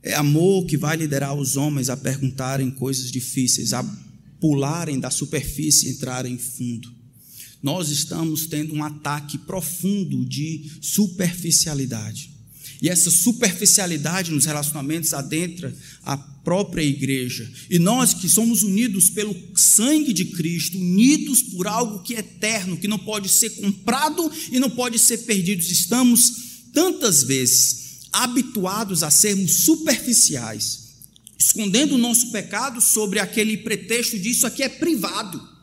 É 0.00 0.14
amor 0.14 0.64
que 0.66 0.76
vai 0.76 0.96
liderar 0.96 1.34
os 1.34 1.56
homens 1.56 1.88
a 1.88 1.96
perguntarem 1.96 2.70
coisas 2.70 3.10
difíceis, 3.10 3.72
a 3.72 3.82
pularem 4.38 5.00
da 5.00 5.10
superfície 5.10 5.88
e 5.88 5.90
entrarem 5.90 6.38
fundo. 6.38 6.88
Nós 7.60 7.88
estamos 7.88 8.46
tendo 8.46 8.74
um 8.74 8.84
ataque 8.84 9.38
profundo 9.38 10.24
de 10.24 10.70
superficialidade. 10.80 12.37
E 12.80 12.88
essa 12.88 13.10
superficialidade 13.10 14.30
nos 14.30 14.44
relacionamentos 14.44 15.12
adentra 15.12 15.74
a 16.04 16.16
própria 16.16 16.82
igreja. 16.82 17.50
E 17.68 17.78
nós 17.78 18.14
que 18.14 18.28
somos 18.28 18.62
unidos 18.62 19.10
pelo 19.10 19.34
sangue 19.56 20.12
de 20.12 20.26
Cristo, 20.26 20.78
unidos 20.78 21.42
por 21.42 21.66
algo 21.66 22.02
que 22.02 22.14
é 22.14 22.20
eterno, 22.20 22.78
que 22.78 22.86
não 22.86 22.98
pode 22.98 23.28
ser 23.28 23.50
comprado 23.50 24.30
e 24.50 24.60
não 24.60 24.70
pode 24.70 24.98
ser 24.98 25.18
perdido, 25.18 25.60
estamos 25.60 26.48
tantas 26.72 27.24
vezes 27.24 28.06
habituados 28.12 29.02
a 29.02 29.10
sermos 29.10 29.64
superficiais, 29.64 30.88
escondendo 31.36 31.96
o 31.96 31.98
nosso 31.98 32.30
pecado 32.30 32.80
sobre 32.80 33.18
aquele 33.18 33.58
pretexto 33.58 34.18
de 34.18 34.30
isso 34.30 34.46
aqui 34.46 34.62
é 34.62 34.68
privado. 34.68 35.58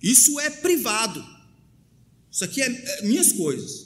Isso 0.00 0.38
é 0.38 0.50
privado. 0.50 1.24
Isso 2.30 2.44
aqui 2.44 2.62
é, 2.62 2.66
é 2.66 3.02
minhas 3.02 3.32
coisas. 3.32 3.85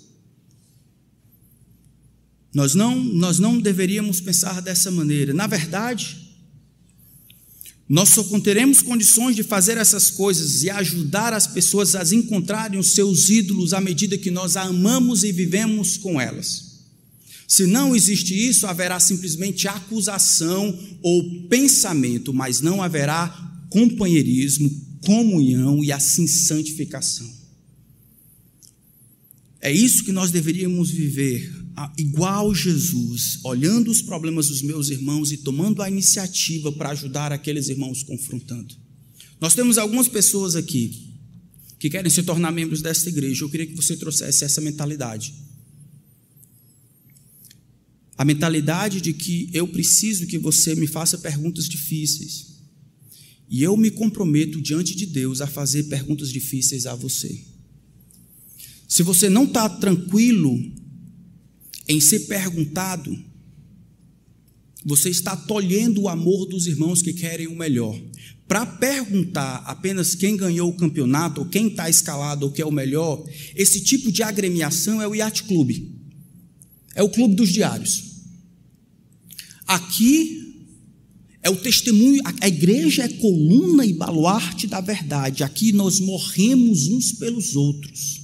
Nós 2.52 2.74
não, 2.74 3.02
nós 3.02 3.38
não 3.38 3.60
deveríamos 3.60 4.20
pensar 4.20 4.60
dessa 4.60 4.90
maneira. 4.90 5.32
Na 5.32 5.46
verdade, 5.46 6.30
nós 7.88 8.10
só 8.10 8.22
teremos 8.40 8.82
condições 8.82 9.34
de 9.34 9.42
fazer 9.42 9.76
essas 9.76 10.10
coisas 10.10 10.62
e 10.62 10.70
ajudar 10.70 11.32
as 11.32 11.46
pessoas 11.46 11.94
a 11.94 12.02
encontrarem 12.14 12.78
os 12.78 12.92
seus 12.92 13.28
ídolos 13.28 13.72
à 13.72 13.80
medida 13.80 14.16
que 14.16 14.30
nós 14.30 14.56
a 14.56 14.62
amamos 14.62 15.24
e 15.24 15.32
vivemos 15.32 15.96
com 15.96 16.20
elas. 16.20 16.70
Se 17.48 17.66
não 17.66 17.96
existe 17.96 18.32
isso, 18.32 18.66
haverá 18.68 19.00
simplesmente 19.00 19.66
acusação 19.66 20.78
ou 21.02 21.48
pensamento, 21.48 22.32
mas 22.32 22.60
não 22.60 22.80
haverá 22.80 23.66
companheirismo, 23.68 24.70
comunhão 25.04 25.82
e 25.82 25.90
assim 25.90 26.28
santificação. 26.28 27.28
É 29.60 29.72
isso 29.72 30.04
que 30.04 30.12
nós 30.12 30.30
deveríamos 30.30 30.90
viver 30.90 31.59
igual 31.96 32.54
Jesus, 32.54 33.38
olhando 33.44 33.90
os 33.90 34.02
problemas 34.02 34.48
dos 34.48 34.62
meus 34.62 34.88
irmãos 34.88 35.30
e 35.32 35.36
tomando 35.36 35.82
a 35.82 35.90
iniciativa 35.90 36.72
para 36.72 36.90
ajudar 36.90 37.32
aqueles 37.32 37.68
irmãos 37.68 38.02
confrontando. 38.02 38.74
Nós 39.40 39.54
temos 39.54 39.78
algumas 39.78 40.08
pessoas 40.08 40.56
aqui 40.56 41.10
que 41.78 41.88
querem 41.88 42.10
se 42.10 42.22
tornar 42.22 42.52
membros 42.52 42.82
desta 42.82 43.08
igreja. 43.08 43.44
Eu 43.44 43.48
queria 43.48 43.66
que 43.66 43.74
você 43.74 43.96
trouxesse 43.96 44.44
essa 44.44 44.60
mentalidade. 44.60 45.32
A 48.18 48.24
mentalidade 48.24 49.00
de 49.00 49.14
que 49.14 49.48
eu 49.54 49.66
preciso 49.66 50.26
que 50.26 50.36
você 50.36 50.74
me 50.74 50.86
faça 50.86 51.16
perguntas 51.16 51.66
difíceis. 51.66 52.50
E 53.48 53.62
eu 53.62 53.76
me 53.76 53.90
comprometo 53.90 54.60
diante 54.60 54.94
de 54.94 55.06
Deus 55.06 55.40
a 55.40 55.46
fazer 55.46 55.84
perguntas 55.84 56.30
difíceis 56.30 56.84
a 56.84 56.94
você. 56.94 57.42
Se 58.86 59.02
você 59.02 59.30
não 59.30 59.44
está 59.44 59.68
tranquilo 59.68 60.79
em 61.90 61.98
ser 61.98 62.20
perguntado, 62.20 63.18
você 64.84 65.10
está 65.10 65.36
tolhendo 65.36 66.02
o 66.02 66.08
amor 66.08 66.46
dos 66.46 66.68
irmãos 66.68 67.02
que 67.02 67.12
querem 67.12 67.48
o 67.48 67.56
melhor. 67.56 68.00
Para 68.46 68.64
perguntar 68.64 69.56
apenas 69.66 70.14
quem 70.14 70.36
ganhou 70.36 70.70
o 70.70 70.76
campeonato, 70.76 71.40
ou 71.40 71.48
quem 71.48 71.66
está 71.66 71.90
escalado, 71.90 72.46
ou 72.46 72.52
quem 72.52 72.62
é 72.62 72.66
o 72.66 72.70
melhor, 72.70 73.24
esse 73.56 73.80
tipo 73.80 74.12
de 74.12 74.22
agremiação 74.22 75.02
é 75.02 75.08
o 75.08 75.16
Yacht 75.16 75.42
Club. 75.44 75.72
É 76.94 77.02
o 77.02 77.10
clube 77.10 77.34
dos 77.34 77.52
diários. 77.52 78.04
Aqui 79.66 80.64
é 81.42 81.50
o 81.50 81.56
testemunho, 81.56 82.22
a 82.40 82.46
igreja 82.46 83.02
é 83.02 83.08
coluna 83.08 83.84
e 83.84 83.92
baluarte 83.92 84.68
da 84.68 84.80
verdade. 84.80 85.42
Aqui 85.42 85.72
nós 85.72 85.98
morremos 85.98 86.86
uns 86.86 87.10
pelos 87.10 87.56
outros. 87.56 88.19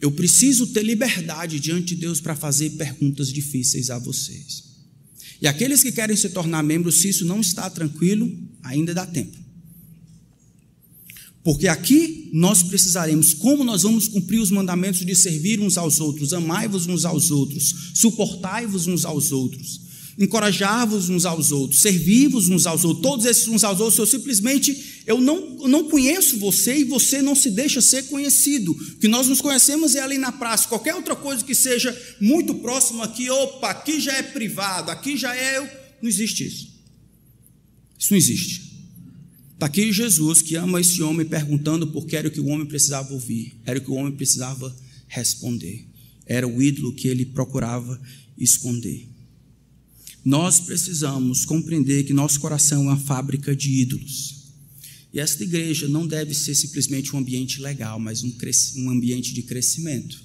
Eu 0.00 0.12
preciso 0.12 0.66
ter 0.68 0.82
liberdade 0.82 1.58
diante 1.58 1.94
de 1.94 2.02
Deus 2.02 2.20
para 2.20 2.36
fazer 2.36 2.70
perguntas 2.70 3.32
difíceis 3.32 3.90
a 3.90 3.98
vocês. 3.98 4.64
E 5.40 5.46
aqueles 5.46 5.82
que 5.82 5.92
querem 5.92 6.16
se 6.16 6.30
tornar 6.30 6.62
membros, 6.62 7.00
se 7.00 7.08
isso 7.08 7.24
não 7.24 7.40
está 7.40 7.68
tranquilo, 7.68 8.30
ainda 8.62 8.94
dá 8.94 9.06
tempo. 9.06 9.36
Porque 11.42 11.68
aqui 11.68 12.28
nós 12.32 12.62
precisaremos, 12.64 13.32
como 13.32 13.62
nós 13.62 13.82
vamos 13.82 14.08
cumprir 14.08 14.40
os 14.40 14.50
mandamentos 14.50 15.06
de 15.06 15.14
servir 15.14 15.60
uns 15.60 15.78
aos 15.78 16.00
outros, 16.00 16.32
amai-vos 16.32 16.88
uns 16.88 17.04
aos 17.04 17.30
outros, 17.30 17.92
suportai-vos 17.94 18.88
uns 18.88 19.04
aos 19.04 19.30
outros, 19.30 19.82
encorajar-vos 20.18 21.10
uns 21.10 21.26
aos 21.26 21.52
outros, 21.52 21.80
servir-vos 21.80 22.48
uns 22.48 22.66
aos 22.66 22.84
outros, 22.84 23.02
todos 23.02 23.26
esses 23.26 23.48
uns 23.48 23.62
aos 23.62 23.80
outros, 23.80 23.98
eu 23.98 24.06
simplesmente 24.06 25.02
eu 25.06 25.20
não, 25.20 25.58
eu 25.60 25.68
não 25.68 25.88
conheço 25.88 26.38
você 26.38 26.78
e 26.78 26.84
você 26.84 27.20
não 27.20 27.34
se 27.34 27.50
deixa 27.50 27.80
ser 27.80 28.04
conhecido. 28.04 28.72
O 28.72 28.96
que 28.96 29.06
nós 29.06 29.28
nos 29.28 29.40
conhecemos 29.40 29.94
é 29.94 30.00
ali 30.00 30.18
na 30.18 30.32
praça. 30.32 30.68
Qualquer 30.68 30.94
outra 30.94 31.14
coisa 31.14 31.44
que 31.44 31.54
seja 31.54 31.96
muito 32.20 32.54
próximo 32.56 33.02
aqui, 33.02 33.30
opa, 33.30 33.70
aqui 33.70 34.00
já 34.00 34.12
é 34.14 34.22
privado, 34.22 34.90
aqui 34.90 35.16
já 35.16 35.34
é. 35.36 35.60
Não 36.02 36.08
existe 36.08 36.46
isso. 36.46 36.76
Isso 37.98 38.12
não 38.12 38.18
existe. 38.18 38.66
Está 39.54 39.66
aqui 39.66 39.92
Jesus 39.92 40.42
que 40.42 40.56
ama 40.56 40.80
esse 40.80 41.02
homem 41.02 41.24
perguntando 41.26 41.86
por 41.86 42.06
que 42.06 42.16
era 42.16 42.28
o 42.28 42.30
que 42.30 42.40
o 42.40 42.46
homem 42.46 42.66
precisava 42.66 43.12
ouvir, 43.12 43.54
era 43.64 43.78
o 43.78 43.82
que 43.82 43.90
o 43.90 43.94
homem 43.94 44.12
precisava 44.12 44.76
responder, 45.08 45.86
era 46.26 46.46
o 46.46 46.60
ídolo 46.60 46.92
que 46.92 47.08
ele 47.08 47.24
procurava 47.24 47.98
esconder. 48.36 49.15
Nós 50.26 50.58
precisamos 50.58 51.44
compreender 51.44 52.02
que 52.02 52.12
nosso 52.12 52.40
coração 52.40 52.78
é 52.78 52.86
uma 52.88 52.96
fábrica 52.96 53.54
de 53.54 53.70
ídolos. 53.70 54.34
E 55.14 55.20
esta 55.20 55.44
igreja 55.44 55.86
não 55.86 56.04
deve 56.04 56.34
ser 56.34 56.52
simplesmente 56.56 57.14
um 57.14 57.20
ambiente 57.20 57.60
legal, 57.62 58.00
mas 58.00 58.24
um, 58.24 58.34
um 58.78 58.90
ambiente 58.90 59.32
de 59.32 59.42
crescimento. 59.42 60.20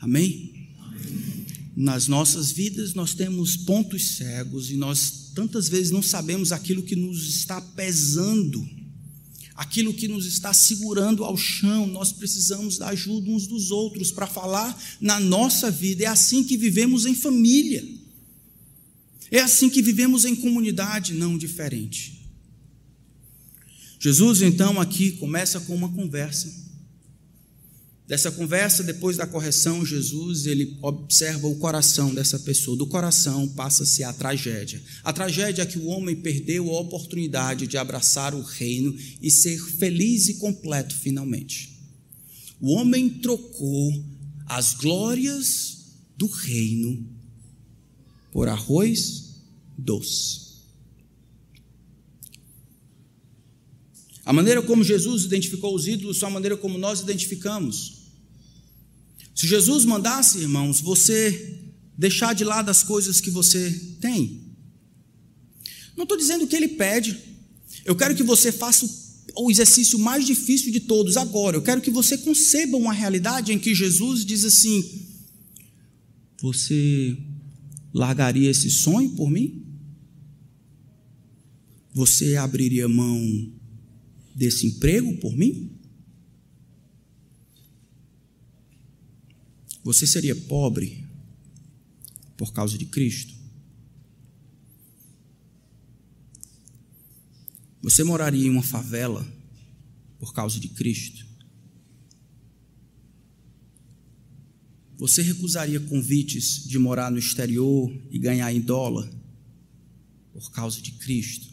Amém? 0.00 0.50
Amém? 0.80 1.46
Nas 1.76 2.08
nossas 2.08 2.50
vidas 2.50 2.94
nós 2.94 3.14
temos 3.14 3.56
pontos 3.56 4.16
cegos 4.16 4.72
e 4.72 4.74
nós 4.74 5.30
tantas 5.36 5.68
vezes 5.68 5.92
não 5.92 6.02
sabemos 6.02 6.50
aquilo 6.50 6.82
que 6.82 6.96
nos 6.96 7.24
está 7.28 7.60
pesando, 7.60 8.68
aquilo 9.54 9.94
que 9.94 10.08
nos 10.08 10.26
está 10.26 10.52
segurando 10.52 11.22
ao 11.22 11.36
chão. 11.36 11.86
Nós 11.86 12.10
precisamos 12.10 12.76
da 12.76 12.88
ajuda 12.88 13.30
uns 13.30 13.46
dos 13.46 13.70
outros 13.70 14.10
para 14.10 14.26
falar 14.26 14.76
na 15.00 15.20
nossa 15.20 15.70
vida. 15.70 16.02
É 16.02 16.08
assim 16.08 16.42
que 16.42 16.56
vivemos 16.56 17.06
em 17.06 17.14
família. 17.14 17.93
É 19.30 19.40
assim 19.40 19.68
que 19.68 19.82
vivemos 19.82 20.24
em 20.24 20.36
comunidade, 20.36 21.14
não 21.14 21.36
diferente. 21.36 22.24
Jesus, 23.98 24.42
então, 24.42 24.80
aqui 24.80 25.12
começa 25.12 25.60
com 25.60 25.74
uma 25.74 25.90
conversa. 25.90 26.64
Dessa 28.06 28.30
conversa, 28.30 28.82
depois 28.82 29.16
da 29.16 29.26
correção, 29.26 29.84
Jesus 29.84 30.44
ele 30.44 30.76
observa 30.82 31.46
o 31.46 31.56
coração 31.56 32.14
dessa 32.14 32.38
pessoa. 32.38 32.76
Do 32.76 32.86
coração 32.86 33.48
passa-se 33.48 34.04
a 34.04 34.12
tragédia. 34.12 34.82
A 35.02 35.10
tragédia 35.10 35.62
é 35.62 35.66
que 35.66 35.78
o 35.78 35.86
homem 35.86 36.14
perdeu 36.14 36.68
a 36.68 36.80
oportunidade 36.80 37.66
de 37.66 37.78
abraçar 37.78 38.34
o 38.34 38.42
reino 38.42 38.94
e 39.22 39.30
ser 39.30 39.58
feliz 39.58 40.28
e 40.28 40.34
completo 40.34 40.94
finalmente. 40.94 41.80
O 42.60 42.72
homem 42.72 43.08
trocou 43.08 44.04
as 44.46 44.74
glórias 44.74 45.78
do 46.14 46.26
reino 46.26 47.13
por 48.34 48.48
arroz 48.48 49.36
doce. 49.78 50.42
A 54.24 54.32
maneira 54.32 54.60
como 54.60 54.82
Jesus 54.82 55.22
identificou 55.22 55.72
os 55.72 55.86
ídolos 55.86 56.20
é 56.20 56.26
a 56.26 56.30
maneira 56.30 56.56
como 56.56 56.76
nós 56.76 56.98
identificamos. 56.98 58.10
Se 59.36 59.46
Jesus 59.46 59.84
mandasse, 59.84 60.38
irmãos, 60.38 60.80
você 60.80 61.60
deixar 61.96 62.34
de 62.34 62.42
lado 62.42 62.70
as 62.70 62.82
coisas 62.82 63.20
que 63.20 63.30
você 63.30 63.70
tem, 64.00 64.42
não 65.96 66.02
estou 66.02 66.18
dizendo 66.18 66.48
que 66.48 66.56
ele 66.56 66.68
pede, 66.68 67.16
eu 67.84 67.94
quero 67.94 68.16
que 68.16 68.24
você 68.24 68.50
faça 68.50 68.84
o 69.36 69.48
exercício 69.48 69.96
mais 69.96 70.26
difícil 70.26 70.72
de 70.72 70.80
todos 70.80 71.16
agora. 71.16 71.56
Eu 71.56 71.62
quero 71.62 71.80
que 71.80 71.90
você 71.90 72.18
conceba 72.18 72.76
uma 72.76 72.92
realidade 72.92 73.52
em 73.52 73.60
que 73.60 73.72
Jesus 73.72 74.24
diz 74.24 74.44
assim: 74.44 75.06
Você 76.40 77.16
largaria 77.94 78.50
esse 78.50 78.68
sonho 78.68 79.14
por 79.14 79.30
mim? 79.30 79.64
Você 81.92 82.36
abriria 82.36 82.88
mão 82.88 83.52
desse 84.34 84.66
emprego 84.66 85.16
por 85.18 85.36
mim? 85.36 85.70
Você 89.84 90.06
seria 90.06 90.34
pobre 90.34 91.06
por 92.36 92.52
causa 92.52 92.76
de 92.76 92.86
Cristo? 92.86 93.32
Você 97.80 98.02
moraria 98.02 98.46
em 98.46 98.50
uma 98.50 98.62
favela 98.62 99.24
por 100.18 100.32
causa 100.32 100.58
de 100.58 100.68
Cristo? 100.68 101.23
Você 104.96 105.22
recusaria 105.22 105.80
convites 105.80 106.64
de 106.66 106.78
morar 106.78 107.10
no 107.10 107.18
exterior 107.18 107.92
e 108.10 108.18
ganhar 108.18 108.52
em 108.52 108.60
dólar 108.60 109.10
por 110.32 110.50
causa 110.52 110.80
de 110.80 110.92
Cristo? 110.92 111.52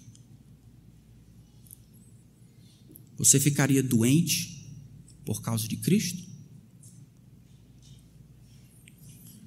Você 3.17 3.39
ficaria 3.39 3.81
doente 3.81 4.67
por 5.25 5.41
causa 5.41 5.67
de 5.67 5.75
Cristo? 5.77 6.23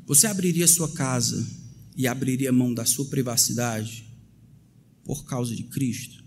Você 0.07 0.27
abriria 0.27 0.69
sua 0.69 0.93
casa 0.93 1.47
e 1.97 2.07
abriria 2.07 2.53
mão 2.53 2.75
da 2.75 2.85
sua 2.85 3.07
privacidade 3.07 4.05
por 5.05 5.25
causa 5.25 5.55
de 5.55 5.63
Cristo? 5.65 6.23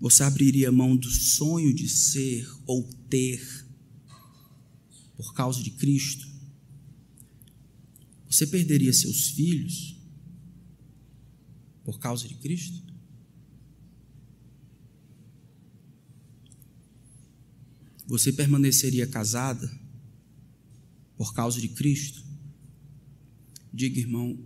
Você 0.00 0.22
abriria 0.22 0.72
mão 0.72 0.96
do 0.96 1.08
sonho 1.08 1.72
de 1.72 1.88
ser 1.88 2.48
ou 2.66 2.82
ter 3.08 3.61
por 5.16 5.34
causa 5.34 5.62
de 5.62 5.70
Cristo? 5.70 6.26
Você 8.28 8.46
perderia 8.46 8.92
seus 8.92 9.28
filhos 9.28 9.96
por 11.84 11.98
causa 11.98 12.26
de 12.26 12.34
Cristo? 12.36 12.82
Você 18.06 18.32
permaneceria 18.32 19.06
casada 19.06 19.70
por 21.16 21.34
causa 21.34 21.60
de 21.60 21.68
Cristo? 21.68 22.24
Diga, 23.72 24.00
irmão, 24.00 24.38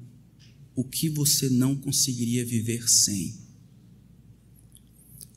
o 0.74 0.84
que 0.84 1.08
você 1.08 1.48
não 1.48 1.74
conseguiria 1.74 2.44
viver 2.44 2.88
sem? 2.88 3.45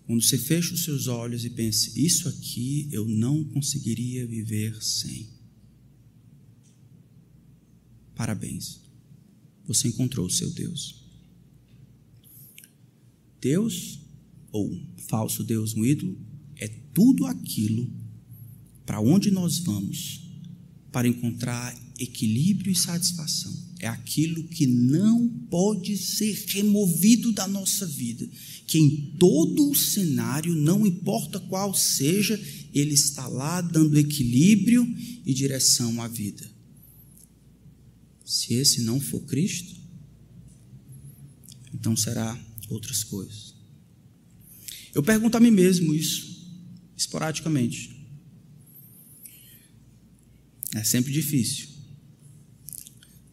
Quando 0.10 0.24
você 0.24 0.40
fecha 0.40 0.74
os 0.74 0.84
seus 0.86 1.06
olhos 1.06 1.46
e 1.46 1.52
pensa, 1.52 1.92
isso 1.96 2.28
aqui 2.28 2.90
eu 2.92 3.08
não 3.08 3.44
conseguiria 3.44 4.26
viver 4.26 4.76
sem. 4.82 5.30
Parabéns, 8.16 8.82
você 9.68 9.88
encontrou 9.88 10.26
o 10.26 10.30
seu 10.32 10.50
Deus. 10.50 11.06
Deus, 13.40 14.00
ou 14.52 14.76
falso 14.98 15.44
Deus, 15.44 15.76
um 15.76 15.86
ídolo, 15.86 16.18
é 16.56 16.68
tudo 16.68 17.28
aquilo 17.28 17.88
para 18.88 19.00
onde 19.00 19.30
nós 19.30 19.60
vamos 19.60 20.28
para 20.92 21.08
encontrar 21.08 21.80
equilíbrio 22.00 22.72
e 22.72 22.76
satisfação. 22.76 23.69
É 23.80 23.88
aquilo 23.88 24.44
que 24.44 24.68
não 24.68 25.30
pode 25.50 25.98
ser 25.98 26.34
removido 26.48 27.32
da 27.32 27.48
nossa 27.48 27.86
vida, 27.86 28.30
que 28.68 28.78
em 28.78 29.16
todo 29.18 29.70
o 29.70 29.76
cenário, 29.76 30.54
não 30.54 30.86
importa 30.86 31.40
qual 31.40 31.74
seja, 31.74 32.40
ele 32.74 32.94
está 32.94 33.26
lá 33.28 33.62
dando 33.62 33.98
equilíbrio 33.98 34.86
e 35.26 35.34
direção 35.34 36.02
à 36.02 36.08
vida. 36.08 36.50
Se 38.26 38.54
esse 38.54 38.82
não 38.82 39.00
for 39.00 39.22
Cristo, 39.22 39.76
então 41.74 41.96
será 41.96 42.38
outras 42.68 43.04
coisas. 43.04 43.56
Eu 44.94 45.02
pergunto 45.02 45.38
a 45.38 45.40
mim 45.40 45.52
mesmo 45.52 45.96
isso, 45.96 46.46
esporadicamente. 46.98 47.98
É 50.76 50.84
sempre 50.84 51.12
difícil. 51.12 51.79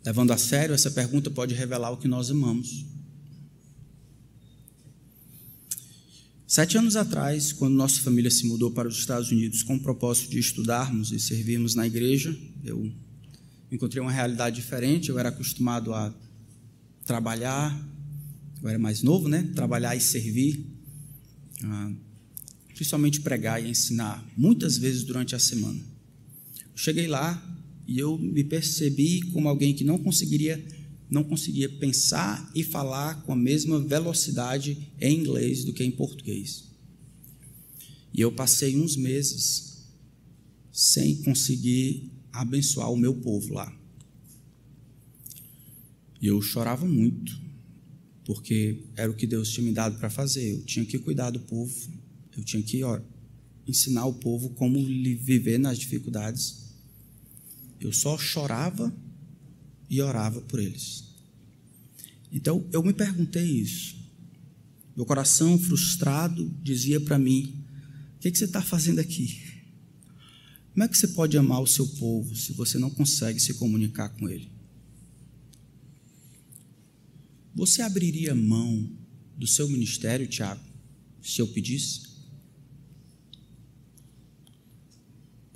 Levando 0.06 0.30
a 0.30 0.38
sério, 0.38 0.72
essa 0.72 0.88
pergunta 0.88 1.28
pode 1.32 1.52
revelar 1.52 1.90
o 1.90 1.96
que 1.96 2.06
nós 2.06 2.30
amamos. 2.30 2.86
Sete 6.46 6.78
anos 6.78 6.94
atrás, 6.94 7.52
quando 7.52 7.74
nossa 7.74 8.00
família 8.00 8.30
se 8.30 8.46
mudou 8.46 8.70
para 8.70 8.86
os 8.86 8.96
Estados 8.96 9.32
Unidos 9.32 9.64
com 9.64 9.74
o 9.74 9.80
propósito 9.80 10.30
de 10.30 10.38
estudarmos 10.38 11.10
e 11.10 11.18
servirmos 11.18 11.74
na 11.74 11.88
igreja, 11.88 12.38
eu 12.62 12.88
encontrei 13.70 14.00
uma 14.00 14.12
realidade 14.12 14.54
diferente. 14.54 15.08
Eu 15.08 15.18
era 15.18 15.30
acostumado 15.30 15.92
a 15.92 16.14
trabalhar, 17.04 17.76
eu 18.62 18.68
era 18.68 18.78
mais 18.78 19.02
novo, 19.02 19.28
né? 19.28 19.42
Trabalhar 19.56 19.96
e 19.96 20.00
servir, 20.00 20.64
principalmente 22.68 23.20
pregar 23.22 23.60
e 23.60 23.68
ensinar, 23.68 24.24
muitas 24.36 24.78
vezes 24.78 25.02
durante 25.02 25.34
a 25.34 25.38
semana. 25.40 25.80
Cheguei 26.76 27.08
lá 27.08 27.42
e 27.86 27.98
eu 27.98 28.18
me 28.18 28.42
percebi 28.42 29.22
como 29.32 29.48
alguém 29.48 29.74
que 29.74 29.84
não 29.84 29.98
conseguiria 29.98 30.64
não 31.08 31.22
conseguia 31.22 31.68
pensar 31.68 32.50
e 32.54 32.64
falar 32.64 33.22
com 33.22 33.32
a 33.32 33.36
mesma 33.36 33.80
velocidade 33.80 34.90
em 35.00 35.20
inglês 35.20 35.64
do 35.64 35.72
que 35.72 35.84
em 35.84 35.90
português. 35.90 36.64
E 38.12 38.20
eu 38.20 38.32
passei 38.32 38.76
uns 38.76 38.96
meses 38.96 39.84
sem 40.72 41.22
conseguir 41.22 42.10
abençoar 42.32 42.92
o 42.92 42.96
meu 42.96 43.14
povo 43.14 43.54
lá. 43.54 43.72
E 46.20 46.26
eu 46.26 46.42
chorava 46.42 46.84
muito, 46.84 47.40
porque 48.24 48.82
era 48.96 49.10
o 49.10 49.14
que 49.14 49.26
Deus 49.26 49.50
tinha 49.50 49.64
me 49.64 49.72
dado 49.72 49.98
para 49.98 50.10
fazer. 50.10 50.54
Eu 50.54 50.64
tinha 50.64 50.84
que 50.84 50.98
cuidar 50.98 51.30
do 51.30 51.40
povo, 51.40 51.72
eu 52.36 52.42
tinha 52.42 52.62
que 52.62 52.82
ó, 52.82 53.00
ensinar 53.66 54.06
o 54.06 54.14
povo 54.14 54.50
como 54.50 54.84
viver 54.84 55.58
nas 55.58 55.78
dificuldades 55.78 56.65
eu 57.86 57.92
só 57.92 58.18
chorava 58.18 58.92
e 59.88 60.02
orava 60.02 60.40
por 60.40 60.58
eles. 60.58 61.04
Então 62.32 62.66
eu 62.72 62.82
me 62.82 62.92
perguntei 62.92 63.44
isso. 63.44 63.96
Meu 64.96 65.06
coração 65.06 65.56
frustrado 65.58 66.50
dizia 66.62 67.00
para 67.00 67.18
mim: 67.18 67.64
O 68.16 68.18
que, 68.20 68.30
que 68.30 68.38
você 68.38 68.44
está 68.44 68.60
fazendo 68.60 68.98
aqui? 68.98 69.40
Como 70.72 70.84
é 70.84 70.88
que 70.88 70.98
você 70.98 71.08
pode 71.08 71.38
amar 71.38 71.62
o 71.62 71.66
seu 71.66 71.86
povo 71.86 72.34
se 72.34 72.52
você 72.52 72.76
não 72.76 72.90
consegue 72.90 73.38
se 73.38 73.54
comunicar 73.54 74.08
com 74.10 74.28
ele? 74.28 74.50
Você 77.54 77.82
abriria 77.82 78.34
mão 78.34 78.90
do 79.36 79.46
seu 79.46 79.68
ministério, 79.68 80.26
Tiago, 80.26 80.60
se 81.22 81.40
eu 81.40 81.48
pedisse? 81.48 82.05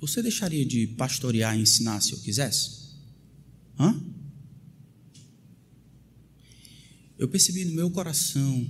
Você 0.01 0.23
deixaria 0.23 0.65
de 0.65 0.87
pastorear 0.87 1.55
e 1.55 1.61
ensinar 1.61 2.01
se 2.01 2.13
eu 2.13 2.19
quisesse? 2.19 2.89
Hã? 3.79 4.03
Eu 7.19 7.27
percebi 7.27 7.63
no 7.65 7.73
meu 7.73 7.91
coração 7.91 8.67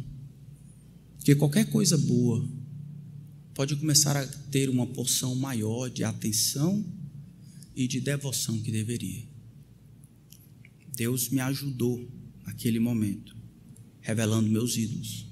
que 1.24 1.34
qualquer 1.34 1.70
coisa 1.70 1.98
boa 1.98 2.46
pode 3.54 3.78
começar 3.78 4.18
a 4.18 4.28
ter 4.28 4.70
uma 4.70 4.86
porção 4.86 5.34
maior 5.34 5.90
de 5.90 6.04
atenção 6.04 6.86
e 7.74 7.88
de 7.88 8.02
devoção 8.02 8.62
que 8.62 8.70
deveria. 8.70 9.24
Deus 10.94 11.30
me 11.30 11.40
ajudou 11.40 12.06
naquele 12.46 12.78
momento, 12.78 13.38
revelando 14.02 14.50
meus 14.50 14.76
ídolos. 14.76 15.26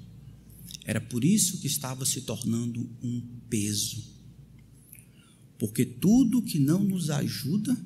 Era 0.86 1.00
por 1.00 1.26
isso 1.26 1.60
que 1.60 1.66
estava 1.66 2.06
se 2.06 2.22
tornando 2.22 2.88
um 3.02 3.20
peso 3.50 4.19
porque 5.60 5.84
tudo 5.84 6.42
que 6.42 6.58
não 6.58 6.82
nos 6.82 7.08
ajuda 7.10 7.76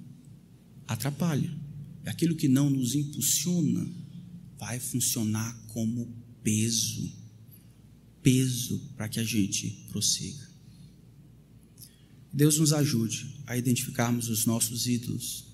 atrapalha. 0.89 1.55
Aquilo 2.07 2.37
que 2.37 2.49
não 2.49 2.71
nos 2.71 2.95
impulsiona 2.95 3.87
vai 4.59 4.79
funcionar 4.79 5.53
como 5.69 6.07
peso 6.43 7.25
peso 8.25 8.81
para 8.97 9.07
que 9.07 9.21
a 9.21 9.25
gente 9.25 9.87
prossiga. 9.91 10.49
Deus 12.33 12.59
nos 12.59 12.73
ajude 12.73 13.43
a 13.47 13.57
identificarmos 13.57 14.29
os 14.31 14.47
nossos 14.47 14.87
ídolos 14.87 15.45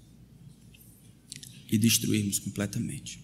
e 1.71 1.77
destruirmos 1.77 2.39
completamente. 2.39 3.21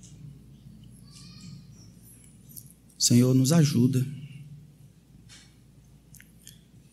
Senhor, 2.99 3.32
nos 3.34 3.53
ajuda 3.53 4.05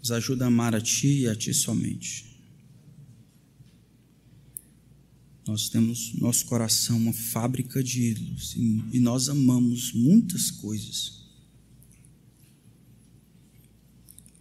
nos 0.04 0.12
ajuda 0.12 0.44
a 0.44 0.48
amar 0.50 0.76
a 0.76 0.82
Ti 0.82 1.20
e 1.20 1.28
a 1.30 1.36
Ti 1.36 1.54
somente. 1.54 2.26
Nós 5.48 5.70
temos 5.70 6.14
nosso 6.16 6.46
coração 6.46 6.98
uma 6.98 7.14
fábrica 7.14 7.82
de 7.82 8.10
ídolos 8.10 8.54
e 8.58 9.00
nós 9.00 9.30
amamos 9.30 9.94
muitas 9.94 10.52
coisas. 10.52 11.24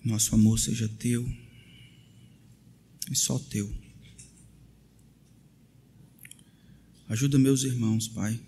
Nosso 0.05 0.35
amor 0.35 0.59
seja 0.59 0.89
Teu 0.89 1.33
e 3.09 3.15
só 3.15 3.39
Teu. 3.39 3.73
Ajuda 7.09 7.39
meus 7.39 7.63
irmãos, 7.63 8.09
Pai. 8.09 8.41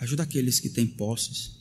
Ajuda 0.00 0.24
aqueles 0.24 0.58
que 0.58 0.68
têm 0.68 0.88
posses, 0.88 1.52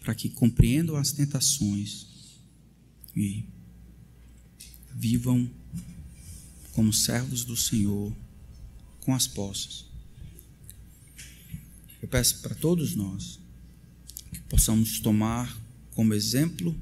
para 0.00 0.14
que 0.14 0.28
compreendam 0.28 0.94
as 0.94 1.10
tentações 1.10 2.09
e 3.14 3.44
vivam 4.94 5.50
como 6.72 6.92
servos 6.92 7.44
do 7.44 7.56
Senhor 7.56 8.12
com 9.00 9.14
as 9.14 9.26
posses. 9.26 9.84
Eu 12.00 12.08
peço 12.08 12.40
para 12.40 12.54
todos 12.54 12.94
nós 12.94 13.38
que 14.32 14.40
possamos 14.40 15.00
tomar 15.00 15.60
como 15.94 16.14
exemplo 16.14 16.74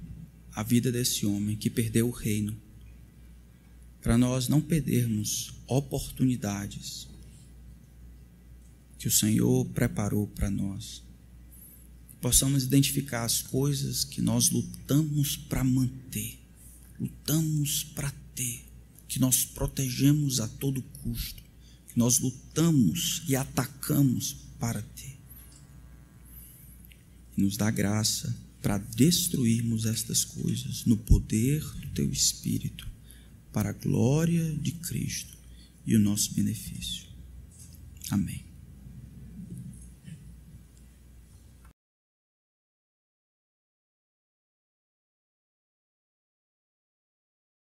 a 0.52 0.62
vida 0.62 0.92
desse 0.92 1.26
homem 1.26 1.56
que 1.56 1.70
perdeu 1.70 2.08
o 2.08 2.12
reino, 2.12 2.56
para 4.00 4.18
nós 4.18 4.48
não 4.48 4.60
perdermos 4.60 5.54
oportunidades 5.66 7.08
que 8.98 9.08
o 9.08 9.10
Senhor 9.10 9.64
preparou 9.66 10.26
para 10.26 10.50
nós 10.50 11.02
possamos 12.20 12.64
identificar 12.64 13.24
as 13.24 13.40
coisas 13.42 14.04
que 14.04 14.20
nós 14.20 14.50
lutamos 14.50 15.36
para 15.36 15.62
manter, 15.62 16.38
lutamos 16.98 17.84
para 17.84 18.10
ter, 18.34 18.64
que 19.06 19.18
nós 19.18 19.44
protegemos 19.44 20.40
a 20.40 20.48
todo 20.48 20.82
custo, 21.02 21.42
que 21.88 21.98
nós 21.98 22.18
lutamos 22.18 23.22
e 23.28 23.36
atacamos 23.36 24.36
para 24.58 24.82
ter. 24.82 25.16
Nos 27.36 27.56
dá 27.56 27.70
graça 27.70 28.36
para 28.60 28.78
destruirmos 28.78 29.86
estas 29.86 30.24
coisas 30.24 30.84
no 30.84 30.96
poder 30.96 31.62
do 31.62 31.88
teu 31.94 32.10
Espírito, 32.10 32.88
para 33.52 33.70
a 33.70 33.72
glória 33.72 34.54
de 34.56 34.72
Cristo 34.72 35.38
e 35.86 35.94
o 35.94 35.98
nosso 35.98 36.34
benefício. 36.34 37.06
Amém. 38.10 38.47